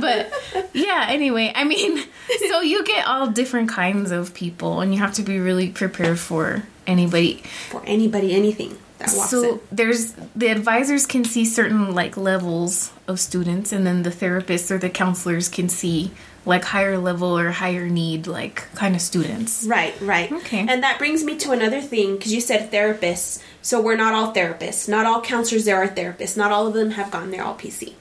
but 0.00 0.32
yeah. 0.72 1.06
Anyway, 1.08 1.52
I 1.54 1.64
mean, 1.64 1.98
so 2.48 2.60
you 2.60 2.84
get 2.84 3.06
all 3.06 3.26
different 3.28 3.68
kinds 3.70 4.10
of 4.12 4.34
people, 4.34 4.80
and 4.80 4.94
you 4.94 5.00
have 5.00 5.14
to 5.14 5.22
be 5.22 5.38
really 5.40 5.70
prepared 5.70 6.18
for 6.18 6.62
anybody. 6.86 7.42
For 7.70 7.82
anybody, 7.86 8.32
anything 8.34 8.78
that 8.98 9.12
walks 9.14 9.30
So 9.30 9.54
in. 9.54 9.60
there's 9.72 10.12
the 10.36 10.48
advisors 10.48 11.04
can 11.06 11.24
see 11.24 11.44
certain 11.44 11.92
like 11.94 12.16
levels 12.16 12.92
of 13.08 13.18
students, 13.18 13.72
and 13.72 13.84
then 13.86 14.04
the 14.04 14.10
therapists 14.10 14.70
or 14.70 14.78
the 14.78 14.90
counselors 14.90 15.48
can 15.48 15.68
see 15.68 16.12
like 16.46 16.64
higher 16.64 16.98
level 16.98 17.38
or 17.38 17.50
higher 17.50 17.88
need 17.88 18.26
like 18.26 18.72
kind 18.74 18.94
of 18.94 19.00
students. 19.00 19.64
Right, 19.64 19.94
right. 20.00 20.30
Okay. 20.30 20.66
And 20.68 20.82
that 20.82 20.98
brings 20.98 21.24
me 21.24 21.36
to 21.38 21.52
another 21.52 21.80
thing 21.80 22.16
because 22.16 22.32
you 22.32 22.40
said 22.40 22.70
therapists. 22.70 23.42
So 23.62 23.80
we're 23.80 23.96
not 23.96 24.12
all 24.14 24.34
therapists. 24.34 24.88
Not 24.88 25.06
all 25.06 25.22
counselors 25.22 25.64
there 25.64 25.82
are 25.82 25.88
therapists. 25.88 26.36
Not 26.36 26.52
all 26.52 26.66
of 26.66 26.74
them 26.74 26.90
have 26.92 27.10
gotten 27.10 27.30
their 27.30 27.42
LPC. 27.42 27.94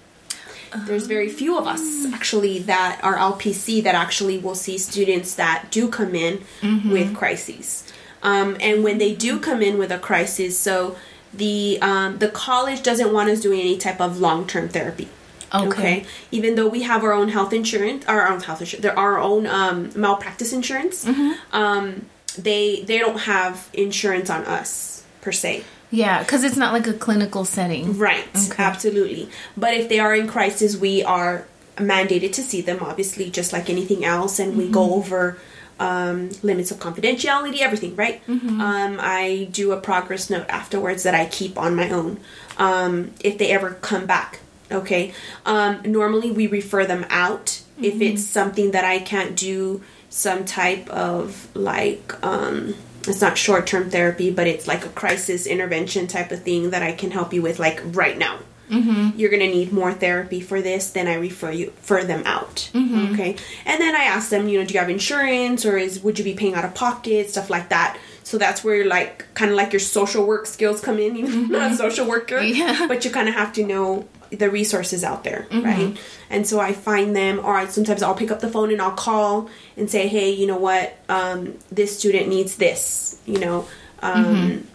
There's 0.76 1.06
very 1.06 1.30
few 1.30 1.58
of 1.58 1.68
us 1.68 2.06
actually 2.14 2.60
that 2.60 3.00
are 3.04 3.16
LPC 3.16 3.84
that 3.84 3.94
actually 3.94 4.40
will 4.40 4.56
see 4.56 4.78
students 4.78 5.36
that 5.36 5.68
do 5.70 5.88
come 5.88 6.16
in 6.16 6.44
with 6.90 7.16
crises. 7.16 7.92
Um, 8.24 8.58
and 8.60 8.84
when 8.84 8.98
they 8.98 9.14
do 9.14 9.40
come 9.40 9.62
in 9.62 9.78
with 9.78 9.92
a 9.92 10.00
crisis, 10.00 10.58
so 10.58 10.98
the 11.34 11.78
um, 11.82 12.20
the 12.20 12.30
college 12.30 12.82
doesn't 12.82 13.12
want 13.12 13.30
us 13.30 13.42
doing 13.42 13.60
any 13.60 13.78
type 13.78 14.00
of 14.02 14.20
long 14.20 14.48
term 14.48 14.70
therapy. 14.70 15.10
Okay. 15.54 16.06
Even 16.32 16.56
though 16.56 16.68
we 16.68 16.82
have 16.84 17.04
our 17.04 17.14
own 17.14 17.30
health 17.30 17.54
insurance, 17.54 18.06
our 18.08 18.28
own 18.28 18.42
health 18.42 18.62
insurance, 18.62 18.82
there 18.82 18.98
are 18.98 19.14
our 19.14 19.20
own 19.20 19.46
um, 19.48 19.92
malpractice 19.96 20.52
insurance. 20.54 21.06
Um, 21.52 22.06
they 22.38 22.82
they 22.82 22.98
don't 22.98 23.20
have 23.20 23.70
insurance 23.74 24.30
on 24.30 24.44
us 24.46 25.04
per 25.22 25.32
se. 25.32 25.64
Yeah, 25.92 26.24
because 26.24 26.44
it's 26.44 26.58
not 26.58 26.74
like 26.74 26.88
a 26.88 26.94
clinical 26.94 27.46
setting. 27.46 27.98
Right. 28.00 28.26
Okay. 28.36 28.64
Absolutely. 28.64 29.30
But 29.56 29.76
if 29.76 29.90
they 29.90 30.00
are 30.00 30.16
in 30.16 30.28
crisis, 30.28 30.76
we 30.76 31.04
are 31.04 31.46
mandated 31.78 32.34
to 32.34 32.42
see 32.42 32.62
them, 32.62 32.80
obviously, 32.82 33.30
just 33.30 33.54
like 33.54 33.70
anything 33.70 34.04
else, 34.04 34.40
and 34.40 34.58
we 34.58 34.70
go 34.70 34.96
over 34.96 35.38
um, 35.80 36.30
limits 36.42 36.72
of 36.72 36.80
confidentiality, 36.80 37.60
everything, 37.60 37.96
right? 37.96 38.22
Um, 38.28 38.98
I 39.00 39.50
do 39.52 39.72
a 39.72 39.78
progress 39.78 40.30
note 40.30 40.48
afterwards 40.50 41.04
that 41.04 41.14
I 41.14 41.26
keep 41.26 41.58
on 41.58 41.76
my 41.76 41.90
own 41.90 42.20
um, 42.58 43.12
if 43.20 43.38
they 43.38 43.52
ever 43.52 43.72
come 43.82 44.06
back. 44.06 44.40
Okay. 44.74 45.14
Um, 45.46 45.82
normally, 45.86 46.32
we 46.32 46.48
refer 46.48 46.86
them 46.86 47.06
out 47.10 47.62
if 47.82 48.02
it's 48.02 48.24
something 48.24 48.72
that 48.72 48.84
I 48.84 49.00
can't 49.00 49.36
do 49.36 49.82
some 50.14 50.46
type 50.46 50.88
of 50.90 51.48
like 51.56 52.24
um 52.24 52.76
it's 53.08 53.20
not 53.20 53.36
short-term 53.36 53.90
therapy 53.90 54.30
but 54.30 54.46
it's 54.46 54.68
like 54.68 54.86
a 54.86 54.90
crisis 54.90 55.48
intervention 55.48 56.06
type 56.06 56.32
of 56.32 56.44
thing 56.44 56.70
that 56.70 56.84
i 56.84 56.92
can 56.92 57.10
help 57.10 57.34
you 57.34 57.42
with 57.42 57.58
like 57.58 57.82
right 57.84 58.20
now 58.20 58.38
mm-hmm. 58.70 59.10
you're 59.18 59.32
gonna 59.32 59.48
need 59.48 59.74
more 59.74 59.92
therapy 59.92 60.40
for 60.40 60.62
this 60.62 60.92
then 60.92 61.08
i 61.08 61.16
refer 61.16 61.50
you 61.50 61.74
for 61.82 62.04
them 62.04 62.22
out 62.28 62.70
okay 62.76 63.36
and 63.66 63.82
then 63.82 63.96
i 63.96 64.04
ask 64.04 64.30
them 64.30 64.48
you 64.48 64.60
know 64.60 64.66
do 64.66 64.76
you 64.76 64.80
have 64.80 64.90
insurance 64.90 65.66
or 65.66 65.78
is 65.78 66.04
would 66.04 66.20
you 66.20 66.24
be 66.24 66.36
paying 66.36 66.54
out 66.54 66.64
of 66.64 66.76
pocket 66.76 67.28
stuff 67.32 67.50
like 67.50 67.70
that 67.70 67.98
so 68.22 68.38
that's 68.38 68.64
where 68.64 68.86
like 68.86 69.26
kind 69.34 69.50
of 69.50 69.58
like 69.58 69.74
your 69.74 69.80
social 69.80 70.28
work 70.28 70.46
skills 70.46 70.80
come 70.80 71.00
in 71.00 71.16
though 71.16 71.28
I'm 71.28 71.48
not 71.50 71.72
a 71.72 71.76
social 71.76 72.08
worker 72.08 72.40
Yeah. 72.42 72.86
but 72.88 73.04
you 73.04 73.10
kind 73.10 73.28
of 73.28 73.34
have 73.34 73.52
to 73.54 73.66
know 73.66 74.08
the 74.40 74.50
resources 74.50 75.04
out 75.04 75.24
there 75.24 75.48
right? 75.52 75.98
And 76.30 76.48
so 76.48 76.60
i 76.60 76.74
find 76.74 77.16
them 77.16 77.40
or 77.46 77.54
I, 77.56 77.66
sometimes 77.68 78.02
i'll 78.04 78.16
pick 78.16 78.32
up 78.32 78.40
the 78.40 78.50
phone 78.50 78.72
and 78.72 78.82
i'll 78.82 78.92
call 79.10 79.50
and 79.78 79.90
say 79.90 80.08
hey 80.08 80.30
you 80.32 80.48
know 80.48 80.58
what 80.58 80.88
um, 81.10 81.54
this 81.72 81.98
student 82.00 82.28
needs 82.28 82.56
this 82.58 83.18
you 83.26 83.40
know 83.40 83.68
um, 84.02 84.68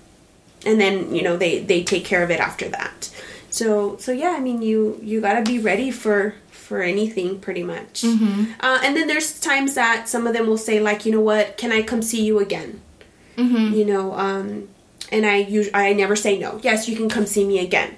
and 0.66 0.80
then 0.80 1.14
you 1.14 1.22
know 1.22 1.36
they 1.36 1.60
they 1.60 1.82
take 1.82 2.04
care 2.04 2.22
of 2.22 2.30
it 2.30 2.40
after 2.40 2.68
that. 2.68 3.10
So 3.50 3.96
so 3.98 4.10
yeah 4.12 4.34
i 4.36 4.40
mean 4.40 4.60
you 4.62 4.98
you 5.02 5.20
got 5.20 5.34
to 5.34 5.42
be 5.52 5.58
ready 5.58 5.90
for 5.90 6.34
for 6.50 6.82
anything 6.82 7.38
pretty 7.40 7.62
much. 7.62 8.04
Uh, 8.60 8.78
and 8.84 8.94
then 8.96 9.06
there's 9.08 9.40
times 9.40 9.74
that 9.74 10.08
some 10.08 10.26
of 10.26 10.32
them 10.34 10.46
will 10.46 10.58
say 10.58 10.80
like 10.80 11.06
you 11.06 11.12
know 11.12 11.20
what 11.32 11.56
can 11.56 11.72
i 11.72 11.80
come 11.82 12.02
see 12.02 12.22
you 12.24 12.38
again? 12.40 12.80
You 13.74 13.84
know 13.86 14.12
um 14.14 14.68
and 15.10 15.24
i 15.24 15.42
us- 15.44 15.70
i 15.72 15.92
never 15.92 16.16
say 16.16 16.38
no. 16.38 16.60
Yes 16.62 16.88
you 16.88 16.96
can 16.96 17.08
come 17.08 17.24
see 17.26 17.44
me 17.46 17.58
again. 17.60 17.96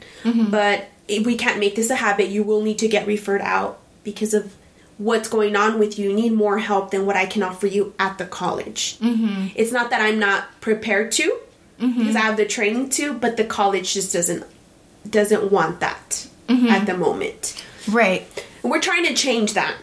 But 0.50 0.89
if 1.10 1.26
we 1.26 1.36
can't 1.36 1.58
make 1.58 1.74
this 1.76 1.90
a 1.90 1.96
habit 1.96 2.28
you 2.28 2.42
will 2.42 2.62
need 2.62 2.78
to 2.78 2.88
get 2.88 3.06
referred 3.06 3.40
out 3.42 3.78
because 4.04 4.32
of 4.34 4.54
what's 4.98 5.28
going 5.28 5.56
on 5.56 5.78
with 5.78 5.98
you. 5.98 6.10
You 6.10 6.14
need 6.14 6.32
more 6.32 6.58
help 6.58 6.90
than 6.90 7.06
what 7.06 7.16
i 7.16 7.26
can 7.26 7.42
offer 7.42 7.66
you 7.66 7.94
at 7.98 8.18
the 8.18 8.26
college. 8.26 8.98
It's 9.54 9.72
not 9.72 9.90
that 9.90 10.00
i'm 10.00 10.18
not 10.18 10.60
prepared 10.60 11.10
to 11.12 11.38
because 11.78 12.14
i 12.16 12.20
have 12.20 12.36
the 12.36 12.44
training 12.46 12.90
to 12.90 13.14
but 13.14 13.36
the 13.38 13.44
college 13.44 13.94
just 13.94 14.12
doesn't 14.12 14.44
doesn't 15.08 15.50
want 15.50 15.80
that 15.80 16.26
at 16.48 16.84
the 16.86 16.96
moment. 16.96 17.64
Right. 17.88 18.26
and 18.62 18.70
we're 18.70 18.80
trying 18.82 19.06
to 19.06 19.14
change 19.14 19.54
that. 19.54 19.74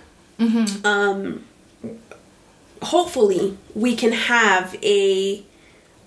Um, 0.85 1.43
hopefully, 2.81 3.57
we 3.73 3.95
can 3.95 4.11
have 4.11 4.75
a 4.83 5.43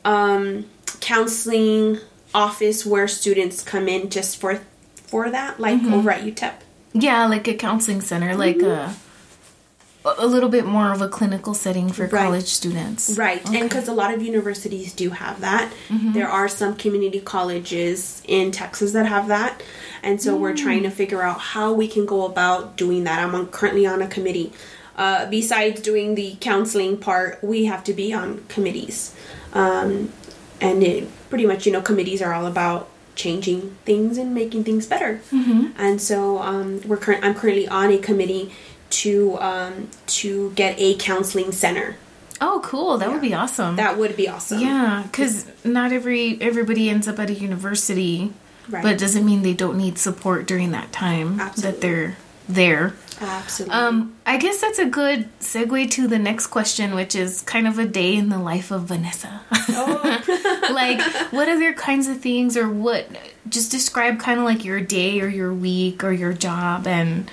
um, 0.05 0.67
counseling 1.01 1.99
office 2.33 2.87
where 2.87 3.09
students 3.09 3.63
come 3.63 3.89
in 3.89 4.09
just 4.11 4.37
for 4.37 4.61
for 5.11 5.31
that, 5.31 5.59
like 5.61 5.83
over 5.85 6.11
at 6.11 6.23
UTEP. 6.25 6.55
Yeah, 6.93 7.27
like 7.27 7.47
a 7.49 7.55
counseling 7.55 8.01
center, 8.01 8.35
like 8.37 8.61
a 8.63 8.95
a 10.19 10.27
little 10.27 10.49
bit 10.49 10.65
more 10.65 10.93
of 10.93 11.03
a 11.03 11.09
clinical 11.09 11.53
setting 11.53 11.93
for 11.93 12.05
Right. 12.07 12.25
college 12.25 12.47
students. 12.47 13.19
Right, 13.19 13.45
and 13.51 13.69
because 13.69 13.87
a 13.87 13.93
lot 13.93 14.15
of 14.15 14.23
universities 14.23 14.95
do 14.95 15.11
have 15.11 15.43
that, 15.43 15.71
there 15.91 16.29
are 16.29 16.49
some 16.49 16.75
community 16.75 17.21
colleges 17.21 18.23
in 18.27 18.51
Texas 18.51 18.93
that 18.93 19.05
have 19.07 19.29
that, 19.29 19.63
and 20.03 20.21
so 20.23 20.35
we're 20.37 20.57
trying 20.57 20.85
to 20.85 20.91
figure 20.91 21.23
out 21.23 21.39
how 21.39 21.73
we 21.75 21.87
can 21.87 22.07
go 22.07 22.25
about 22.25 22.77
doing 22.77 23.05
that. 23.05 23.23
I'm 23.23 23.35
on, 23.35 23.49
currently 23.49 23.85
on 23.87 24.01
a 24.01 24.07
committee. 24.07 24.53
Uh, 24.97 25.27
besides 25.31 25.81
doing 25.83 26.15
the 26.15 26.37
counseling 26.41 26.97
part, 26.97 27.43
we 27.45 27.67
have 27.67 27.85
to 27.85 27.93
be 27.93 28.13
on 28.13 28.43
committees, 28.49 29.15
um, 29.53 30.11
and 30.63 30.83
it, 30.83 31.09
pretty 31.29 31.45
much, 31.47 31.67
you 31.67 31.73
know, 31.73 31.83
committees 31.83 32.23
are 32.23 32.33
all 32.33 32.47
about 32.47 32.89
changing 33.25 33.61
things 33.89 34.19
and 34.19 34.29
making 34.41 34.63
things 34.65 34.85
better. 34.95 35.13
And 35.87 35.97
so 36.09 36.39
um, 36.51 36.69
we're 36.89 36.97
current. 37.05 37.25
I'm 37.25 37.35
currently 37.41 37.67
on 37.69 37.89
a 37.93 37.99
committee 37.99 38.45
to 39.01 39.13
um, 39.51 39.75
to 40.19 40.31
get 40.63 40.73
a 40.79 40.95
counseling 41.09 41.53
center. 41.53 41.89
Oh, 42.41 42.61
cool. 42.65 42.97
That 42.99 43.11
would 43.13 43.21
be 43.31 43.35
awesome. 43.43 43.77
That 43.77 43.99
would 43.99 44.15
be 44.17 44.27
awesome. 44.35 44.61
yeah, 44.61 45.03
because 45.07 45.47
not 45.65 45.93
every 45.93 46.25
everybody 46.41 46.89
ends 46.95 47.07
up 47.07 47.19
at 47.19 47.29
a 47.31 47.35
university 47.35 48.33
Right. 48.69 48.85
but 48.85 48.93
it 48.93 48.99
doesn't 49.01 49.25
mean 49.27 49.43
they 49.43 49.55
don't 49.65 49.77
need 49.77 49.99
support 49.99 50.47
during 50.47 50.71
that 50.73 50.93
time 50.93 51.39
that 51.57 51.81
they're 51.81 52.17
there. 52.49 52.95
Absolutely. 53.21 53.75
Um, 53.75 54.15
I 54.25 54.37
guess 54.39 54.61
that's 54.61 54.79
a 54.79 54.87
good 54.87 55.29
segue 55.41 55.91
to 55.97 56.07
the 56.07 56.19
next 56.21 56.47
question, 56.49 56.95
which 56.95 57.15
is 57.17 57.43
kind 57.43 57.67
of 57.67 57.79
a 57.79 57.85
day 57.85 58.15
in 58.15 58.29
the 58.29 58.39
life 58.39 58.71
of 58.71 58.83
Vanessa. 58.85 59.41
oh. 59.71 60.20
like, 60.71 61.01
what 61.33 61.49
other 61.49 61.73
kinds 61.73 62.09
of 62.09 62.21
things, 62.21 62.57
or 62.57 62.69
what? 62.69 63.09
Just 63.49 63.71
describe 63.71 64.19
kind 64.19 64.39
of 64.39 64.45
like 64.45 64.65
your 64.65 64.81
day 64.81 65.21
or 65.21 65.29
your 65.29 65.53
week 65.53 66.05
or 66.05 66.13
your 66.13 66.33
job, 66.33 66.87
and 66.87 67.31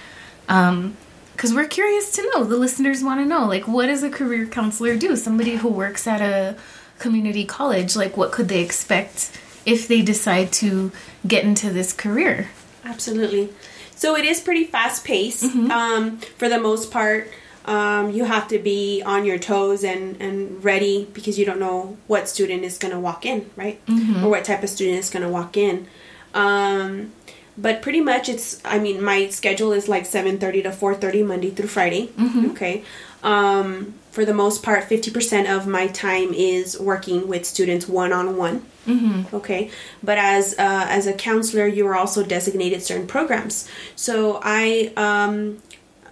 um, 0.50 0.98
because 1.34 1.54
we're 1.54 1.68
curious 1.68 2.12
to 2.14 2.32
know. 2.34 2.44
The 2.44 2.58
listeners 2.58 3.04
want 3.04 3.22
to 3.22 3.26
know, 3.26 3.46
like, 3.46 3.68
what 3.68 3.88
does 3.88 4.04
a 4.04 4.10
career 4.10 4.48
counselor 4.48 4.98
do? 4.98 5.16
Somebody 5.16 5.58
who 5.58 5.70
works 5.70 6.08
at 6.08 6.22
a 6.22 6.58
community 6.98 7.46
college, 7.46 7.96
like, 7.96 8.18
what 8.18 8.32
could 8.32 8.48
they 8.48 8.64
expect 8.64 9.40
if 9.66 9.88
they 9.88 10.02
decide 10.02 10.52
to 10.54 10.92
get 11.28 11.44
into 11.44 11.70
this 11.72 11.94
career? 11.94 12.50
Absolutely. 12.84 13.50
So 13.96 14.16
it 14.16 14.26
is 14.26 14.40
pretty 14.40 14.64
fast 14.64 15.06
paced. 15.06 15.44
Mm-hmm. 15.44 15.72
Um, 15.72 16.18
for 16.18 16.50
the 16.50 16.60
most 16.60 16.92
part, 16.92 17.30
um, 17.68 18.12
you 18.12 18.24
have 18.24 18.48
to 18.48 18.60
be 18.60 19.04
on 19.04 19.26
your 19.26 19.38
toes 19.38 19.84
and, 19.84 20.20
and 20.22 20.64
ready 20.64 21.08
because 21.14 21.38
you 21.38 21.46
don't 21.46 21.60
know 21.60 21.98
what 22.08 22.30
student 22.30 22.64
is 22.64 22.78
going 22.78 22.94
to 22.94 23.00
walk 23.00 23.26
in, 23.26 23.50
right? 23.56 23.86
Mm-hmm. 23.86 24.24
Or 24.24 24.30
what 24.30 24.46
type 24.46 24.64
of 24.64 24.70
student 24.70 24.98
is 24.98 25.10
going 25.10 25.24
to 25.24 25.30
walk 25.30 25.58
in. 25.58 25.88
Um, 26.34 27.12
but 27.58 27.82
pretty 27.82 28.02
much 28.02 28.30
it's, 28.30 28.62
I 28.64 28.80
mean, 28.80 29.04
my 29.04 29.28
schedule 29.28 29.74
is 29.74 29.90
like 29.90 30.04
7.30 30.04 30.64
to 30.64 30.70
4.30 30.70 31.26
Monday 31.26 31.50
through 31.50 31.68
Friday. 31.68 32.08
Mm-hmm. 32.08 32.52
Okay. 32.52 32.84
Um, 33.22 33.96
for 34.12 34.26
the 34.26 34.34
most 34.34 34.64
part, 34.64 34.90
50% 34.90 35.54
of 35.54 35.68
my 35.68 35.88
time 35.88 36.34
is 36.34 36.80
working 36.80 37.28
with 37.28 37.46
students 37.46 37.88
one-on-one. 37.88 38.66
Mm-hmm. 38.88 39.36
Okay, 39.36 39.70
but 40.02 40.18
as 40.18 40.54
uh, 40.54 40.86
as 40.88 41.08
a 41.08 41.14
counselor, 41.14 41.68
you 41.68 41.86
are 41.88 41.96
also 41.96 42.24
designated 42.24 42.82
certain 42.82 43.06
programs. 43.06 43.70
So 43.98 44.40
I 44.42 44.94
um, 44.96 45.62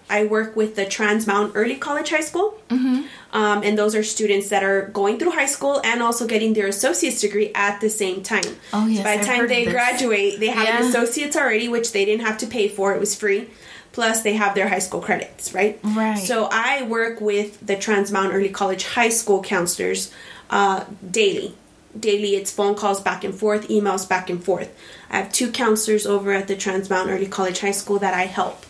I 0.10 0.26
work 0.26 0.56
with 0.56 0.76
the 0.76 0.86
Trans 0.86 1.26
Mountain 1.28 1.56
Early 1.56 1.76
College 1.76 2.10
High 2.10 2.22
School, 2.22 2.60
Mm-hmm. 2.70 3.02
um, 3.36 3.64
and 3.64 3.78
those 3.78 3.96
are 3.96 4.04
students 4.04 4.50
that 4.50 4.64
are 4.64 4.88
going 4.90 5.18
through 5.20 5.32
high 5.32 5.46
school 5.46 5.80
and 5.84 6.02
also 6.02 6.26
getting 6.28 6.54
their 6.54 6.68
associate's 6.68 7.22
degree 7.22 7.52
at 7.56 7.80
the 7.82 7.90
same 7.90 8.22
time. 8.24 8.44
Oh, 8.74 8.86
yes, 8.88 8.98
So 9.00 9.04
by 9.04 9.18
the 9.18 9.24
time 9.26 9.48
they 9.48 9.66
graduate, 9.66 10.40
they 10.40 10.48
have 10.48 10.68
an 10.82 10.88
associate's 10.88 11.36
already, 11.36 11.68
which 11.68 11.92
they 11.92 12.06
didn't 12.06 12.26
have 12.26 12.38
to 12.40 12.48
pay 12.48 12.68
for; 12.68 12.94
it 12.94 13.00
was 13.00 13.16
free. 13.16 13.50
Plus, 13.92 14.24
they 14.24 14.34
have 14.34 14.56
their 14.56 14.68
high 14.68 14.80
school 14.80 15.00
credits, 15.00 15.54
right? 15.54 15.80
Right. 15.84 16.18
So 16.18 16.50
I 16.52 16.84
work 16.84 17.22
with 17.22 17.66
the 17.66 17.78
Trans 17.78 18.12
Mountain 18.12 18.34
Early 18.36 18.50
College 18.50 18.84
High 18.86 19.08
School 19.10 19.42
counselors 19.42 20.12
uh, 20.50 20.84
daily. 21.10 21.56
Daily, 21.98 22.36
it's 22.36 22.52
phone 22.52 22.76
calls 22.76 23.00
back 23.00 23.24
and 23.24 23.34
forth, 23.34 23.70
emails 23.70 24.08
back 24.08 24.30
and 24.30 24.44
forth. 24.44 24.76
I 25.10 25.18
have 25.20 25.32
two 25.32 25.50
counselors 25.50 26.06
over 26.06 26.34
at 26.34 26.50
the 26.50 26.56
Trans 26.58 26.90
Mountain 26.90 27.16
Early 27.16 27.28
College 27.28 27.60
High 27.62 27.72
School 27.72 27.98
that 28.00 28.14
I 28.14 28.24
help. 28.24 28.65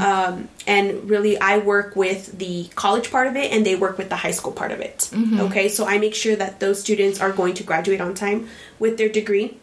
Um, 0.00 0.48
and 0.66 1.10
really, 1.10 1.38
I 1.38 1.58
work 1.58 1.96
with 1.96 2.38
the 2.38 2.68
college 2.74 3.10
part 3.10 3.26
of 3.26 3.36
it, 3.36 3.52
and 3.52 3.64
they 3.66 3.74
work 3.74 3.98
with 3.98 4.08
the 4.08 4.16
high 4.16 4.30
school 4.30 4.52
part 4.52 4.70
of 4.72 4.80
it. 4.80 5.10
Okay, 5.40 5.68
so 5.68 5.86
I 5.86 5.98
make 5.98 6.14
sure 6.14 6.36
that 6.36 6.60
those 6.60 6.80
students 6.80 7.20
are 7.20 7.32
going 7.32 7.54
to 7.54 7.62
graduate 7.64 8.00
on 8.00 8.14
time 8.14 8.48
with 8.78 8.96
their 8.98 9.08
degree. 9.08 9.58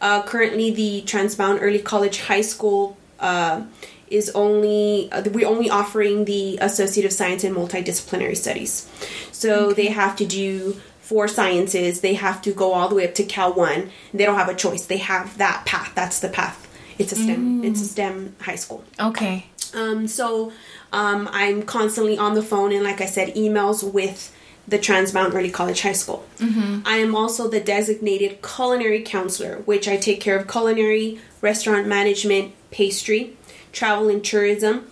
Uh, 0.00 0.22
currently, 0.22 0.70
the 0.70 1.02
Trans 1.02 1.38
Mountain 1.38 1.62
Early 1.62 1.78
College 1.78 2.20
High 2.20 2.42
School 2.42 2.96
uh, 3.18 3.62
is 4.08 4.30
only 4.34 5.10
uh, 5.10 5.22
we're 5.32 5.48
only 5.48 5.70
offering 5.70 6.26
the 6.26 6.58
Associate 6.60 7.06
of 7.06 7.12
Science 7.12 7.44
in 7.44 7.54
Multidisciplinary 7.54 8.36
Studies. 8.36 8.90
So 9.32 9.72
they 9.72 9.86
have 9.86 10.16
to 10.16 10.26
do 10.26 10.80
four 11.00 11.28
sciences. 11.28 12.00
They 12.00 12.14
have 12.14 12.42
to 12.42 12.52
go 12.52 12.72
all 12.72 12.88
the 12.88 12.94
way 12.94 13.08
up 13.08 13.14
to 13.14 13.24
Calc 13.24 13.56
One. 13.56 13.90
They 14.12 14.24
don't 14.24 14.36
have 14.36 14.48
a 14.48 14.54
choice. 14.54 14.84
They 14.86 14.98
have 14.98 15.38
that 15.38 15.64
path. 15.64 15.92
That's 15.94 16.20
the 16.20 16.28
path. 16.28 16.65
It's 16.98 17.12
a 17.12 17.16
STEM. 17.16 17.64
It's 17.64 17.80
a 17.80 17.84
STEM 17.84 18.36
high 18.40 18.56
school. 18.56 18.84
Okay. 18.98 19.46
Um, 19.74 20.06
so 20.08 20.52
um, 20.92 21.28
I'm 21.32 21.62
constantly 21.62 22.16
on 22.16 22.34
the 22.34 22.42
phone 22.42 22.72
and, 22.72 22.82
like 22.82 23.00
I 23.00 23.06
said, 23.06 23.34
emails 23.34 23.82
with 23.90 24.34
the 24.68 24.78
Trans 24.78 25.14
Mountain 25.14 25.38
Early 25.38 25.50
College 25.50 25.80
High 25.82 25.92
School. 25.92 26.26
I 26.84 26.96
am 26.96 27.14
also 27.14 27.48
the 27.48 27.60
designated 27.60 28.42
culinary 28.42 29.02
counselor, 29.02 29.58
which 29.58 29.86
I 29.86 29.96
take 29.96 30.20
care 30.20 30.36
of 30.36 30.48
culinary, 30.48 31.20
restaurant 31.40 31.86
management, 31.86 32.52
pastry, 32.70 33.36
travel 33.72 34.08
and 34.08 34.24
tourism. 34.24 34.90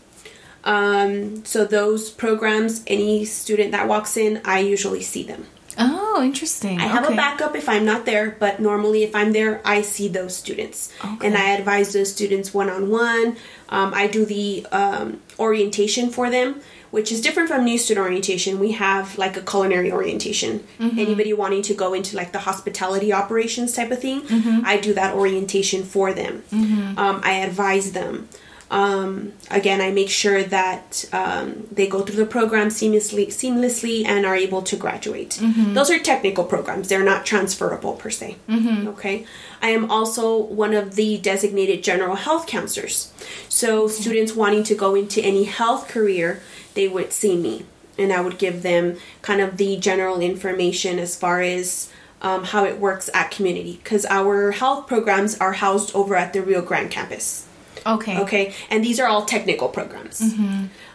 Um, 0.62 1.44
so 1.44 1.64
those 1.64 2.10
programs, 2.10 2.84
any 2.86 3.24
student 3.24 3.72
that 3.72 3.88
walks 3.88 4.16
in, 4.16 4.40
I 4.44 4.60
usually 4.60 5.02
see 5.02 5.24
them. 5.24 5.46
Oh, 5.78 6.22
interesting. 6.22 6.78
I 6.80 6.86
have 6.86 7.04
okay. 7.04 7.14
a 7.14 7.16
backup 7.16 7.56
if 7.56 7.68
I'm 7.68 7.84
not 7.84 8.06
there, 8.06 8.36
but 8.38 8.60
normally 8.60 9.02
if 9.02 9.14
I'm 9.14 9.32
there, 9.32 9.60
I 9.64 9.82
see 9.82 10.08
those 10.08 10.36
students 10.36 10.92
Okay. 11.04 11.26
and 11.26 11.36
I 11.36 11.50
advise 11.50 11.92
those 11.92 12.10
students 12.12 12.54
one 12.54 12.70
on 12.70 12.90
one. 12.90 13.36
I 13.68 14.06
do 14.06 14.24
the 14.24 14.64
um, 14.70 15.20
orientation 15.38 16.10
for 16.10 16.30
them, 16.30 16.60
which 16.92 17.10
is 17.10 17.20
different 17.20 17.48
from 17.48 17.64
new 17.64 17.76
student 17.76 18.04
orientation. 18.06 18.60
We 18.60 18.70
have 18.72 19.18
like 19.18 19.36
a 19.36 19.42
culinary 19.42 19.90
orientation. 19.90 20.60
Mm-hmm. 20.78 20.96
Anybody 20.98 21.32
wanting 21.32 21.62
to 21.62 21.74
go 21.74 21.92
into 21.92 22.14
like 22.16 22.30
the 22.30 22.38
hospitality 22.40 23.12
operations 23.12 23.72
type 23.74 23.90
of 23.90 24.00
thing, 24.00 24.20
Mm-hmm. 24.22 24.60
I 24.64 24.76
do 24.78 24.94
that 24.94 25.14
orientation 25.16 25.82
for 25.82 26.12
them. 26.12 26.44
Um, 26.52 27.20
I 27.24 27.32
advise 27.48 27.92
them. 27.92 28.28
Um, 28.74 29.32
again, 29.52 29.80
I 29.80 29.90
make 29.92 30.10
sure 30.10 30.42
that 30.42 31.04
um, 31.12 31.46
they 31.70 31.86
go 31.86 32.00
through 32.02 32.16
the 32.24 32.26
program 32.38 32.68
seamlessly, 32.78 33.26
seamlessly, 33.40 34.04
and 34.04 34.26
are 34.26 34.34
able 34.46 34.62
to 34.70 34.76
graduate. 34.76 35.38
Those 35.74 35.90
are 35.92 36.00
technical 36.12 36.44
programs; 36.54 36.88
they're 36.88 37.08
not 37.12 37.24
transferable 37.24 37.92
per 38.02 38.10
se. 38.10 38.28
Okay. 38.94 39.16
I 39.62 39.68
am 39.78 39.84
also 39.96 40.24
one 40.64 40.74
of 40.74 40.96
the 40.96 41.10
designated 41.18 41.78
general 41.90 42.16
health 42.16 42.44
counselors. 42.54 42.96
So, 43.48 43.68
students 43.86 44.32
wanting 44.34 44.64
to 44.64 44.74
go 44.74 44.96
into 44.96 45.22
any 45.22 45.44
health 45.44 45.86
career, 45.94 46.28
they 46.74 46.88
would 46.88 47.12
see 47.12 47.36
me, 47.46 47.54
and 47.96 48.12
I 48.12 48.20
would 48.24 48.38
give 48.38 48.62
them 48.62 48.96
kind 49.22 49.40
of 49.40 49.56
the 49.56 49.76
general 49.78 50.20
information 50.20 50.98
as 50.98 51.14
far 51.16 51.40
as 51.40 51.92
um, 52.22 52.42
how 52.52 52.64
it 52.64 52.80
works 52.80 53.08
at 53.14 53.30
community, 53.30 53.78
because 53.82 54.04
our 54.06 54.50
health 54.50 54.88
programs 54.88 55.38
are 55.38 55.52
housed 55.52 55.94
over 55.94 56.16
at 56.16 56.32
the 56.32 56.42
Rio 56.42 56.60
Grande 56.60 56.90
campus. 56.90 57.46
Okay. 57.86 58.18
Okay, 58.20 58.54
and 58.70 58.84
these 58.84 58.98
are 58.98 59.06
all 59.06 59.24
technical 59.24 59.68
programs. 59.68 60.20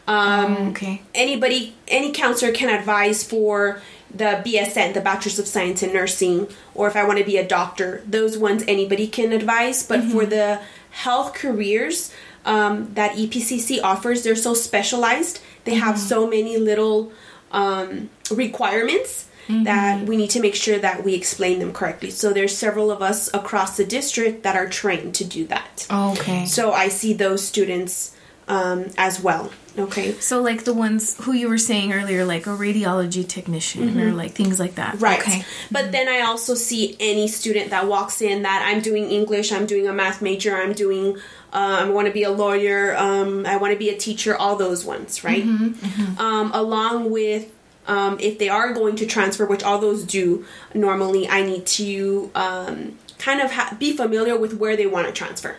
Um, 0.08 0.70
okay. 0.70 1.04
Anybody, 1.14 1.76
any 1.88 2.12
counselor 2.12 2.52
can 2.52 2.70
advise 2.70 3.24
for 3.24 3.82
the 4.14 4.42
BSN, 4.44 4.96
the 4.96 5.02
Bachelor's 5.02 5.38
of 5.38 5.48
Science 5.48 5.84
in 5.84 5.94
Nursing, 5.94 6.48
or 6.74 6.88
if 6.88 6.96
I 6.96 7.06
want 7.06 7.20
to 7.20 7.24
be 7.26 7.38
a 7.38 7.48
doctor, 7.48 8.02
those 8.08 8.38
ones 8.38 8.64
anybody 8.68 9.08
can 9.08 9.32
advise. 9.32 9.84
But 9.84 10.04
for 10.06 10.26
the 10.26 10.62
health 10.90 11.36
careers 11.36 12.12
um, 12.44 12.92
that 12.96 13.12
EPCC 13.16 13.84
offers, 13.84 14.24
they're 14.24 14.36
so 14.36 14.56
specialized. 14.56 15.42
They 15.66 15.76
have 15.76 16.00
so 16.00 16.28
many 16.28 16.58
little 16.58 17.12
um, 17.52 18.10
requirements 18.32 19.29
that 19.50 20.06
we 20.06 20.16
need 20.16 20.30
to 20.30 20.40
make 20.40 20.56
sure 20.56 20.78
that 20.78 21.04
we 21.04 21.16
explain 21.16 21.60
them 21.60 21.74
correctly. 21.74 22.12
So 22.12 22.32
there's 22.32 22.56
several 22.56 22.92
of 22.92 23.02
us 23.02 23.34
across 23.34 23.78
the 23.78 23.86
district 23.86 24.44
that 24.44 24.56
are 24.56 24.68
trained 24.68 25.16
to 25.16 25.26
do 25.26 25.46
that. 25.48 25.88
Okay. 25.92 26.46
So 26.46 26.72
I 26.72 26.88
see 26.90 27.14
those 27.14 27.46
students 27.46 28.16
um, 28.48 28.88
as 28.98 29.22
well. 29.22 29.52
Okay. 29.78 30.14
So, 30.14 30.42
like 30.42 30.64
the 30.64 30.74
ones 30.74 31.16
who 31.24 31.32
you 31.32 31.48
were 31.48 31.60
saying 31.60 31.94
earlier, 31.94 32.26
like 32.26 32.48
a 32.48 32.50
radiology 32.50 33.26
technician 33.26 34.00
or 34.02 34.12
like 34.12 34.32
things 34.32 34.60
like 34.60 34.76
that. 34.76 34.96
Mm-hmm. 34.96 35.04
Right. 35.04 35.20
Okay. 35.20 35.46
But 35.72 35.92
then 35.92 36.10
I 36.10 36.22
also 36.22 36.56
see 36.56 36.98
any 37.00 37.28
student 37.28 37.70
that 37.70 37.88
walks 37.88 38.22
in 38.22 38.42
that 38.42 38.64
I'm 38.68 38.82
doing 38.82 39.10
English, 39.10 39.52
I'm 39.52 39.66
doing 39.66 39.88
a 39.88 39.94
math 39.94 40.22
major, 40.22 40.56
I'm 40.56 40.74
doing, 40.74 41.16
uh, 41.54 41.78
I 41.82 41.90
want 41.90 42.08
to 42.08 42.14
be 42.14 42.24
a 42.24 42.32
lawyer, 42.32 42.96
um, 42.98 43.46
I 43.46 43.58
want 43.58 43.72
to 43.72 43.80
be 43.80 43.90
a 43.90 43.98
teacher, 43.98 44.36
all 44.36 44.56
those 44.56 44.84
ones, 44.84 45.24
right? 45.24 45.44
Um, 46.18 46.52
along 46.54 47.12
with, 47.12 47.54
um, 47.90 48.18
if 48.20 48.38
they 48.38 48.50
are 48.50 48.72
going 48.72 48.96
to 48.98 49.06
transfer, 49.06 49.46
which 49.46 49.64
all 49.64 49.80
those 49.80 50.04
do, 50.04 50.46
normally 50.74 51.28
I 51.28 51.42
need 51.42 51.66
to 51.66 52.32
um, 52.36 52.98
kind 53.18 53.42
of 53.42 53.52
ha- 53.52 53.76
be 53.80 53.98
familiar 53.98 54.38
with 54.38 54.54
where 54.54 54.78
they 54.78 54.86
want 54.86 55.08
to 55.08 55.14
transfer. 55.14 55.58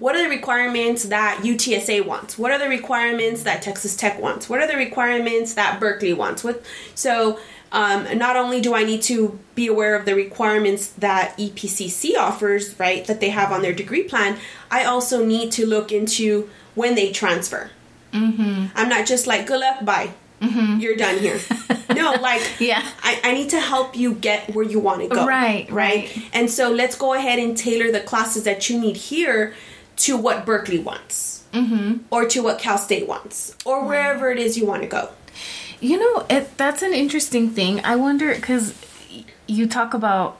What 0.00 0.16
are 0.16 0.22
the 0.22 0.28
requirements 0.28 1.04
that 1.04 1.40
UTSA 1.42 2.04
wants? 2.04 2.36
What 2.36 2.50
are 2.50 2.58
the 2.58 2.68
requirements 2.68 3.44
that 3.44 3.62
Texas 3.62 3.96
Tech 3.96 4.20
wants? 4.20 4.48
What 4.48 4.60
are 4.60 4.66
the 4.66 4.76
requirements 4.76 5.54
that 5.54 5.80
Berkeley 5.80 6.12
wants? 6.12 6.42
What 6.42 6.64
so 6.94 7.38
um, 7.72 8.18
not 8.18 8.36
only 8.36 8.60
do 8.60 8.74
I 8.74 8.84
need 8.84 9.02
to 9.02 9.38
be 9.54 9.66
aware 9.66 9.94
of 9.94 10.04
the 10.04 10.14
requirements 10.14 10.88
that 10.98 11.36
EPCC 11.38 12.16
offers, 12.16 12.78
right, 12.78 13.04
that 13.06 13.20
they 13.20 13.30
have 13.30 13.52
on 13.52 13.62
their 13.62 13.72
degree 13.72 14.02
plan, 14.02 14.38
I 14.70 14.84
also 14.84 15.24
need 15.24 15.52
to 15.52 15.66
look 15.66 15.92
into 15.92 16.50
when 16.74 16.94
they 16.94 17.12
transfer. 17.12 17.70
Mm-hmm. 18.12 18.66
I'm 18.74 18.88
not 18.88 19.06
just 19.06 19.26
like, 19.26 19.46
good 19.46 19.60
luck, 19.60 19.84
bye. 19.84 20.14
You're 20.40 20.96
done 20.96 21.18
here. 21.18 21.40
no, 21.94 22.12
like, 22.20 22.42
Yeah. 22.60 22.86
I, 23.02 23.20
I 23.24 23.32
need 23.32 23.50
to 23.50 23.60
help 23.60 23.96
you 23.96 24.14
get 24.14 24.54
where 24.54 24.64
you 24.64 24.78
want 24.78 25.02
to 25.02 25.08
go. 25.08 25.26
Right, 25.26 25.70
right. 25.70 26.14
right. 26.14 26.28
And 26.32 26.50
so 26.50 26.70
let's 26.70 26.96
go 26.96 27.14
ahead 27.14 27.38
and 27.38 27.56
tailor 27.56 27.90
the 27.90 28.00
classes 28.00 28.44
that 28.44 28.68
you 28.68 28.78
need 28.80 28.96
here 28.96 29.54
to 29.96 30.16
what 30.16 30.44
Berkeley 30.44 30.78
wants, 30.78 31.44
mm-hmm. 31.52 31.98
or 32.10 32.26
to 32.26 32.42
what 32.42 32.58
Cal 32.58 32.76
State 32.76 33.08
wants, 33.08 33.56
or 33.64 33.84
wherever 33.84 34.30
it 34.30 34.38
is 34.38 34.58
you 34.58 34.66
want 34.66 34.82
to 34.82 34.88
go. 34.88 35.08
You 35.80 35.98
know, 35.98 36.26
it, 36.28 36.56
that's 36.56 36.82
an 36.82 36.92
interesting 36.92 37.50
thing. 37.50 37.82
I 37.84 37.96
wonder 37.96 38.34
because 38.34 38.74
you 39.46 39.66
talk 39.66 39.94
about 39.94 40.38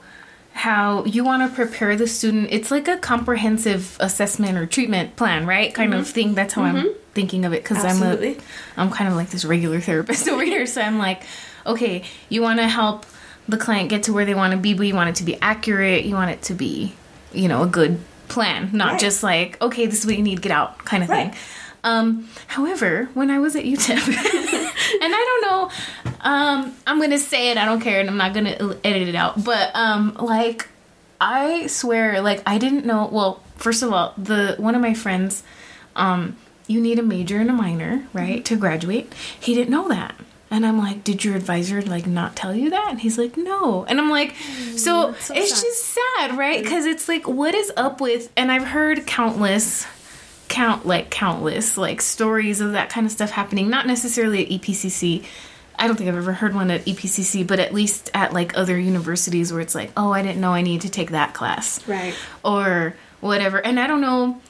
how 0.57 1.05
you 1.05 1.23
want 1.23 1.47
to 1.47 1.55
prepare 1.55 1.95
the 1.95 2.07
student. 2.07 2.47
It's 2.51 2.71
like 2.71 2.87
a 2.87 2.97
comprehensive 2.97 3.95
assessment 3.99 4.57
or 4.57 4.65
treatment 4.65 5.15
plan, 5.15 5.45
right? 5.45 5.73
Kind 5.73 5.93
of 5.93 6.07
thing. 6.07 6.33
That's 6.33 6.53
how 6.53 6.63
I'm 6.63 6.93
thinking 7.13 7.45
of 7.45 7.53
it 7.53 7.63
because 7.63 7.85
I'm 7.85 8.01
a. 8.01 8.35
I'm 8.75 8.89
kind 8.91 9.07
of 9.09 9.15
like 9.15 9.29
this 9.29 9.45
regular 9.45 9.79
therapist 9.79 10.27
over 10.33 10.43
here. 10.43 10.65
So 10.65 10.81
I'm 10.81 10.97
like, 10.97 11.21
okay, 11.65 12.03
you 12.29 12.41
want 12.41 12.59
to 12.59 12.67
help 12.67 13.05
the 13.47 13.57
client 13.57 13.89
get 13.89 14.03
to 14.03 14.13
where 14.13 14.25
they 14.25 14.33
want 14.35 14.51
to 14.51 14.57
be, 14.57 14.73
but 14.73 14.87
you 14.87 14.95
want 14.95 15.09
it 15.09 15.15
to 15.17 15.23
be 15.23 15.37
accurate. 15.41 16.05
You 16.05 16.15
want 16.15 16.31
it 16.31 16.41
to 16.43 16.53
be, 16.53 16.93
you 17.33 17.47
know, 17.47 17.61
a 17.63 17.67
good 17.67 17.99
plan, 18.27 18.71
not 18.73 18.93
Right. 18.93 18.99
just 18.99 19.21
like, 19.23 19.61
okay, 19.61 19.85
this 19.85 19.99
is 19.99 20.05
what 20.05 20.17
you 20.17 20.23
need, 20.23 20.41
get 20.41 20.51
out, 20.51 20.79
kind 20.85 21.03
of 21.03 21.09
Right. 21.09 21.31
thing. 21.31 21.39
Um, 21.83 22.27
however, 22.47 23.07
when 23.13 23.29
I 23.31 23.39
was 23.39 23.55
at 23.55 23.63
UTEP, 23.63 23.97
and 25.01 25.13
I 25.15 25.39
don't 25.41 25.41
know, 25.41 26.13
um, 26.21 26.75
I'm 26.85 26.99
gonna 26.99 27.19
say 27.19 27.51
it. 27.51 27.57
I 27.57 27.65
don't 27.65 27.81
care, 27.81 27.99
and 27.99 28.09
I'm 28.09 28.17
not 28.17 28.33
gonna 28.33 28.77
edit 28.83 29.07
it 29.07 29.15
out. 29.15 29.43
But 29.43 29.71
um, 29.75 30.15
like, 30.19 30.67
I 31.19 31.67
swear, 31.67 32.21
like, 32.21 32.41
I 32.45 32.57
didn't 32.57 32.85
know. 32.85 33.09
Well, 33.11 33.43
first 33.55 33.83
of 33.83 33.93
all, 33.93 34.13
the 34.17 34.55
one 34.57 34.75
of 34.75 34.81
my 34.81 34.93
friends, 34.93 35.43
um, 35.95 36.37
you 36.67 36.81
need 36.81 36.99
a 36.99 37.03
major 37.03 37.39
and 37.39 37.49
a 37.49 37.53
minor, 37.53 38.07
right, 38.13 38.43
to 38.45 38.55
graduate. 38.55 39.13
He 39.39 39.53
didn't 39.53 39.69
know 39.69 39.87
that. 39.89 40.15
And 40.49 40.65
I'm 40.65 40.77
like, 40.77 41.03
did 41.03 41.25
your 41.25 41.35
advisor 41.35 41.81
like 41.81 42.07
not 42.07 42.35
tell 42.35 42.55
you 42.55 42.69
that? 42.69 42.89
And 42.89 43.01
he's 43.01 43.17
like, 43.17 43.35
no. 43.35 43.83
And 43.85 43.99
I'm 43.99 44.09
like, 44.09 44.33
so, 44.75 45.13
so 45.13 45.33
it's 45.35 45.53
sad. 45.53 45.63
just 45.63 45.83
sad, 45.83 46.37
right? 46.37 46.63
Because 46.63 46.85
it's 46.85 47.09
like, 47.09 47.27
what 47.27 47.53
is 47.53 47.71
up 47.75 47.99
with? 47.99 48.31
And 48.37 48.49
I've 48.49 48.63
heard 48.63 49.05
countless 49.05 49.85
count 50.47 50.85
like 50.85 51.09
countless 51.09 51.77
like 51.77 52.01
stories 52.01 52.61
of 52.61 52.73
that 52.73 52.89
kind 52.89 53.05
of 53.05 53.11
stuff 53.11 53.31
happening. 53.31 53.69
Not 53.69 53.87
necessarily 53.87 54.45
at 54.45 54.61
EPCC 54.61 55.25
I 55.79 55.85
don't 55.87 55.95
think 55.95 56.09
I've 56.09 56.17
ever 56.17 56.33
heard 56.33 56.55
one 56.55 56.71
at 56.71 56.85
EPCC 56.85 57.45
but 57.45 57.59
at 57.59 57.73
least 57.73 58.09
at 58.13 58.33
like 58.33 58.57
other 58.57 58.79
universities 58.79 59.51
where 59.51 59.61
it's 59.61 59.75
like 59.75 59.91
oh 59.95 60.11
I 60.11 60.21
didn't 60.21 60.41
know 60.41 60.53
I 60.53 60.61
need 60.61 60.81
to 60.81 60.89
take 60.89 61.11
that 61.11 61.33
class. 61.33 61.85
Right. 61.87 62.15
or 62.43 62.95
whatever. 63.19 63.63
And 63.65 63.79
I 63.79 63.87
don't 63.87 64.01
know 64.01 64.41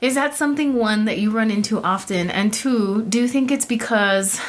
is 0.00 0.14
that 0.16 0.34
something 0.34 0.74
one 0.74 1.06
that 1.06 1.18
you 1.18 1.30
run 1.30 1.50
into 1.50 1.80
often? 1.82 2.30
And 2.30 2.52
two 2.52 3.02
do 3.02 3.20
you 3.20 3.28
think 3.28 3.50
it's 3.50 3.66
because 3.66 4.40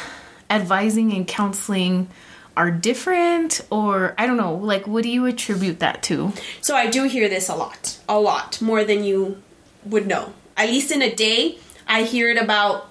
advising 0.50 1.12
and 1.12 1.26
counseling 1.26 2.08
are 2.56 2.70
different? 2.70 3.60
Or 3.70 4.14
I 4.18 4.26
don't 4.26 4.36
know 4.36 4.54
like 4.54 4.86
what 4.86 5.02
do 5.02 5.10
you 5.10 5.26
attribute 5.26 5.80
that 5.80 6.02
to? 6.04 6.32
So 6.60 6.74
I 6.74 6.88
do 6.88 7.04
hear 7.04 7.28
this 7.28 7.48
a 7.48 7.54
lot, 7.54 7.98
a 8.08 8.18
lot 8.18 8.60
more 8.62 8.84
than 8.84 9.04
you 9.04 9.42
would 9.84 10.06
know. 10.06 10.32
At 10.56 10.68
least 10.68 10.90
in 10.90 11.02
a 11.02 11.14
day, 11.14 11.58
I 11.86 12.02
hear 12.02 12.30
it 12.30 12.42
about 12.42 12.88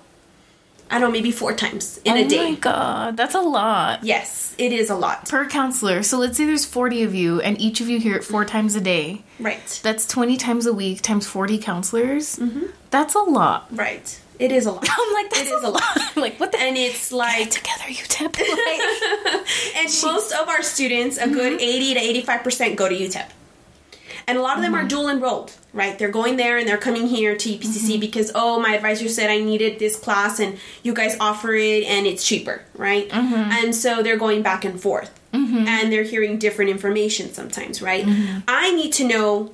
I 0.87 0.99
don't 0.99 1.09
know, 1.09 1.11
maybe 1.11 1.31
four 1.31 1.53
times 1.53 1.99
in 2.05 2.13
oh 2.13 2.25
a 2.25 2.27
day. 2.27 2.39
Oh 2.39 2.49
my 2.51 2.55
god 2.55 3.17
that's 3.17 3.33
a 3.33 3.41
lot 3.41 4.03
Yes, 4.03 4.53
it 4.57 4.71
is 4.71 4.89
a 4.89 4.95
lot. 4.95 5.27
per 5.27 5.47
counselor. 5.49 6.03
So 6.03 6.19
let's 6.19 6.37
say 6.37 6.45
there's 6.45 6.65
40 6.65 7.03
of 7.03 7.15
you 7.15 7.41
and 7.41 7.59
each 7.59 7.81
of 7.81 7.89
you 7.89 7.99
hear 7.99 8.15
it 8.15 8.23
four 8.23 8.45
times 8.45 8.75
a 8.75 8.81
day. 8.81 9.23
Right. 9.39 9.79
That's 9.83 10.05
20 10.07 10.37
times 10.37 10.65
a 10.65 10.73
week 10.73 11.01
times 11.01 11.25
40 11.27 11.57
counselors. 11.57 12.37
Mm-hmm. 12.37 12.65
That's 12.91 13.15
a 13.15 13.19
lot. 13.19 13.67
Right. 13.71 14.21
It 14.37 14.51
is 14.51 14.65
a 14.65 14.71
lot. 14.71 14.87
I'm 14.89 15.13
like, 15.13 15.29
that's 15.31 15.49
It 15.49 15.53
is 15.53 15.63
a 15.63 15.69
lot. 15.69 15.81
lot. 15.97 16.15
like, 16.17 16.39
what 16.39 16.51
the 16.51 16.59
And 16.59 16.77
it's 16.77 17.11
like 17.11 17.49
together, 17.49 17.89
you 17.89 18.03
tip. 18.07 18.35
Like, 18.39 18.81
and 19.75 19.89
most 20.03 20.33
of 20.33 20.47
our 20.49 20.61
students, 20.61 21.17
a 21.17 21.27
good 21.27 21.59
mm-hmm. 21.59 21.95
80 21.95 22.21
to 22.21 22.23
85% 22.25 22.75
go 22.75 22.89
to 22.89 22.95
UTEP. 22.95 23.29
And 24.27 24.37
a 24.37 24.41
lot 24.41 24.57
of 24.57 24.63
them 24.63 24.73
are 24.73 24.79
mm-hmm. 24.79 24.87
dual 24.87 25.09
enrolled, 25.09 25.53
right? 25.75 25.99
They're 25.99 26.09
going 26.09 26.37
there 26.37 26.57
and 26.57 26.67
they're 26.67 26.77
coming 26.77 27.05
here 27.05 27.35
to 27.35 27.49
EPCC 27.49 27.99
because, 27.99 28.31
oh, 28.33 28.59
my 28.59 28.75
advisor 28.75 29.09
said 29.09 29.29
I 29.29 29.39
needed 29.41 29.77
this 29.77 29.95
class 29.95 30.39
and 30.39 30.57
you 30.81 30.93
guys 30.93 31.15
offer 31.19 31.53
it 31.53 31.83
and 31.83 32.07
it's 32.07 32.25
cheaper, 32.25 32.63
right? 32.75 33.07
And 33.51 33.75
so 33.75 34.01
they're 34.01 34.17
going 34.17 34.41
back 34.41 34.63
and 34.65 34.79
forth. 34.81 35.11
And 35.67 35.91
they're 35.91 36.03
hearing 36.03 36.39
different 36.39 36.71
information 36.71 37.33
sometimes, 37.33 37.81
right? 37.81 38.05
I 38.47 38.73
need 38.73 38.93
to 38.93 39.03
know 39.05 39.51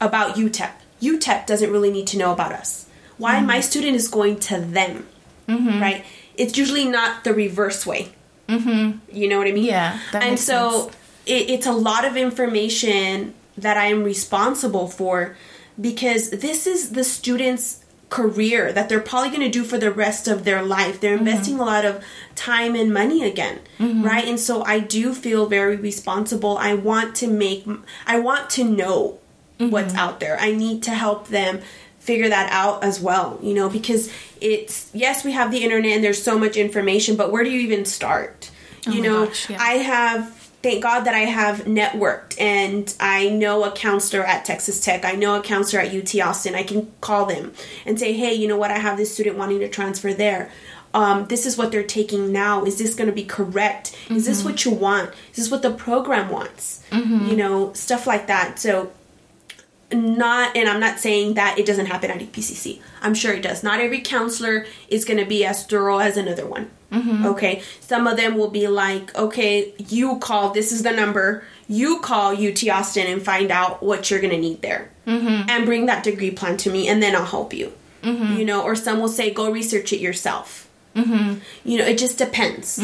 about 0.00 0.34
UTEP. 0.34 0.72
UTEP 1.00 1.46
doesn't 1.46 1.70
really 1.70 1.90
need 1.92 2.08
to 2.08 2.18
know 2.18 2.32
about 2.32 2.52
us. 2.52 2.86
Why 3.16 3.40
my 3.40 3.60
student 3.60 3.94
is 3.94 4.08
going 4.08 4.40
to 4.40 4.58
them, 4.60 5.06
right? 5.80 6.04
It's 6.36 6.58
usually 6.58 6.84
not 6.84 7.22
the 7.22 7.32
reverse 7.32 7.86
way. 7.86 8.12
You 9.12 9.28
know 9.28 9.38
what 9.38 9.46
I 9.46 9.52
mean? 9.52 9.64
Yeah, 9.64 9.98
and 10.12 10.38
so. 10.38 10.90
It, 11.26 11.48
it's 11.48 11.66
a 11.66 11.72
lot 11.72 12.04
of 12.04 12.18
information 12.18 13.32
that 13.56 13.76
I 13.76 13.86
am 13.86 14.02
responsible 14.04 14.88
for 14.88 15.36
because 15.80 16.30
this 16.30 16.66
is 16.66 16.90
the 16.90 17.04
student's 17.04 17.80
career 18.10 18.72
that 18.72 18.88
they're 18.88 19.00
probably 19.00 19.30
going 19.30 19.40
to 19.40 19.48
do 19.50 19.64
for 19.64 19.76
the 19.78 19.90
rest 19.90 20.28
of 20.28 20.44
their 20.44 20.62
life. 20.62 21.00
They're 21.00 21.16
Mm-hmm. 21.16 21.26
investing 21.26 21.58
a 21.58 21.64
lot 21.64 21.84
of 21.84 22.04
time 22.36 22.76
and 22.76 22.92
money 22.92 23.24
again, 23.24 23.58
right? 23.80 24.24
And 24.24 24.38
so 24.38 24.62
I 24.64 24.78
do 24.78 25.12
feel 25.14 25.46
very 25.46 25.76
responsible. 25.76 26.56
I 26.58 26.74
want 26.74 27.16
to 27.16 27.26
make 27.28 27.66
I 28.06 28.18
want 28.20 28.50
to 28.50 28.64
know 28.64 29.18
Mm-hmm. 29.58 29.70
what's 29.70 29.94
out 29.94 30.18
there. 30.18 30.36
I 30.40 30.50
need 30.50 30.82
to 30.82 30.90
help 30.90 31.28
them 31.28 31.60
figure 32.00 32.28
that 32.28 32.50
out 32.52 32.82
as 32.82 32.98
well, 33.00 33.38
you 33.40 33.54
know, 33.54 33.68
because 33.68 34.12
it's 34.40 34.90
yes, 34.92 35.24
we 35.24 35.30
have 35.30 35.52
the 35.52 35.62
internet 35.62 35.92
and 35.92 36.02
there's 36.04 36.20
so 36.20 36.36
much 36.38 36.56
information, 36.56 37.14
but 37.16 37.30
where 37.30 37.44
do 37.44 37.50
you 37.50 37.60
even 37.60 37.84
start? 37.84 38.50
You 38.86 38.98
Oh 38.98 39.02
know, 39.04 39.26
gosh, 39.26 39.50
yeah. 39.50 39.58
I 39.62 39.74
have 39.74 40.33
thank 40.64 40.82
God 40.82 41.00
that 41.04 41.14
I 41.14 41.20
have 41.20 41.66
networked 41.66 42.40
and 42.40 42.92
I 42.98 43.28
know 43.28 43.64
a 43.64 43.70
counselor 43.70 44.24
at 44.24 44.46
Texas 44.46 44.80
Tech. 44.80 45.04
I 45.04 45.12
know 45.12 45.38
a 45.38 45.42
counselor 45.42 45.82
at 45.82 45.94
UT 45.94 46.18
Austin. 46.20 46.54
I 46.54 46.62
can 46.62 46.90
call 47.02 47.26
them 47.26 47.52
and 47.84 48.00
say, 48.00 48.14
"Hey, 48.14 48.32
you 48.32 48.48
know 48.48 48.56
what? 48.56 48.70
I 48.70 48.78
have 48.78 48.96
this 48.96 49.12
student 49.12 49.36
wanting 49.36 49.60
to 49.60 49.68
transfer 49.68 50.14
there. 50.14 50.50
Um, 50.94 51.26
this 51.26 51.44
is 51.44 51.58
what 51.58 51.70
they're 51.70 51.82
taking 51.82 52.32
now. 52.32 52.64
Is 52.64 52.78
this 52.78 52.94
going 52.94 53.08
to 53.08 53.12
be 53.14 53.24
correct? 53.24 53.94
Is 54.08 54.24
this 54.26 54.42
what 54.44 54.64
you 54.64 54.70
want? 54.70 55.10
Is 55.32 55.36
this 55.36 55.50
what 55.50 55.62
the 55.62 55.72
program 55.72 56.30
wants? 56.30 56.82
You 57.28 57.36
know, 57.36 57.72
stuff 57.74 58.06
like 58.06 58.26
that. 58.28 58.58
So 58.58 58.90
not 59.92 60.56
and 60.56 60.68
i'm 60.68 60.80
not 60.80 60.98
saying 60.98 61.34
that 61.34 61.58
it 61.58 61.66
doesn't 61.66 61.86
happen 61.86 62.10
at 62.10 62.18
epcc 62.18 62.80
i'm 63.02 63.14
sure 63.14 63.32
it 63.32 63.42
does. 63.42 63.62
Not 63.62 63.80
every 63.80 64.00
counselor 64.00 64.66
is 64.88 65.04
going 65.04 65.18
to 65.18 65.26
be 65.26 65.44
as 65.44 65.66
thorough 65.66 65.98
as 65.98 66.16
another 66.16 66.46
one. 66.46 66.70
Mm-hmm. 66.90 67.26
Okay? 67.26 67.62
Some 67.80 68.06
of 68.06 68.16
them 68.16 68.36
will 68.36 68.50
be 68.50 68.66
like 68.66 69.14
okay 69.16 69.72
you 69.88 70.18
call 70.18 70.50
this 70.50 70.72
is 70.72 70.82
the 70.82 70.92
number. 70.92 71.44
You 71.68 72.00
call 72.00 72.32
ut 72.36 72.68
austin 72.68 73.06
and 73.06 73.22
find 73.22 73.50
out 73.50 73.82
what 73.82 74.10
you're 74.10 74.20
going 74.20 74.32
to 74.32 74.40
need 74.40 74.62
there 74.62 74.90
mm-hmm. 75.06 75.48
and 75.48 75.64
bring 75.64 75.86
that 75.86 76.04
degree 76.04 76.30
plan 76.30 76.56
to 76.58 76.70
me 76.70 76.88
and 76.88 77.02
then 77.02 77.14
i'll 77.14 77.24
help 77.24 77.52
you. 77.52 77.72
Mm-hmm. 78.02 78.36
You 78.38 78.44
know 78.44 78.62
or 78.62 78.74
some 78.74 79.00
will 79.00 79.08
say 79.08 79.32
go 79.32 79.50
research 79.50 79.92
it 79.92 80.00
yourself. 80.00 80.68
You 81.64 81.78
know 81.78 81.84
it 81.84 81.98
just 81.98 82.18
depends 82.18 82.78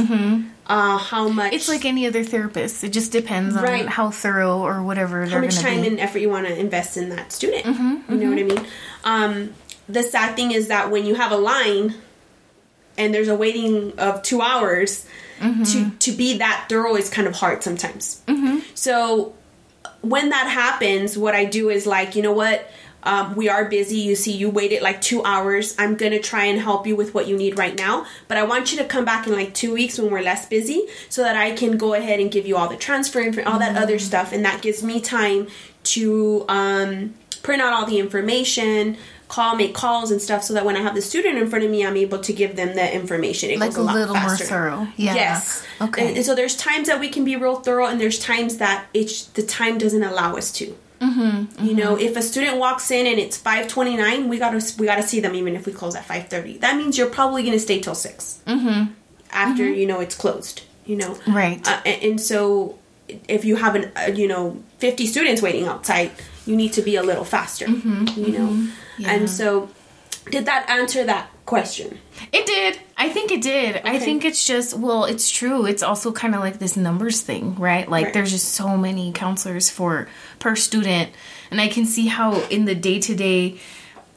uh, 0.71 0.97
how 0.99 1.29
much 1.29 1.53
it's 1.53 1.68
like 1.68 1.85
any 1.85 2.07
other 2.07 2.23
therapist. 2.25 2.85
It 2.85 2.91
just 2.91 3.11
depends 3.12 3.57
on 3.57 3.62
Right. 3.64 3.89
how 3.89 4.11
thorough 4.11 4.59
or 4.62 4.83
whatever 4.83 5.27
how 5.27 5.41
much 5.41 5.59
time 5.59 5.81
be. 5.83 5.89
and 5.89 6.01
effort 6.01 6.21
you 6.21 6.31
want 6.31 6.47
to 6.47 6.57
invest 6.57 6.97
in 6.97 7.09
that 7.11 7.33
student. 7.33 7.64
Mm-hmm, 7.66 8.12
you 8.12 8.18
know 8.18 8.31
what 8.31 8.39
I 8.39 8.43
mean? 8.45 8.66
Um, 9.05 9.55
the 9.89 10.03
sad 10.03 10.37
thing 10.37 10.53
is 10.53 10.68
that 10.68 10.91
when 10.91 11.05
you 11.07 11.14
have 11.16 11.33
a 11.33 11.37
line 11.37 11.95
and 12.97 13.12
there's 13.12 13.29
a 13.29 13.35
waiting 13.35 13.99
of 13.99 14.23
two 14.23 14.41
hours, 14.41 15.07
Mm-hmm. 15.41 15.62
to 15.64 15.91
to 15.99 16.12
be 16.12 16.37
that 16.39 16.66
thorough 16.68 16.97
is 16.97 17.09
kind 17.09 17.27
of 17.27 17.35
hard 17.35 17.62
sometimes. 17.62 18.21
So 18.75 19.33
when 20.03 20.29
that 20.31 20.47
happens, 20.49 21.16
what 21.16 21.35
I 21.35 21.47
do 21.47 21.71
is 21.71 21.87
like, 21.87 22.14
you 22.14 22.21
know 22.21 22.33
what? 22.33 22.71
Um, 23.03 23.35
we 23.35 23.49
are 23.49 23.65
busy. 23.65 23.97
You 23.99 24.15
see, 24.15 24.33
you 24.33 24.51
waited 24.51 24.83
like 24.83 25.01
two 25.01 25.25
hours. 25.25 25.75
I'm 25.79 25.97
gonna 25.97 26.21
try 26.21 26.45
and 26.45 26.61
help 26.61 26.87
you 26.87 26.97
with 26.97 27.15
what 27.15 27.27
you 27.27 27.37
need 27.37 27.59
right 27.59 27.77
now, 27.77 28.07
but 28.29 28.37
I 28.37 28.43
want 28.45 28.73
you 28.73 28.79
to 28.79 28.85
come 28.85 29.05
back 29.05 29.27
in 29.27 29.33
like 29.33 29.55
two 29.55 29.73
weeks 29.73 29.99
when 29.99 30.11
we're 30.11 30.23
less 30.23 30.47
busy, 30.47 30.87
so 31.09 31.23
that 31.23 31.37
I 31.37 31.53
can 31.53 31.77
go 31.79 31.95
ahead 31.95 32.21
and 32.21 32.31
give 32.31 32.47
you 32.47 32.57
all 32.57 32.69
the 32.69 32.77
transfer 32.77 33.21
info, 33.21 33.43
all 33.45 33.59
that 33.59 33.77
other 33.77 33.99
stuff, 33.99 34.33
and 34.33 34.45
that 34.45 34.63
gives 34.63 34.83
me 34.83 35.01
time 35.01 35.49
to 35.83 36.45
um, 36.49 37.15
print 37.43 37.63
out 37.63 37.73
all 37.73 37.87
the 37.87 37.99
information, 37.99 38.99
call, 39.29 39.57
make 39.57 39.73
calls 39.73 40.11
and 40.11 40.21
stuff, 40.21 40.43
so 40.45 40.53
that 40.55 40.65
when 40.67 40.77
I 40.77 40.81
have 40.81 40.95
the 40.95 41.01
student 41.01 41.39
in 41.39 41.49
front 41.49 41.65
of 41.65 41.71
me, 41.71 41.87
I'm 41.87 41.97
able 41.97 42.19
to 42.19 42.33
give 42.33 42.57
them 42.57 42.75
the 42.75 42.95
information. 42.95 43.49
It 43.51 43.59
Like 43.59 43.75
goes 43.75 43.89
a 43.89 43.93
a 43.93 43.95
little 43.95 44.15
more 44.15 44.37
thorough. 44.37 44.89
Yeah. 44.97 45.15
Yes. 45.15 45.67
Okay. 45.81 46.09
And, 46.09 46.17
and 46.19 46.27
so 46.27 46.35
there's 46.35 46.57
times 46.57 46.89
that 46.89 47.01
we 47.01 47.09
can 47.09 47.25
be 47.25 47.37
real 47.37 47.57
thorough, 47.57 47.87
and 47.87 47.99
there's 47.99 48.19
times 48.19 48.59
that 48.59 48.87
it's 48.93 49.25
the 49.25 49.43
time 49.43 49.79
doesn't 49.79 50.03
allow 50.03 50.37
us 50.37 50.53
to. 50.53 50.77
Mm-hmm, 51.01 51.65
You 51.65 51.75
know, 51.75 51.97
if 51.99 52.17
a 52.17 52.23
student 52.23 52.59
walks 52.59 52.91
in 52.91 53.07
and 53.07 53.19
it's 53.19 53.37
five 53.37 53.69
twenty 53.69 53.97
nine, 53.97 54.29
we 54.29 54.39
gotta 54.39 54.61
we 54.79 54.87
gotta 54.87 55.03
see 55.03 55.21
them 55.21 55.35
even 55.35 55.55
if 55.57 55.67
we 55.67 55.73
close 55.73 55.95
at 55.95 56.05
five 56.05 56.29
thirty. 56.29 56.59
That 56.59 56.77
means 56.77 56.99
you're 56.99 57.09
probably 57.11 57.43
gonna 57.43 57.59
stay 57.59 57.81
till 57.81 57.95
6 57.95 58.43
mm-hmm. 58.47 58.93
After 59.33 59.65
you 59.69 59.87
know 59.87 60.01
it's 60.01 60.15
closed. 60.15 60.63
You 60.85 60.97
know. 60.97 61.17
Right. 61.27 61.67
Uh, 61.67 61.81
and, 61.87 62.03
and 62.03 62.21
so 62.21 62.79
if 63.29 63.45
you 63.45 63.57
have 63.57 63.75
an 63.77 63.91
uh, 63.97 64.11
you 64.13 64.29
know 64.29 64.63
fifty 64.79 65.07
students 65.07 65.41
waiting 65.41 65.67
outside, 65.67 66.11
you 66.47 66.55
need 66.57 66.73
to 66.75 66.83
be 66.83 66.97
a 66.97 67.03
little 67.03 67.25
faster. 67.25 67.67
Mm-hmm, 67.67 68.21
You 68.25 68.33
know. 68.39 68.69
And 69.07 69.31
so, 69.31 69.71
did 70.31 70.47
that 70.47 70.68
answer 70.68 71.05
that 71.05 71.31
question? 71.47 71.99
It 72.33 72.47
did. 72.47 72.78
I 72.97 73.09
think 73.09 73.31
it 73.33 73.43
did. 73.43 73.81
I 73.85 73.99
think 73.99 74.24
it's 74.24 74.47
just 74.47 74.76
well, 74.76 75.05
it's 75.05 75.31
true. 75.31 75.66
It's 75.66 75.83
also 75.83 76.12
kind 76.12 76.35
of 76.35 76.41
like 76.41 76.59
this 76.59 76.76
numbers 76.76 77.20
thing, 77.22 77.55
right? 77.57 77.89
Like 77.89 78.07
Right. 78.07 78.14
there's 78.14 78.31
just 78.31 78.53
so 78.55 78.76
many 78.76 79.12
counselors 79.12 79.70
for 79.70 80.09
per 80.39 80.55
student, 80.57 81.11
and 81.51 81.61
I 81.61 81.68
can 81.68 81.87
see 81.87 82.07
how 82.07 82.41
in 82.49 82.64
the 82.66 82.74
day 82.74 83.01
to 83.01 83.14
day, 83.14 83.59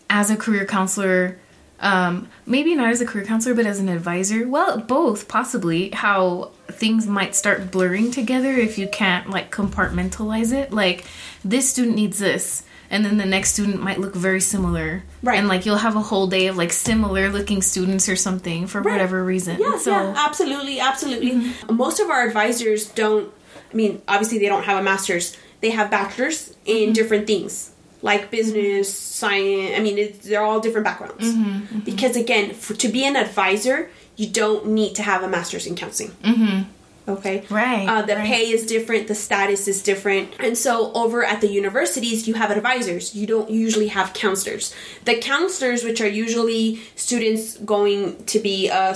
as 0.10 0.30
a 0.30 0.36
career 0.36 0.66
counselor, 0.66 1.40
um, 1.80 2.30
maybe 2.46 2.76
not 2.76 2.92
as 2.92 3.02
a 3.02 3.06
career 3.06 3.26
counselor, 3.26 3.56
but 3.56 3.66
as 3.66 3.80
an 3.80 3.90
advisor. 3.90 4.48
Well, 4.48 4.78
both 4.80 5.28
possibly. 5.28 5.90
How 5.92 6.52
things 6.72 7.08
might 7.08 7.36
start 7.36 7.72
blurring 7.72 8.12
together 8.12 8.52
if 8.52 8.78
you 8.78 8.88
can't 8.88 9.30
like 9.30 9.52
compartmentalize 9.52 10.54
it. 10.54 10.72
Like 10.72 11.06
this 11.44 11.70
student 11.70 11.96
needs 11.96 12.20
this 12.20 12.64
and 12.94 13.04
then 13.04 13.18
the 13.18 13.26
next 13.26 13.54
student 13.54 13.82
might 13.82 14.00
look 14.00 14.14
very 14.14 14.40
similar. 14.40 15.04
Right. 15.24 15.40
And 15.40 15.48
like 15.48 15.66
you'll 15.66 15.78
have 15.78 15.96
a 15.96 16.02
whole 16.02 16.28
day 16.28 16.46
of 16.46 16.58
like 16.58 16.72
similar 16.72 17.28
looking 17.30 17.64
students 17.64 18.08
or 18.08 18.16
something 18.16 18.68
for 18.68 18.82
Right. 18.82 18.94
whatever 18.94 19.24
reason. 19.24 19.60
Yeah, 19.60 19.80
so 19.80 19.90
yeah, 19.90 20.14
absolutely, 20.16 20.80
absolutely. 20.80 21.32
Mm-hmm. 21.32 21.76
Most 21.76 22.00
of 22.00 22.12
our 22.12 22.24
advisors 22.26 22.88
don't. 22.90 23.34
I 23.72 23.76
mean, 23.76 24.04
obviously, 24.08 24.38
they 24.38 24.46
don't 24.46 24.64
have 24.64 24.80
a 24.80 24.84
master's. 24.84 25.36
They 25.62 25.72
have 25.72 25.90
bachelors 25.90 26.56
in 26.66 26.76
mm-hmm. 26.76 26.94
different 26.94 27.26
things, 27.26 27.72
like 28.04 28.30
business, 28.30 28.94
science. 28.94 29.74
I 29.76 29.80
mean, 29.80 29.98
it's, 29.98 30.28
they're 30.28 30.44
all 30.44 30.60
different 30.60 30.86
backgrounds. 30.86 31.34
Mm-hmm, 31.34 31.80
because 31.80 32.16
again, 32.16 32.54
for, 32.54 32.76
to 32.76 32.88
be 32.90 33.06
an 33.06 33.16
advisor, 33.16 33.90
you 34.18 34.28
don't 34.28 34.68
need 34.68 34.94
to 34.96 35.02
have 35.02 35.24
a 35.24 35.28
master's 35.28 35.66
in 35.66 35.76
counseling. 35.76 36.12
Mm-hmm. 36.24 36.70
Okay. 37.08 37.44
Right, 37.50 37.86
Uh, 37.88 38.02
the 38.04 38.16
right. 38.16 38.26
pay 38.26 38.50
is 38.50 38.66
different. 38.66 39.08
The 39.08 39.16
status 39.16 39.68
is 39.68 39.84
different. 39.84 40.32
And 40.40 40.58
so, 40.58 40.94
over 40.94 41.24
at 41.26 41.42
the 41.42 41.50
universities, 41.50 42.28
you 42.30 42.36
have 42.36 42.50
advisors. 42.50 43.14
You 43.14 43.28
don't 43.28 43.50
usually 43.50 43.90
have 43.90 44.14
counselors. 44.14 44.74
The 45.04 45.16
counselors, 45.18 45.84
which 45.84 46.00
are 46.00 46.08
usually 46.08 46.80
students 46.96 47.58
going 47.58 48.24
to 48.28 48.40
be 48.40 48.70
a 48.70 48.96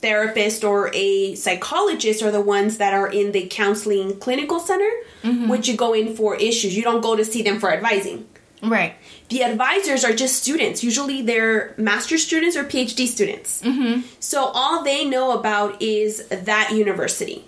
therapist 0.00 0.64
or 0.64 0.90
a 0.94 1.34
psychologist, 1.34 2.22
are 2.22 2.30
the 2.30 2.40
ones 2.40 2.76
that 2.78 2.92
are 2.94 3.08
in 3.10 3.32
the 3.32 3.46
counseling 3.48 4.18
clinical 4.20 4.60
center, 4.60 4.90
which 5.48 5.66
you 5.68 5.76
go 5.76 5.92
in 5.94 6.14
for 6.14 6.36
issues. 6.36 6.76
You 6.76 6.82
don't 6.82 7.00
go 7.00 7.16
to 7.16 7.24
see 7.24 7.42
them 7.42 7.58
for 7.58 7.72
advising. 7.72 8.26
right. 8.62 8.94
The 9.28 9.42
advisors 9.42 10.04
are 10.04 10.14
just 10.14 10.42
students. 10.42 10.82
Usually 10.82 11.20
they're 11.20 11.74
master's 11.76 12.24
students 12.24 12.56
or 12.56 12.64
PhD 12.64 13.06
students. 13.06 13.62
Mm-hmm. 13.62 14.02
So 14.20 14.44
all 14.54 14.82
they 14.82 15.04
know 15.04 15.38
about 15.38 15.82
is 15.82 16.26
that 16.28 16.70
university. 16.72 17.44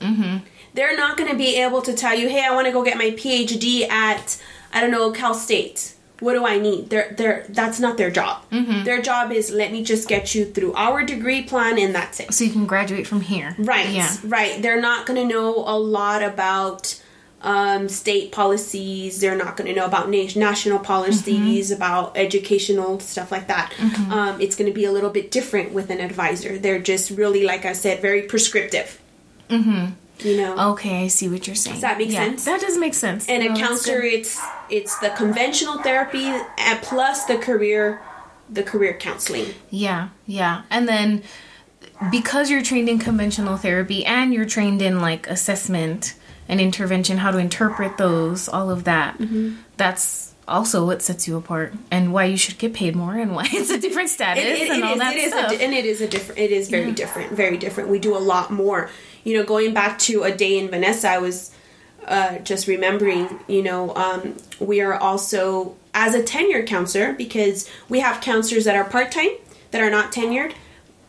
Mm-hmm. 0.00 0.44
They're 0.74 0.96
not 0.96 1.16
going 1.16 1.30
to 1.30 1.36
be 1.36 1.56
able 1.56 1.82
to 1.82 1.94
tell 1.94 2.14
you, 2.14 2.28
hey, 2.28 2.44
I 2.44 2.54
want 2.54 2.66
to 2.66 2.72
go 2.72 2.82
get 2.84 2.98
my 2.98 3.10
PhD 3.10 3.88
at, 3.88 4.40
I 4.72 4.80
don't 4.80 4.90
know, 4.90 5.10
Cal 5.12 5.34
State. 5.34 5.94
What 6.20 6.34
do 6.34 6.46
I 6.46 6.58
need? 6.58 6.88
They're, 6.88 7.14
they're, 7.16 7.46
that's 7.48 7.80
not 7.80 7.96
their 7.96 8.10
job. 8.10 8.44
Their 8.84 9.02
job 9.02 9.32
is 9.32 9.50
let 9.50 9.72
me 9.72 9.82
just 9.82 10.08
get 10.08 10.34
you 10.34 10.44
through 10.44 10.72
our 10.74 11.02
degree 11.02 11.42
plan 11.42 11.78
and 11.78 11.94
that's 11.94 12.20
it. 12.20 12.32
So 12.32 12.44
you 12.44 12.52
can 12.52 12.64
graduate 12.66 13.06
from 13.08 13.22
here. 13.22 13.56
Right. 13.58 13.88
Yeah. 13.88 14.14
Right. 14.22 14.62
They're 14.62 14.80
not 14.80 15.04
going 15.04 15.20
to 15.20 15.34
know 15.34 15.56
a 15.56 15.76
lot 15.76 16.22
about 16.22 17.01
um, 17.42 17.88
state 17.88 18.30
policies. 18.32 19.20
They're 19.20 19.36
not 19.36 19.56
going 19.56 19.68
to 19.68 19.74
know 19.78 19.86
about 19.86 20.08
na- 20.08 20.28
national 20.36 20.78
policies, 20.78 21.70
Mm-hmm. 21.70 21.76
about 21.76 22.16
educational 22.16 23.00
stuff 23.00 23.30
like 23.32 23.48
that. 23.48 23.72
Um, 24.10 24.40
it's 24.40 24.54
going 24.56 24.70
to 24.70 24.74
be 24.74 24.84
a 24.84 24.92
little 24.92 25.10
bit 25.10 25.30
different 25.30 25.72
with 25.72 25.90
an 25.90 26.00
advisor. 26.00 26.58
They're 26.58 26.78
just 26.80 27.10
really, 27.10 27.44
like 27.44 27.64
I 27.64 27.72
said, 27.72 28.00
very 28.00 28.22
prescriptive. 28.22 29.00
Mm-hmm. 29.48 29.92
You 30.26 30.36
know. 30.36 30.70
Okay, 30.72 31.02
I 31.04 31.08
see 31.08 31.28
what 31.28 31.46
you're 31.48 31.56
saying. 31.56 31.74
Does 31.74 31.82
that 31.82 31.98
make 31.98 32.12
sense? 32.12 32.44
That 32.44 32.60
does 32.60 32.78
make 32.78 32.94
sense. 32.94 33.28
and 33.28 33.42
No, 33.44 33.52
a 33.52 33.56
counselor, 33.56 34.02
it's 34.02 34.40
it's 34.70 34.96
the 35.00 35.10
conventional 35.10 35.78
therapy 35.82 36.26
and 36.26 36.80
plus 36.82 37.24
the 37.24 37.38
career, 37.38 38.00
the 38.48 38.62
career 38.62 38.94
counseling. 38.94 39.46
Yeah, 39.70 40.10
yeah. 40.26 40.62
And 40.70 40.86
then 40.86 41.22
because 42.10 42.50
you're 42.50 42.62
trained 42.62 42.88
in 42.88 42.98
conventional 43.00 43.56
therapy 43.56 44.04
and 44.06 44.32
you're 44.32 44.44
trained 44.46 44.80
in 44.80 45.00
like 45.00 45.26
assessment 45.26 46.14
and 46.48 46.60
intervention, 46.60 47.18
how 47.18 47.30
to 47.30 47.38
interpret 47.38 47.98
those, 47.98 48.48
all 48.48 48.70
of 48.70 48.84
that, 48.84 49.18
Mm-hmm. 49.18 49.56
that's 49.76 50.34
also 50.48 50.84
what 50.84 51.00
sets 51.00 51.28
you 51.28 51.36
apart 51.36 51.72
and 51.90 52.12
why 52.12 52.24
you 52.24 52.36
should 52.36 52.58
get 52.58 52.74
paid 52.74 52.96
more 52.96 53.14
and 53.14 53.34
why 53.34 53.46
it's 53.52 53.70
a 53.70 53.78
different 53.78 54.08
status 54.10 54.42
It- 54.44 54.48
it- 54.62 54.70
and 54.70 54.78
it 54.78 54.84
all 54.84 54.92
is- 54.94 54.98
that 54.98 55.14
it 55.14 55.18
is 55.18 55.32
a 55.32 55.38
stuff. 55.38 55.50
di- 55.52 55.64
and 55.64 55.72
it 55.74 55.84
is 55.84 56.00
a 56.00 56.08
different. 56.08 56.40
It 56.40 56.50
is 56.50 56.68
very 56.68 56.92
different. 56.92 57.32
Very 57.32 57.56
different. 57.56 57.88
We 57.90 57.98
do 57.98 58.16
a 58.16 58.18
lot 58.18 58.50
more. 58.50 58.90
You 59.24 59.36
know, 59.38 59.44
going 59.44 59.72
back 59.72 59.98
to 60.00 60.24
a 60.24 60.32
day 60.32 60.58
in 60.58 60.68
Vanessa, 60.68 61.08
I 61.08 61.18
was 61.18 61.52
uh, 62.06 62.38
just 62.38 62.66
remembering. 62.66 63.38
You 63.46 63.62
know, 63.62 63.94
um, 63.94 64.36
we 64.58 64.80
are 64.80 64.94
also 64.94 65.76
as 65.94 66.14
a 66.16 66.22
tenured 66.22 66.66
counselor 66.66 67.12
because 67.12 67.70
we 67.88 68.00
have 68.00 68.20
counselors 68.20 68.64
that 68.64 68.74
are 68.74 68.84
part 68.84 69.12
time 69.12 69.30
that 69.70 69.80
are 69.80 69.90
not 69.90 70.10
tenured. 70.12 70.52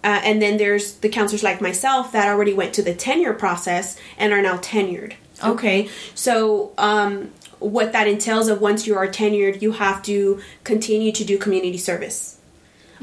Uh, 0.03 0.19
and 0.23 0.41
then 0.41 0.57
there's 0.57 0.95
the 0.97 1.09
counselors 1.09 1.43
like 1.43 1.59
myself 1.61 2.11
that 2.11 2.27
already 2.27 2.53
went 2.53 2.73
to 2.75 2.81
the 2.83 2.93
tenure 2.93 3.33
process 3.33 3.97
and 4.17 4.31
are 4.33 4.41
now 4.41 4.57
tenured. 4.57 5.13
Okay, 5.43 5.89
so 6.15 6.71
um, 6.77 7.31
what 7.59 7.91
that 7.93 8.07
entails 8.07 8.47
of 8.47 8.61
once 8.61 8.87
you 8.87 8.95
are 8.97 9.07
tenured, 9.07 9.61
you 9.61 9.73
have 9.73 10.01
to 10.03 10.41
continue 10.63 11.11
to 11.11 11.23
do 11.23 11.37
community 11.37 11.77
service 11.77 12.39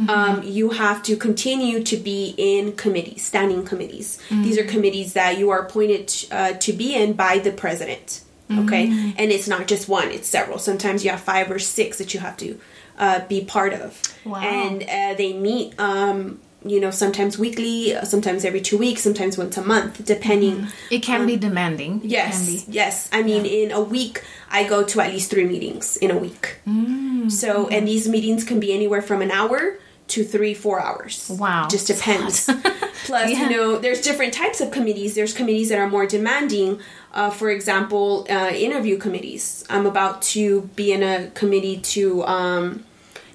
um, 0.08 0.42
you 0.42 0.70
have 0.70 1.02
to 1.04 1.16
continue 1.16 1.82
to 1.82 1.96
be 1.96 2.34
in 2.36 2.72
committees, 2.72 3.24
standing 3.24 3.64
committees. 3.64 4.18
These 4.30 4.58
are 4.58 4.64
committees 4.64 5.12
that 5.14 5.38
you 5.38 5.50
are 5.50 5.60
appointed 5.60 6.12
uh, 6.30 6.52
to 6.54 6.72
be 6.72 6.94
in 6.94 7.12
by 7.14 7.38
the 7.38 7.52
president. 7.52 8.22
Okay, 8.50 9.14
and 9.16 9.30
it's 9.30 9.46
not 9.46 9.68
just 9.68 9.88
one; 9.88 10.08
it's 10.10 10.26
several. 10.26 10.58
Sometimes 10.58 11.04
you 11.04 11.10
have 11.10 11.20
five 11.20 11.50
or 11.52 11.60
six 11.60 11.98
that 11.98 12.14
you 12.14 12.18
have 12.20 12.36
to 12.38 12.58
uh, 12.98 13.24
be 13.28 13.44
part 13.44 13.72
of, 13.72 14.02
Wow. 14.24 14.40
and 14.40 14.82
uh, 14.82 15.14
they 15.16 15.32
meet. 15.32 15.78
Um, 15.78 16.40
you 16.64 16.78
know, 16.80 16.90
sometimes 16.90 17.38
weekly, 17.38 17.94
sometimes 18.04 18.44
every 18.44 18.60
two 18.60 18.76
weeks, 18.78 19.02
sometimes 19.02 19.38
once 19.38 19.56
a 19.56 19.62
month, 19.62 20.04
depending. 20.04 20.66
It 20.90 21.00
can 21.02 21.26
be 21.26 21.36
demanding. 21.36 21.92
Um, 21.94 22.00
Yes, 22.04 22.46
be. 22.66 22.72
yes. 22.72 23.08
I 23.12 23.22
mean, 23.22 23.46
in 23.46 23.70
a 23.72 23.80
week, 23.80 24.22
I 24.50 24.64
go 24.64 24.82
to 24.84 25.00
at 25.00 25.10
least 25.12 25.30
three 25.30 25.44
meetings 25.46 25.96
in 25.96 26.10
a 26.10 26.18
week. 26.18 26.58
Mm, 26.68 27.30
So, 27.32 27.68
and 27.68 27.86
these 27.88 28.08
meetings 28.08 28.44
can 28.44 28.60
be 28.60 28.72
anywhere 28.74 29.00
from 29.02 29.22
an 29.22 29.30
hour 29.30 29.78
to 30.08 30.24
three, 30.24 30.54
four 30.54 30.80
hours. 30.80 31.30
Wow, 31.38 31.68
just 31.70 31.86
depends. 31.86 32.50
Plus, 33.06 33.30
Yeah. 33.30 33.48
you 33.48 33.56
know, 33.56 33.78
there's 33.78 34.00
different 34.02 34.34
types 34.34 34.60
of 34.60 34.70
committees. 34.70 35.14
There's 35.14 35.32
committees 35.32 35.68
that 35.70 35.78
are 35.78 35.88
more 35.88 36.04
demanding. 36.06 36.80
Uh, 37.14 37.30
for 37.30 37.48
example, 37.50 38.26
uh, 38.28 38.50
interview 38.54 38.98
committees. 38.98 39.64
I'm 39.70 39.86
about 39.86 40.20
to 40.34 40.62
be 40.76 40.92
in 40.92 41.02
a 41.02 41.28
committee 41.30 41.78
to 41.94 42.24
um, 42.24 42.84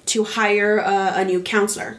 to 0.06 0.22
hire 0.24 0.78
a, 0.78 1.14
a 1.16 1.24
new 1.24 1.42
counselor. 1.42 1.98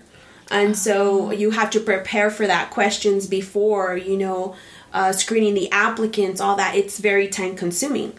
And 0.50 0.78
so 0.78 1.32
you 1.32 1.52
have 1.52 1.70
to 1.72 1.80
prepare 1.80 2.30
for 2.30 2.48
that 2.48 2.72
questions 2.72 3.28
before, 3.28 3.98
you 3.98 4.18
know, 4.18 4.56
uh, 4.94 5.12
screening 5.12 5.54
the 5.54 5.70
applicants, 5.72 6.40
all 6.40 6.56
that. 6.56 6.76
It's 6.76 7.00
very 7.00 7.28
time 7.28 7.56
consuming. 7.56 8.14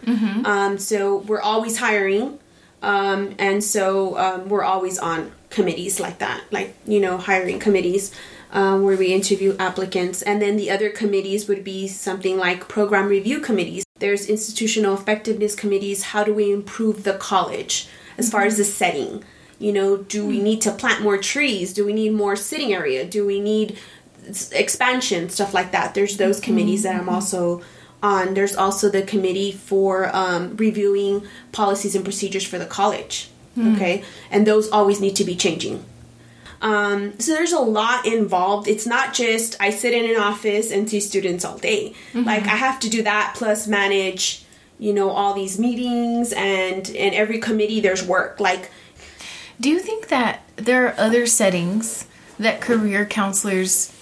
Um, 0.45 0.77
so 0.77 1.17
we're 1.17 1.41
always 1.41 1.77
hiring. 1.77 2.39
Um, 2.81 3.35
and 3.39 3.63
so 3.63 4.17
um, 4.17 4.47
we're 4.47 4.63
always 4.63 4.97
on 4.99 5.31
committees 5.49 5.99
like 5.99 6.19
that, 6.19 6.43
like, 6.51 6.75
you 6.85 6.99
know, 6.99 7.17
hiring 7.17 7.59
committees 7.59 8.13
um, 8.51 8.83
where 8.83 8.95
we 8.95 9.13
interview 9.13 9.55
applicants. 9.57 10.21
And 10.21 10.41
then 10.41 10.55
the 10.55 10.71
other 10.71 10.89
committees 10.89 11.47
would 11.47 11.63
be 11.63 11.87
something 11.87 12.37
like 12.37 12.67
program 12.67 13.07
review 13.07 13.39
committees. 13.39 13.83
There's 13.97 14.27
institutional 14.27 14.93
effectiveness 14.93 15.55
committees. 15.55 16.03
How 16.03 16.23
do 16.23 16.33
we 16.33 16.53
improve 16.53 17.03
the 17.03 17.13
college 17.13 17.89
as 18.17 18.29
far 18.29 18.43
as 18.43 18.57
the 18.57 18.63
setting? 18.63 19.23
You 19.59 19.73
know, 19.73 19.97
do 19.97 20.25
we 20.25 20.37
hmm. 20.37 20.43
need 20.43 20.61
to 20.61 20.71
plant 20.71 21.03
more 21.03 21.17
trees? 21.17 21.73
Do 21.73 21.85
we 21.85 21.93
need 21.93 22.13
more 22.13 22.35
sitting 22.35 22.73
area? 22.73 23.05
Do 23.05 23.25
we 23.25 23.39
need 23.39 23.77
expansion? 24.51 25.29
Stuff 25.29 25.53
like 25.53 25.71
that. 25.73 25.93
There's 25.93 26.17
those 26.17 26.37
mm-hmm. 26.37 26.45
committees 26.45 26.83
that 26.83 26.95
I'm 26.95 27.01
mm-hmm. 27.01 27.09
also 27.09 27.61
on. 28.01 28.33
There's 28.33 28.55
also 28.55 28.89
the 28.89 29.01
committee 29.01 29.51
for 29.51 30.15
um, 30.15 30.55
reviewing 30.55 31.27
policies 31.51 31.93
and 31.93 32.03
procedures 32.05 32.45
for 32.45 32.57
the 32.57 32.65
college. 32.65 33.29
Hmm. 33.55 33.75
Okay, 33.75 34.03
and 34.31 34.47
those 34.47 34.69
always 34.69 35.01
need 35.01 35.15
to 35.17 35.25
be 35.25 35.35
changing. 35.35 35.83
Um, 36.61 37.19
so 37.19 37.33
there's 37.33 37.53
a 37.53 37.59
lot 37.59 38.05
involved. 38.05 38.67
It's 38.67 38.85
not 38.85 39.13
just 39.13 39.55
I 39.59 39.69
sit 39.69 39.93
in 39.93 40.09
an 40.09 40.17
office 40.17 40.71
and 40.71 40.89
see 40.89 40.99
students 40.99 41.45
all 41.45 41.57
day. 41.57 41.93
Mm-hmm. 42.13 42.23
Like 42.23 42.43
I 42.43 42.55
have 42.55 42.79
to 42.81 42.89
do 42.89 43.03
that 43.03 43.33
plus 43.35 43.67
manage, 43.67 44.43
you 44.77 44.93
know, 44.93 45.09
all 45.09 45.33
these 45.33 45.57
meetings 45.57 46.33
and 46.33 46.89
in 46.89 47.13
every 47.13 47.39
committee 47.39 47.79
there's 47.79 48.03
work. 48.03 48.39
Like 48.39 48.71
Do 49.59 49.69
you 49.69 49.79
think 49.79 50.07
that 50.07 50.41
there 50.55 50.87
are 50.87 50.95
other 50.97 51.25
settings 51.25 52.07
that 52.39 52.61
career 52.61 53.05
counselors 53.05 53.93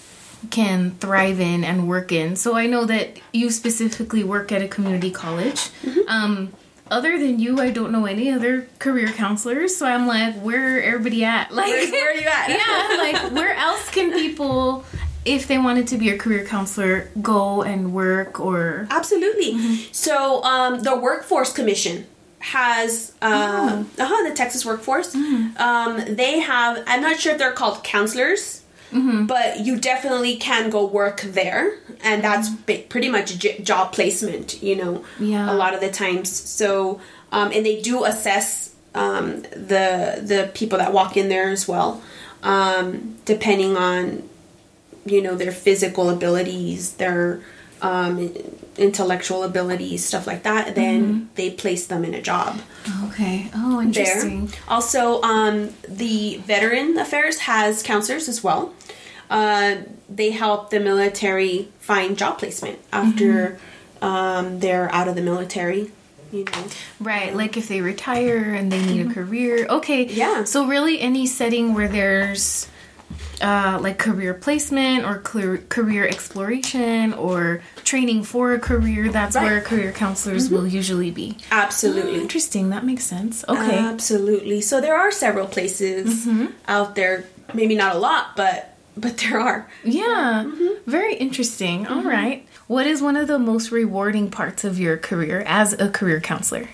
can 0.51 0.91
thrive 0.91 1.39
in 1.39 1.63
and 1.63 1.87
work 1.87 2.11
in? 2.11 2.35
So 2.35 2.55
I 2.55 2.67
know 2.67 2.85
that 2.85 3.19
you 3.33 3.49
specifically 3.49 4.23
work 4.23 4.51
at 4.51 4.61
a 4.61 4.67
community 4.67 5.09
college. 5.09 5.69
Mm-hmm. 5.81 6.07
Um, 6.07 6.53
other 6.89 7.17
than 7.17 7.39
you, 7.39 7.59
I 7.59 7.71
don't 7.71 7.91
know 7.91 8.05
any 8.05 8.31
other 8.31 8.67
career 8.79 9.07
counselors. 9.09 9.75
So 9.75 9.85
I'm 9.87 10.07
like, 10.07 10.35
where 10.35 10.81
everybody 10.81 11.23
at? 11.25 11.51
Like, 11.57 11.67
Where's- 11.67 11.91
where 11.91 12.11
are 12.11 12.13
you 12.13 12.27
at? 12.27 12.49
yeah, 12.49 12.97
like 12.97 13.31
where 13.33 13.55
else 13.55 13.89
can 13.89 14.11
people, 14.13 14.85
if 15.25 15.47
they 15.47 15.57
wanted 15.57 15.87
to 15.87 15.97
be 15.97 16.09
a 16.11 16.17
career 16.17 16.45
counselor, 16.45 17.09
go 17.21 17.63
and 17.63 17.93
work 17.93 18.39
or? 18.39 18.87
Absolutely. 18.91 19.77
So 19.91 20.43
um, 20.43 20.81
the 20.83 20.95
Workforce 20.95 21.51
Commission 21.51 22.05
has 22.39 23.13
uh, 23.21 23.83
uh-huh, 23.97 24.29
the 24.29 24.35
Texas 24.35 24.65
Workforce. 24.65 25.13
Um, 25.15 26.03
they 26.15 26.39
have. 26.39 26.83
I'm 26.87 27.01
not 27.01 27.19
sure 27.19 27.33
if 27.33 27.37
they're 27.37 27.51
called 27.53 27.83
counselors, 27.83 28.63
but 28.91 29.59
you 29.61 29.77
definitely 29.79 30.35
can 30.37 30.69
go 30.69 30.85
work 30.85 31.21
there, 31.21 31.73
and 32.03 32.23
that's 32.23 32.49
ba- 32.49 32.83
pretty 32.89 33.09
much 33.09 33.37
j- 33.37 33.59
job 33.61 33.91
placement. 33.91 34.61
You 34.63 34.75
know, 34.75 35.05
Yeah. 35.19 35.51
a 35.51 35.55
lot 35.55 35.73
of 35.73 35.81
the 35.81 35.89
times. 35.91 36.29
So 36.31 37.01
um, 37.31 37.51
and 37.53 37.65
they 37.65 37.81
do 37.81 38.05
assess 38.05 38.73
um, 38.95 39.41
the 39.51 40.21
the 40.23 40.51
people 40.53 40.77
that 40.77 40.93
walk 40.93 41.17
in 41.17 41.29
there 41.29 41.49
as 41.49 41.67
well, 41.67 42.01
um, 42.43 43.17
depending 43.25 43.75
on 43.75 44.27
you 45.05 45.21
know 45.21 45.35
their 45.35 45.51
physical 45.51 46.09
abilities, 46.09 46.93
their 46.93 47.41
um, 47.81 48.33
intellectual 48.77 49.43
abilities, 49.43 50.05
stuff 50.05 50.27
like 50.27 50.43
that, 50.43 50.75
then 50.75 51.03
Mm-hmm. 51.03 51.25
they 51.35 51.49
place 51.51 51.87
them 51.87 52.03
in 52.05 52.13
a 52.13 52.21
job 52.21 52.59
Okay. 53.05 53.49
Oh, 53.55 53.77
there. 53.77 53.83
interesting. 53.87 54.49
Also, 54.67 55.21
um, 55.23 55.69
the 55.87 56.37
Veteran 56.45 56.97
Affairs 56.97 57.39
has 57.39 57.83
counselors 57.83 58.27
as 58.29 58.43
well. 58.43 58.73
Uh, 59.29 59.75
they 60.09 60.31
help 60.31 60.69
the 60.69 60.79
military 60.79 61.67
find 61.79 62.17
job 62.17 62.37
placement 62.39 62.79
after 62.93 63.57
Mm-hmm. 64.01 64.05
um, 64.05 64.59
they're 64.59 64.89
out 64.93 65.07
of 65.07 65.15
the 65.15 65.21
military. 65.21 65.91
You 66.31 66.43
know, 66.43 66.65
Right, 66.99 67.33
like 67.33 67.55
if 67.55 67.67
they 67.69 67.79
retire 67.81 68.53
and 68.53 68.69
they 68.71 68.85
need 68.85 69.07
a 69.09 69.13
career. 69.13 69.65
Okay. 69.69 70.05
Mm-hmm. 70.05 70.17
Yeah. 70.19 70.43
So 70.43 70.65
really 70.67 70.99
any 70.99 71.25
setting 71.25 71.73
where 71.73 71.87
there's 71.87 72.67
uh, 73.41 73.77
like 73.81 73.97
career 73.99 74.33
placement 74.33 75.05
or 75.05 75.19
career, 75.19 75.57
career 75.69 76.07
exploration 76.07 77.13
or 77.13 77.61
training 77.83 78.23
for 78.23 78.53
a 78.53 78.59
career, 78.59 79.11
that's 79.11 79.35
Right. 79.35 79.43
Mm-hmm. 79.43 79.51
where 79.53 79.61
career 79.61 79.91
counselors 79.91 80.49
will 80.49 80.67
usually 80.67 81.11
be. 81.11 81.37
absolutely. 81.51 82.19
Interesting. 82.19 82.69
That 82.71 82.83
makes 82.83 83.03
sense. 83.03 83.45
Okay. 83.47 83.77
Absolutely. 83.77 84.61
So 84.61 84.81
there 84.81 84.97
are 84.97 85.11
several 85.11 85.47
places 85.47 86.25
Mm-hmm. 86.25 86.47
out 86.67 86.95
there. 86.95 87.25
Maybe 87.53 87.75
not 87.75 87.95
a 87.95 87.99
lot, 87.99 88.35
but 88.35 88.73
but 88.97 89.17
there 89.17 89.39
are. 89.39 89.69
yeah. 89.85 90.43
Mm-hmm. 90.45 90.89
Very 90.89 91.15
interesting. 91.15 91.85
All 91.87 92.03
right. 92.03 92.45
What 92.67 92.87
is 92.87 93.01
one 93.01 93.15
of 93.15 93.27
the 93.27 93.37
most 93.39 93.71
rewarding 93.71 94.29
parts 94.31 94.63
of 94.63 94.79
your 94.79 94.97
career 94.97 95.43
as 95.45 95.73
a 95.73 95.89
career 95.89 96.19
counselor? 96.19 96.67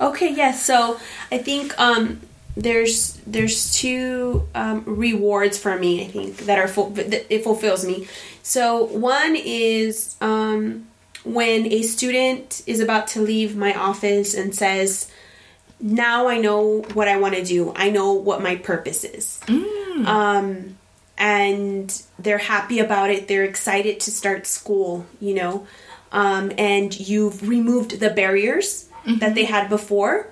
Okay, 0.00 0.32
yes. 0.34 0.64
So 0.64 0.98
I 1.30 1.38
think 1.38 1.78
um, 1.78 2.20
there's 2.56 3.14
there's 3.26 3.74
two 3.74 4.48
um, 4.54 4.84
rewards 4.86 5.58
for 5.58 5.76
me. 5.78 6.04
I 6.04 6.08
think 6.08 6.36
that 6.46 6.58
are 6.58 6.68
ful- 6.68 6.90
that 6.90 7.32
it 7.32 7.42
fulfills 7.42 7.84
me. 7.84 8.06
So 8.42 8.84
one 8.84 9.36
is 9.36 10.16
um, 10.20 10.86
when 11.24 11.66
a 11.72 11.82
student 11.82 12.62
is 12.66 12.80
about 12.80 13.08
to 13.08 13.20
leave 13.20 13.56
my 13.56 13.74
office 13.74 14.34
and 14.34 14.54
says, 14.54 15.10
"Now 15.80 16.28
I 16.28 16.38
know 16.38 16.82
what 16.94 17.08
I 17.08 17.18
want 17.18 17.34
to 17.34 17.44
do. 17.44 17.72
I 17.74 17.90
know 17.90 18.12
what 18.12 18.42
my 18.42 18.56
purpose 18.56 19.04
is." 19.04 19.40
Um, 20.06 20.76
and 21.16 22.02
they're 22.18 22.38
happy 22.38 22.78
about 22.80 23.10
it. 23.10 23.28
They're 23.28 23.44
excited 23.44 24.00
to 24.00 24.10
start 24.10 24.46
school. 24.46 25.06
You 25.20 25.34
know, 25.34 25.66
um, 26.12 26.52
and 26.56 26.98
you've 26.98 27.48
removed 27.48 27.98
the 27.98 28.10
barriers 28.10 28.88
that 29.20 29.34
they 29.34 29.44
had 29.44 29.68
before 29.68 30.28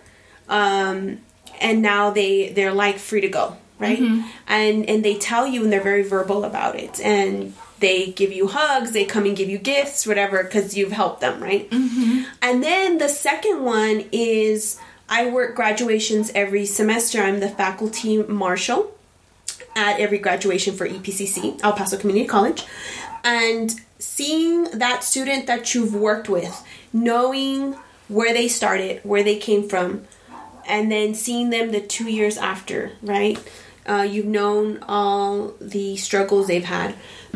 um, 0.48 1.18
and 1.62 1.80
now 1.82 2.10
they 2.10 2.50
they're 2.50 2.74
like 2.74 2.98
free 2.98 3.20
to 3.20 3.28
go 3.28 3.56
right? 3.82 3.98
Mm-hmm. 3.98 4.28
And 4.46 4.88
and 4.88 5.04
they 5.04 5.16
tell 5.16 5.46
you 5.46 5.64
and 5.64 5.72
they're 5.72 5.82
very 5.82 6.04
verbal 6.04 6.44
about 6.44 6.76
it. 6.76 7.00
And 7.00 7.54
they 7.80 8.12
give 8.12 8.32
you 8.32 8.46
hugs 8.46 8.92
they 8.92 9.04
come 9.04 9.24
and 9.26 9.36
give 9.36 9.50
you 9.50 9.58
gifts 9.58 10.06
whatever 10.06 10.44
because 10.44 10.76
you've 10.76 10.92
helped 10.92 11.20
them 11.20 11.42
right? 11.42 11.68
Mm-hmm. 11.68 12.22
And 12.40 12.62
then 12.62 12.98
the 12.98 13.08
second 13.08 13.64
one 13.64 14.04
is 14.12 14.78
i 15.08 15.28
work 15.28 15.54
graduations 15.56 16.30
every 16.34 16.64
semester. 16.64 17.20
I'm 17.20 17.40
the 17.40 17.48
faculty 17.48 18.22
marshal 18.22 18.94
at 19.74 19.98
every 19.98 20.18
graduation 20.18 20.76
for 20.76 20.86
EPCC, 20.88 21.60
El 21.62 21.72
Paso 21.72 21.96
Community 21.96 22.26
College, 22.26 22.64
and 23.24 23.80
seeing 23.98 24.64
that 24.64 25.02
student 25.02 25.46
that 25.46 25.74
you've 25.74 25.94
worked 25.94 26.28
with, 26.28 26.64
knowing 26.92 27.74
where 28.08 28.32
they 28.32 28.48
started, 28.48 29.00
where 29.02 29.22
they 29.22 29.36
came 29.36 29.68
from, 29.68 30.04
and 30.66 30.90
then 30.90 31.14
seeing 31.14 31.50
them 31.50 31.72
the 31.72 31.80
two 31.80 32.10
years 32.10 32.36
after, 32.36 32.92
right? 33.02 33.38
Uh, 33.86 34.06
you've 34.08 34.26
known 34.26 34.78
all 34.86 35.54
the 35.60 35.96
struggles 35.96 36.46
they've 36.46 36.64
had 36.64 36.94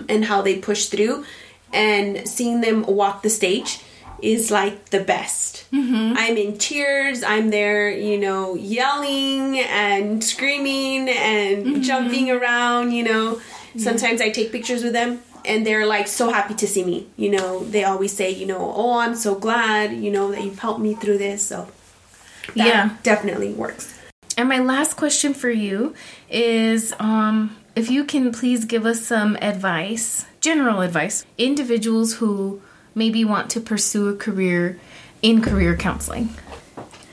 and 0.09 0.24
how 0.24 0.43
they 0.43 0.59
pushed 0.59 0.91
through, 0.91 1.24
and 1.72 2.29
seeing 2.29 2.61
them 2.61 2.83
walk 2.85 3.22
the 3.22 3.31
stage 3.31 3.81
is 4.22 4.51
like 4.51 4.91
the 4.91 5.01
best. 5.01 5.66
I'm 6.16 6.37
in 6.39 6.57
tears. 6.57 7.22
I'm 7.22 7.51
there, 7.51 7.91
you 7.91 8.18
know, 8.18 8.55
yelling 8.55 9.59
and 9.59 10.24
screaming 10.24 11.09
and 11.09 11.83
jumping 11.83 12.31
around, 12.31 12.93
you 12.93 13.05
know. 13.05 13.41
Sometimes 13.77 14.22
I 14.22 14.31
take 14.31 14.53
pictures 14.53 14.83
with 14.83 14.95
them 14.95 15.20
and 15.45 15.66
they're 15.66 15.85
like 15.85 16.09
so 16.09 16.31
happy 16.33 16.55
to 16.55 16.66
see 16.66 16.83
me. 16.83 17.09
You 17.16 17.31
know, 17.31 17.64
they 17.64 17.85
always 17.85 18.12
say, 18.16 18.31
you 18.31 18.47
know, 18.47 18.72
oh, 18.74 18.99
I'm 18.99 19.14
so 19.14 19.35
glad, 19.35 19.93
you 19.93 20.11
know, 20.11 20.31
that 20.31 20.43
you've 20.43 20.59
helped 20.59 20.81
me 20.81 20.95
through 20.95 21.18
this. 21.18 21.43
So 21.43 21.68
that 22.55 22.66
Yeah. 22.66 22.90
definitely 23.03 23.53
works. 23.53 23.94
And 24.38 24.49
my 24.49 24.59
last 24.59 24.94
question 24.97 25.32
for 25.34 25.51
you 25.51 25.94
is 26.30 26.92
um, 27.01 27.57
if 27.74 27.90
you 27.90 28.05
can 28.05 28.32
please 28.32 28.64
give 28.66 28.84
us 28.86 29.01
some 29.07 29.36
advice, 29.40 30.26
general 30.40 30.80
advice, 30.82 31.24
individuals 31.38 32.14
who 32.14 32.61
maybe 32.94 33.24
want 33.24 33.51
to 33.51 33.61
pursue 33.61 34.09
a 34.09 34.14
career 34.14 34.78
in 35.22 35.40
career 35.42 35.74
counseling. 35.76 36.28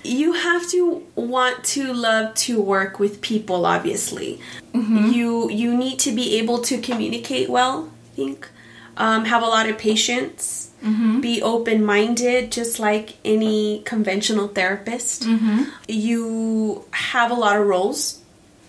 you 0.05 0.34
have 0.34 0.67
to 0.69 1.01
want 1.15 1.63
to 1.63 1.93
love 1.93 2.36
to 2.36 2.59
work 2.61 2.99
with 2.99 3.21
people 3.21 3.65
obviously 3.65 4.38
you 4.73 5.49
you 5.49 5.73
need 5.77 5.97
to 5.97 6.11
be 6.11 6.38
able 6.38 6.59
to 6.59 6.77
communicate 6.77 7.49
well 7.49 7.89
i 8.11 8.15
think 8.17 8.49
um, 8.97 9.23
have 9.23 9.41
a 9.41 9.45
lot 9.47 9.69
of 9.69 9.77
patience 9.77 10.71
Mm-hmm. 10.84 11.21
be 11.21 11.41
open-minded 11.41 12.51
just 12.51 12.77
like 12.77 13.15
any 13.23 13.84
conventional 13.86 14.49
therapist. 14.49 15.23
Mm-hmm. 15.23 15.63
You 15.88 16.84
have 16.91 17.31
a 17.31 17.36
lot 17.36 17.57
of 17.57 17.65
roles 17.65 18.21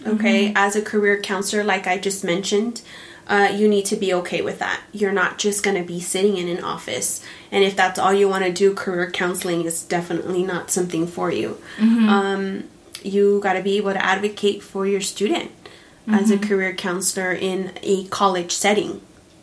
okay? 0.06 0.48
Mm-hmm. 0.48 0.56
As 0.56 0.76
a 0.76 0.82
career 0.82 1.20
counselor 1.20 1.64
like 1.64 1.86
i 1.86 1.98
just 1.98 2.24
mentioned 2.24 2.82
uh, 3.26 3.50
you 3.54 3.66
need 3.68 3.86
to 3.86 3.96
be 3.96 4.12
okay 4.12 4.42
with 4.42 4.58
that. 4.58 4.82
You're 4.92 5.10
not 5.12 5.38
just 5.38 5.62
going 5.62 5.78
to 5.78 5.82
be 5.82 5.98
sitting 5.98 6.36
in 6.36 6.46
an 6.48 6.62
office 6.62 7.24
and 7.50 7.64
if 7.64 7.74
that's 7.74 7.98
all 7.98 8.12
you 8.12 8.28
want 8.28 8.44
to 8.44 8.52
do 8.52 8.74
career 8.74 9.10
counseling 9.10 9.64
is 9.64 9.82
definitely 9.82 10.42
not 10.42 10.70
something 10.70 11.06
for 11.06 11.30
you. 11.30 11.58
Um, 12.10 12.64
you 13.02 13.40
got 13.40 13.54
to 13.54 13.62
be 13.62 13.76
able 13.78 13.92
to 13.92 14.04
advocate 14.04 14.62
for 14.62 14.86
your 14.86 15.00
student 15.00 15.50
as 16.06 16.30
a 16.30 16.38
career 16.38 16.74
counselor 16.74 17.32
in 17.32 17.72
a 17.82 18.04
college 18.08 18.52
setting 18.52 19.00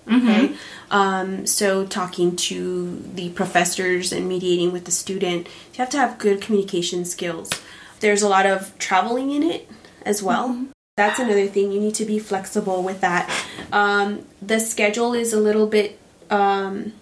okay? 0.07 0.55
Um, 0.89 1.45
so 1.45 1.85
talking 1.85 2.35
to 2.35 2.97
the 3.13 3.29
professors 3.29 4.11
and 4.11 4.27
mediating 4.27 4.71
with 4.71 4.85
the 4.85 4.91
student 4.91 5.47
you 5.47 5.77
have 5.77 5.89
to 5.91 5.97
have 5.97 6.17
good 6.17 6.41
communication 6.41 7.05
skills. 7.05 7.49
There's 7.99 8.21
a 8.21 8.27
lot 8.27 8.45
of 8.45 8.77
traveling 8.77 9.31
in 9.31 9.43
it 9.43 9.69
as 10.05 10.21
well. 10.21 10.65
That's 10.97 11.19
another 11.19 11.47
thing. 11.47 11.71
You 11.71 11.79
need 11.79 11.95
to 11.95 12.05
be 12.05 12.19
flexible 12.19 12.83
with 12.83 13.01
that. 13.01 13.31
Um, 13.71 14.25
the 14.41 14.59
schedule 14.59 15.13
is 15.13 15.33
a 15.33 15.39
little 15.39 15.67
bit 15.67 15.97
um, 16.29 16.93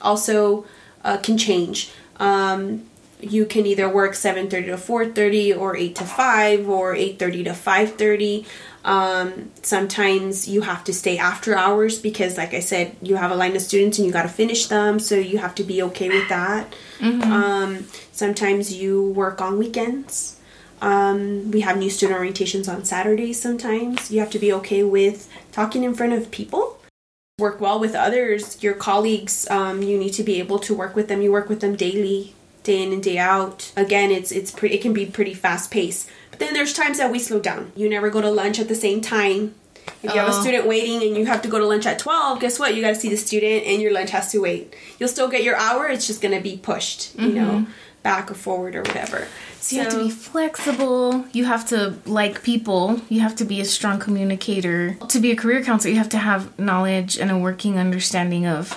also 0.00 0.66
uh, 1.04 1.16
can 1.18 1.38
change. 1.38 1.90
Um, 2.18 2.84
you 3.20 3.46
can 3.46 3.66
either 3.66 3.88
work 3.88 4.12
7.30 4.12 4.50
to 4.50 4.72
4.30 4.72 5.58
or 5.58 5.76
8 5.76 5.94
to 5.96 6.04
5 6.04 6.68
or 6.68 6.94
8.30 6.94 7.44
to 7.44 7.50
5.30 7.50 8.46
um, 8.84 9.50
sometimes 9.62 10.48
you 10.48 10.62
have 10.62 10.82
to 10.84 10.92
stay 10.92 11.16
after 11.16 11.54
hours 11.56 11.98
because 12.00 12.36
like 12.36 12.52
i 12.52 12.58
said 12.60 12.96
you 13.00 13.14
have 13.16 13.30
a 13.30 13.34
line 13.36 13.54
of 13.54 13.62
students 13.62 13.98
and 13.98 14.06
you 14.06 14.12
got 14.12 14.22
to 14.22 14.28
finish 14.28 14.66
them 14.66 14.98
so 14.98 15.14
you 15.14 15.38
have 15.38 15.54
to 15.54 15.62
be 15.64 15.82
okay 15.82 16.08
with 16.08 16.28
that. 16.28 16.74
Um, 17.22 17.86
sometimes 18.12 18.72
you 18.72 19.02
work 19.10 19.40
on 19.40 19.58
weekends. 19.58 20.38
Um, 20.80 21.50
we 21.50 21.60
have 21.60 21.76
new 21.78 21.90
student 21.90 22.18
orientations 22.18 22.72
on 22.72 22.84
saturdays 22.84 23.40
sometimes. 23.40 24.10
You 24.10 24.20
have 24.20 24.30
to 24.30 24.38
be 24.38 24.52
okay 24.54 24.82
with 24.82 25.28
talking 25.52 25.84
in 25.84 25.94
front 25.94 26.12
of 26.12 26.30
people. 26.30 26.78
Work 27.38 27.60
well 27.60 27.78
with 27.78 27.94
others. 27.94 28.62
Your 28.62 28.74
colleagues 28.74 29.48
um, 29.50 29.82
you 29.82 29.98
need 29.98 30.12
to 30.14 30.22
be 30.22 30.38
able 30.38 30.58
to 30.60 30.74
work 30.74 30.94
with 30.96 31.08
them. 31.08 31.22
You 31.22 31.32
work 31.32 31.48
with 31.48 31.60
them 31.60 31.76
daily 31.76 32.34
day 32.62 32.82
in 32.82 32.92
and 32.92 33.02
day 33.02 33.18
out. 33.18 33.72
Again 33.76 34.10
it's 34.10 34.32
it's 34.32 34.50
pretty 34.50 34.76
it 34.76 34.82
can 34.82 34.92
be 34.92 35.06
pretty 35.06 35.34
fast 35.34 35.70
paced 35.70 36.08
then 36.42 36.52
there's 36.54 36.72
times 36.72 36.98
that 36.98 37.10
we 37.10 37.18
slow 37.18 37.40
down 37.40 37.72
you 37.76 37.88
never 37.88 38.10
go 38.10 38.20
to 38.20 38.30
lunch 38.30 38.58
at 38.58 38.68
the 38.68 38.74
same 38.74 39.00
time 39.00 39.54
if 40.02 40.04
you 40.04 40.10
have 40.20 40.28
a 40.28 40.32
Oh. 40.32 40.40
student 40.40 40.66
waiting 40.66 41.02
and 41.02 41.16
you 41.16 41.26
have 41.26 41.42
to 41.42 41.48
go 41.48 41.58
to 41.58 41.66
lunch 41.66 41.86
at 41.86 41.98
12 41.98 42.40
guess 42.40 42.58
what 42.58 42.74
you 42.74 42.82
got 42.82 42.88
to 42.90 42.94
see 42.94 43.08
the 43.08 43.16
student 43.16 43.64
and 43.66 43.80
your 43.82 43.92
lunch 43.92 44.10
has 44.10 44.30
to 44.32 44.38
wait 44.40 44.74
you'll 44.98 45.08
still 45.08 45.28
get 45.28 45.42
your 45.42 45.56
hour 45.56 45.88
it's 45.88 46.06
just 46.06 46.20
going 46.20 46.34
to 46.34 46.40
be 46.42 46.56
pushed 46.56 47.14
you 47.18 47.32
know 47.32 47.50
mm-hmm. 47.50 47.70
back 48.02 48.30
or 48.30 48.34
forward 48.34 48.74
or 48.76 48.82
whatever 48.82 49.26
So 49.60 49.76
you 49.76 49.82
have 49.82 49.92
to 49.92 50.04
be 50.04 50.10
flexible. 50.10 51.24
You 51.32 51.44
have 51.44 51.68
to 51.68 51.94
like 52.04 52.42
people. 52.42 53.00
You 53.08 53.20
have 53.20 53.36
to 53.36 53.44
be 53.44 53.60
a 53.60 53.64
strong 53.64 54.00
communicator. 54.00 54.96
To 55.08 55.20
be 55.20 55.30
a 55.30 55.36
career 55.36 55.62
counselor, 55.62 55.92
you 55.92 55.98
have 55.98 56.08
to 56.10 56.18
have 56.18 56.58
knowledge 56.58 57.16
and 57.16 57.30
a 57.30 57.38
working 57.38 57.78
understanding 57.78 58.44
of 58.44 58.76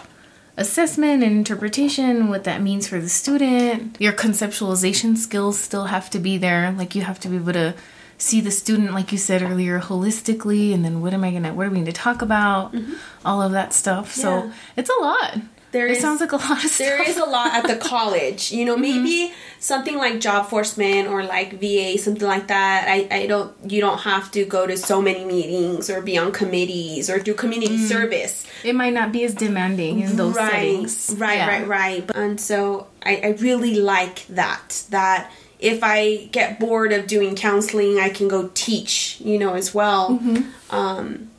assessment 0.58 1.24
and 1.24 1.38
interpretation, 1.38 2.30
what 2.30 2.43
that 2.45 2.62
means 2.62 2.88
for 2.88 2.99
the 2.99 3.10
student. 3.10 3.97
Your 3.99 4.14
conceptualization 4.14 5.18
skills 5.18 5.60
still 5.60 5.86
have 5.86 6.10
to 6.12 6.20
be 6.20 6.38
there. 6.38 6.72
Like 6.72 6.95
you 6.95 7.01
have 7.01 7.20
to 7.22 7.28
be 7.28 7.36
able 7.36 7.53
to 7.53 7.76
see 8.18 8.39
the 8.39 8.51
student, 8.51 8.93
like 8.93 9.12
you 9.12 9.18
said 9.18 9.41
earlier, 9.41 9.80
holistically, 9.80 10.74
and 10.74 10.86
then 10.86 11.01
what 11.01 11.14
am 11.14 11.24
I 11.24 11.32
gonna, 11.32 11.53
what 11.53 11.68
are 11.68 11.70
we 11.70 11.76
going 11.76 11.86
to 11.86 11.91
talk 11.91 12.22
about? 12.22 12.74
Mm-hmm. 12.74 12.93
All 13.26 13.41
of 13.41 13.51
that 13.51 13.74
stuff. 13.74 14.14
So 14.14 14.51
it's 14.78 14.89
a 14.89 15.01
lot. 15.01 15.38
There 15.76 15.88
it 15.88 15.97
is- 15.97 16.01
sounds 16.01 16.21
like 16.21 16.32
a 16.32 16.38
lot 16.38 16.63
of 16.63 16.71
stuff. 16.71 16.78
there 16.88 17.01
is 17.09 17.17
a 17.17 17.26
lot 17.26 17.53
at 17.53 17.67
the 17.67 17.76
college. 17.93 18.51
You 18.51 18.63
know, 18.65 18.78
maybe 18.78 19.34
something 19.59 19.97
like 19.97 20.19
job 20.19 20.47
forceman 20.49 21.07
or 21.11 21.23
like 21.23 21.59
VA, 21.59 21.97
something 21.97 22.28
like 22.28 22.47
that. 22.47 22.88
I, 22.88 22.97
I 23.19 23.21
don't 23.28 23.51
you 23.71 23.82
don't 23.82 23.99
have 24.11 24.32
to 24.32 24.45
go 24.45 24.65
to 24.65 24.76
so 24.78 25.01
many 25.01 25.23
meetings 25.26 25.89
or 25.89 26.01
be 26.01 26.17
on 26.17 26.32
committees 26.32 27.09
or 27.09 27.19
do 27.19 27.34
community 27.34 27.78
service. 27.78 28.47
It 28.63 28.73
might 28.76 28.93
not 28.93 29.11
be 29.11 29.23
as 29.26 29.34
demanding 29.36 29.99
in 30.01 30.15
those 30.15 30.36
right, 30.36 30.51
settings. 30.51 31.15
Right, 31.17 31.38
Yeah. 31.38 31.47
right, 31.47 31.67
right. 31.67 32.11
And 32.15 32.39
so 32.39 32.88
I, 33.03 33.13
I 33.23 33.28
really 33.47 33.76
like 33.76 34.26
that. 34.28 34.84
That 34.91 35.30
if 35.59 35.80
I 35.84 36.28
get 36.32 36.59
bored 36.59 36.91
of 36.93 37.07
doing 37.07 37.36
counseling, 37.36 37.99
I 37.99 38.09
can 38.09 38.28
go 38.28 38.49
teach, 38.53 39.19
you 39.21 39.38
know, 39.39 39.53
as 39.53 39.73
well. 39.73 40.03
Mm-hmm. 40.19 40.76
Um, 40.76 41.30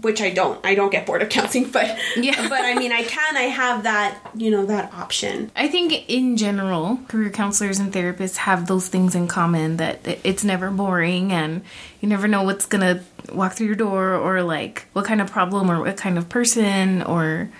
which 0.00 0.20
I 0.20 0.30
don't. 0.30 0.64
I 0.64 0.74
don't 0.74 0.90
get 0.90 1.06
bored 1.06 1.22
of 1.22 1.28
counseling, 1.28 1.70
but 1.70 1.98
Yeah. 2.16 2.48
but 2.48 2.64
I 2.64 2.74
mean, 2.74 2.92
I 2.92 3.02
can. 3.02 3.36
I 3.36 3.42
have 3.42 3.82
that, 3.84 4.18
you 4.34 4.50
know, 4.50 4.66
that 4.66 4.92
option. 4.94 5.50
I 5.56 5.68
think 5.68 6.08
in 6.08 6.36
general, 6.36 7.00
career 7.08 7.30
counselors 7.30 7.78
and 7.78 7.92
therapists 7.92 8.36
have 8.36 8.66
those 8.66 8.88
things 8.88 9.14
in 9.14 9.28
common 9.28 9.76
that 9.78 10.00
it's 10.24 10.44
never 10.44 10.70
boring 10.70 11.32
and 11.32 11.62
you 12.00 12.08
never 12.08 12.26
know 12.28 12.42
what's 12.42 12.66
gonna 12.66 13.02
walk 13.32 13.52
through 13.52 13.66
your 13.66 13.76
door 13.76 14.14
or 14.14 14.42
like 14.42 14.86
what 14.92 15.04
kind 15.04 15.20
of 15.20 15.30
problem 15.30 15.70
or 15.70 15.80
what 15.80 15.96
kind 15.96 16.18
of 16.18 16.28
person 16.28 17.02
or 17.02 17.50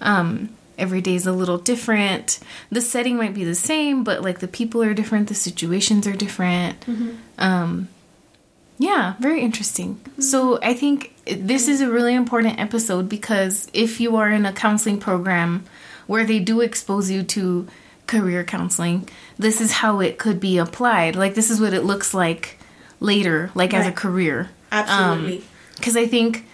um, 0.00 0.48
every 0.78 1.00
day 1.00 1.14
is 1.14 1.26
a 1.26 1.32
little 1.32 1.58
different. 1.58 2.38
The 2.70 2.80
setting 2.80 3.16
might 3.16 3.34
be 3.34 3.44
the 3.44 3.54
same, 3.54 4.04
but 4.04 4.22
like 4.22 4.38
the 4.38 4.48
people 4.48 4.82
are 4.82 4.94
different, 4.94 5.28
the 5.28 5.34
situations 5.34 6.06
are 6.06 6.14
different. 6.16 6.84
Um, 7.38 7.88
yeah, 8.78 9.14
very 9.20 9.42
interesting. 9.42 10.00
So 10.20 10.58
I 10.62 10.72
think 10.72 11.14
this 11.34 11.68
is 11.68 11.80
a 11.80 11.90
really 11.90 12.14
important 12.14 12.58
episode 12.58 13.08
because 13.08 13.68
if 13.72 14.00
you 14.00 14.16
are 14.16 14.30
in 14.30 14.46
a 14.46 14.52
counseling 14.52 14.98
program 14.98 15.64
where 16.06 16.24
they 16.24 16.38
do 16.40 16.60
expose 16.60 17.10
you 17.10 17.22
to 17.22 17.66
career 18.06 18.44
counseling, 18.44 19.08
this 19.38 19.60
is 19.60 19.72
how 19.72 20.00
it 20.00 20.18
could 20.18 20.40
be 20.40 20.58
applied. 20.58 21.16
Like 21.16 21.34
this 21.34 21.50
is 21.50 21.60
what 21.60 21.72
it 21.72 21.84
looks 21.84 22.12
like 22.12 22.58
later, 22.98 23.50
like 23.54 23.72
as 23.72 23.86
a 23.86 23.92
career. 23.92 24.50
Absolutely. 24.72 25.38
Um, 25.38 25.44
because 25.76 25.96
I 25.96 26.06
think 26.06 26.44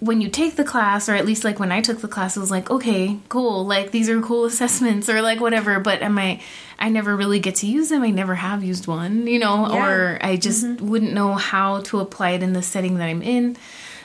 when 0.00 0.20
you 0.20 0.28
take 0.28 0.54
the 0.56 0.64
class, 0.64 1.08
or 1.08 1.14
at 1.14 1.26
least 1.26 1.42
like 1.44 1.58
when 1.58 1.72
I 1.72 1.80
took 1.80 2.00
the 2.00 2.08
class, 2.08 2.36
it 2.36 2.40
was 2.40 2.50
like, 2.50 2.70
okay, 2.70 3.18
cool, 3.28 3.66
like 3.66 3.90
these 3.90 4.08
are 4.08 4.20
cool 4.20 4.44
assessments, 4.52 5.08
or 5.08 5.22
like 5.22 5.40
whatever. 5.40 5.80
But 5.80 6.02
am 6.02 6.18
I? 6.18 6.40
I 6.78 6.88
never 6.90 7.16
really 7.16 7.40
get 7.40 7.56
to 7.56 7.66
use 7.66 7.88
them. 7.88 8.02
I 8.02 8.10
never 8.10 8.36
have 8.36 8.62
used 8.62 8.86
one, 8.86 9.26
you 9.26 9.40
know, 9.40 9.68
Yeah. 9.72 9.84
or 9.84 10.18
I 10.22 10.36
just 10.36 10.64
wouldn't 10.80 11.12
know 11.12 11.34
how 11.34 11.80
to 11.80 11.98
apply 11.98 12.30
it 12.30 12.42
in 12.44 12.52
the 12.52 12.62
setting 12.62 12.98
that 12.98 13.06
I'm 13.06 13.20
in. 13.22 13.56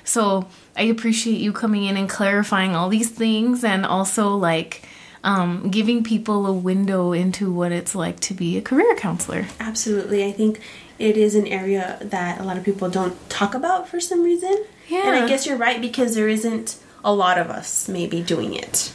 So 0.03 0.47
I 0.75 0.83
appreciate 0.83 1.39
you 1.39 1.53
coming 1.53 1.83
in 1.85 1.95
and 1.97 2.09
clarifying 2.09 2.75
all 2.75 2.89
these 2.89 3.09
things, 3.11 3.63
and 3.63 3.85
also 3.85 4.35
like 4.35 4.87
um, 5.23 5.69
giving 5.69 6.03
people 6.03 6.45
a 6.47 6.51
window 6.53 7.11
into 7.13 7.53
what 7.53 7.71
it's 7.71 7.93
like 7.95 8.19
to 8.21 8.33
be 8.33 8.57
a 8.57 8.61
career 8.61 8.95
counselor. 8.95 9.45
Absolutely. 9.59 10.25
I 10.25 10.31
think 10.31 10.59
it 10.99 11.15
is 11.15 11.35
an 11.35 11.45
area 11.47 11.97
that 12.01 12.41
a 12.41 12.43
lot 12.43 12.57
of 12.57 12.63
people 12.63 12.89
don't 12.89 13.15
talk 13.29 13.53
about 13.53 13.87
for 13.87 13.99
some 13.99 14.23
reason. 14.23 14.65
And 14.91 15.15
I 15.15 15.27
guess 15.27 15.45
you're 15.45 15.57
right 15.57 15.79
because 15.81 16.15
there 16.15 16.29
isn't 16.29 16.77
a 17.03 17.13
lot 17.13 17.37
of 17.37 17.49
us 17.49 17.87
maybe 17.87 18.21
doing 18.21 18.53
it. 18.53 18.93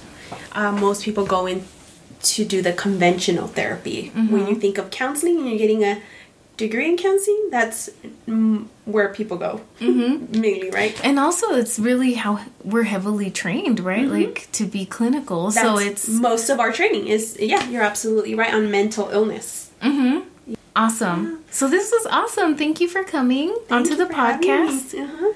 Uh, 0.52 0.72
most 0.72 1.04
people 1.04 1.26
go 1.26 1.46
in 1.46 1.64
to 2.22 2.44
do 2.44 2.62
the 2.62 2.72
conventional 2.72 3.46
therapy. 3.46 4.08
When 4.14 4.46
you 4.46 4.54
think 4.56 4.78
of 4.78 4.90
counseling 4.90 5.38
and 5.38 5.48
you're 5.48 5.58
getting 5.58 5.84
a 5.84 6.00
degree 6.56 6.88
in 6.88 6.96
counseling, 6.96 7.48
that's 7.50 7.88
mm, 8.26 8.66
where 8.84 9.08
people 9.10 9.36
go 9.36 9.60
mainly, 9.80 10.70
right? 10.70 10.98
And 11.04 11.18
also, 11.18 11.54
it's 11.54 11.78
really 11.78 12.14
how 12.14 12.40
we're 12.64 12.82
heavily 12.82 13.30
trained, 13.30 13.80
right? 13.80 14.06
Like 14.06 14.48
to 14.52 14.66
be 14.66 14.84
clinical. 14.84 15.50
so 15.52 15.78
it's 15.78 16.08
most 16.08 16.50
of 16.50 16.58
our 16.60 16.72
training 16.72 17.06
is 17.06 17.36
yeah, 17.38 17.68
you're 17.68 17.82
absolutely 17.84 18.34
right 18.34 18.52
on 18.52 18.70
mental 18.70 19.08
illness. 19.10 19.70
awesome. 20.74 21.44
So 21.50 21.68
this 21.68 21.90
was 21.92 22.06
awesome. 22.10 22.56
Thank 22.56 22.80
you 22.80 22.88
for 22.88 23.04
coming 23.04 23.56
onto 23.70 23.94
the 23.94 24.06
podcast. 24.06 25.34